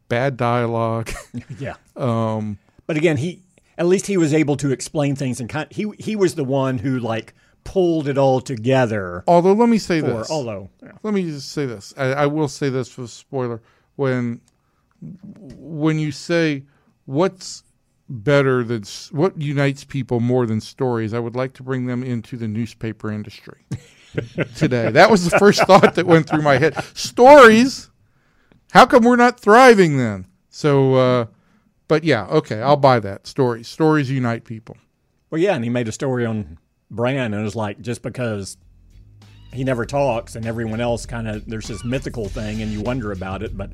bad 0.08 0.36
dialogue. 0.36 1.10
yeah. 1.58 1.74
um, 1.96 2.58
But 2.86 2.96
again, 2.96 3.16
he 3.18 3.40
at 3.76 3.86
least 3.86 4.06
he 4.06 4.16
was 4.16 4.32
able 4.32 4.56
to 4.58 4.70
explain 4.70 5.16
things 5.16 5.40
and 5.40 5.48
kind. 5.48 5.66
He 5.70 5.90
he 5.98 6.16
was 6.16 6.34
the 6.34 6.44
one 6.44 6.78
who 6.78 6.98
like 6.98 7.34
pulled 7.64 8.08
it 8.08 8.16
all 8.18 8.40
together. 8.40 9.24
Although, 9.26 9.54
let 9.54 9.68
me 9.68 9.78
say 9.78 10.00
For, 10.00 10.06
this. 10.08 10.30
although, 10.30 10.70
yeah. 10.82 10.92
let 11.02 11.14
me 11.14 11.22
just 11.22 11.50
say 11.50 11.66
this. 11.66 11.92
I, 11.96 12.12
I 12.12 12.26
will 12.26 12.48
say 12.48 12.68
this 12.68 12.88
for 12.88 13.06
spoiler. 13.06 13.60
When 13.96 14.40
when 15.56 15.98
you 15.98 16.12
say 16.12 16.64
what's 17.06 17.62
better 18.08 18.62
than 18.62 18.84
what 19.10 19.40
unites 19.40 19.84
people 19.84 20.20
more 20.20 20.46
than 20.46 20.60
stories, 20.60 21.14
I 21.14 21.18
would 21.18 21.36
like 21.36 21.52
to 21.54 21.62
bring 21.62 21.86
them 21.86 22.02
into 22.02 22.36
the 22.36 22.48
newspaper 22.48 23.10
industry 23.10 23.64
today. 24.56 24.90
That 24.90 25.10
was 25.10 25.28
the 25.28 25.38
first 25.38 25.62
thought 25.66 25.94
that 25.94 26.06
went 26.06 26.28
through 26.28 26.42
my 26.42 26.58
head. 26.58 26.74
Stories. 26.94 27.90
How 28.72 28.86
come 28.86 29.04
we're 29.04 29.16
not 29.16 29.38
thriving 29.38 29.98
then? 29.98 30.26
So, 30.50 30.94
uh, 30.94 31.26
but 31.88 32.04
yeah, 32.04 32.26
okay, 32.26 32.60
I'll 32.60 32.76
buy 32.76 33.00
that. 33.00 33.26
Stories. 33.26 33.68
Stories 33.68 34.10
unite 34.10 34.44
people. 34.44 34.76
Well, 35.30 35.40
yeah, 35.40 35.54
and 35.54 35.64
he 35.64 35.70
made 35.70 35.88
a 35.88 35.92
story 35.92 36.26
on 36.26 36.58
Bran, 36.90 37.32
and 37.32 37.34
it 37.34 37.42
was 37.42 37.56
like 37.56 37.80
just 37.80 38.02
because 38.02 38.56
he 39.52 39.64
never 39.64 39.84
talks, 39.86 40.36
and 40.36 40.46
everyone 40.46 40.80
else 40.80 41.06
kind 41.06 41.28
of 41.28 41.46
there's 41.46 41.68
this 41.68 41.84
mythical 41.84 42.28
thing, 42.28 42.60
and 42.62 42.70
you 42.72 42.80
wonder 42.80 43.12
about 43.12 43.42
it. 43.42 43.56
But 43.56 43.70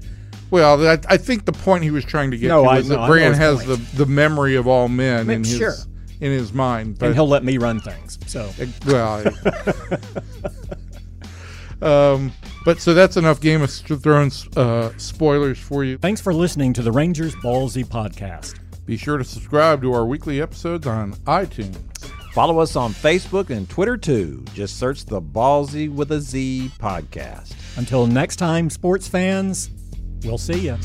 Well, 0.51 0.87
I, 0.87 0.99
I 1.09 1.17
think 1.17 1.45
the 1.45 1.53
point 1.53 1.85
he 1.85 1.91
was 1.91 2.05
trying 2.05 2.31
to 2.33 2.37
get 2.39 2.49
No, 2.49 2.65
to 2.65 2.69
I- 2.69 2.77
was 2.79 2.89
no, 2.89 2.97
that 2.97 3.03
I 3.03 3.07
Bran 3.09 3.33
has 3.35 3.65
the, 3.65 3.77
the 3.97 4.07
memory 4.07 4.57
of 4.57 4.67
all 4.67 4.89
men 4.89 5.29
in 5.31 5.45
his 5.45 5.57
Sure. 5.57 5.75
in 6.21 6.31
his 6.33 6.53
mind. 6.53 6.99
But 6.99 7.07
and 7.07 7.15
he'll 7.15 7.29
let 7.29 7.45
me 7.45 7.57
run 7.59 7.81
things. 7.81 8.19
So 8.27 8.51
well, 8.87 9.25
um, 11.83 12.33
but 12.65 12.79
so 12.81 12.93
that's 12.93 13.17
enough 13.17 13.41
Game 13.41 13.63
of 13.63 13.71
Thrones 13.71 14.47
uh, 14.57 14.93
spoilers 14.99 15.59
for 15.59 15.83
you. 15.85 15.97
thanks 15.99 16.21
for 16.21 16.35
listening 16.35 16.73
to 16.75 16.83
the 16.83 16.93
Rangers 16.93 17.35
Ballzy 17.37 17.85
podcast. 17.85 18.59
Be 18.85 18.97
sure 18.97 19.17
to 19.19 19.25
subscribe 19.25 19.81
to 19.83 19.93
our 19.95 20.05
weekly 20.05 20.43
episodes 20.43 20.87
on 20.87 21.15
iTunes. 21.27 21.79
Follow 22.33 22.61
us 22.61 22.77
on 22.77 22.93
Facebook 22.93 23.51
and 23.51 23.69
Twitter 23.69 23.97
too. 23.97 24.45
Just 24.55 24.79
search 24.79 25.05
the 25.05 25.21
Ballzy 25.21 25.93
with 25.93 26.13
a 26.13 26.21
Z 26.21 26.71
podcast. 26.79 27.55
Until 27.77 28.07
next 28.07 28.37
time, 28.37 28.71
sports 28.71 29.09
fans, 29.09 29.71
we'll 30.25 30.39
see 30.39 30.61
you. 30.61 30.77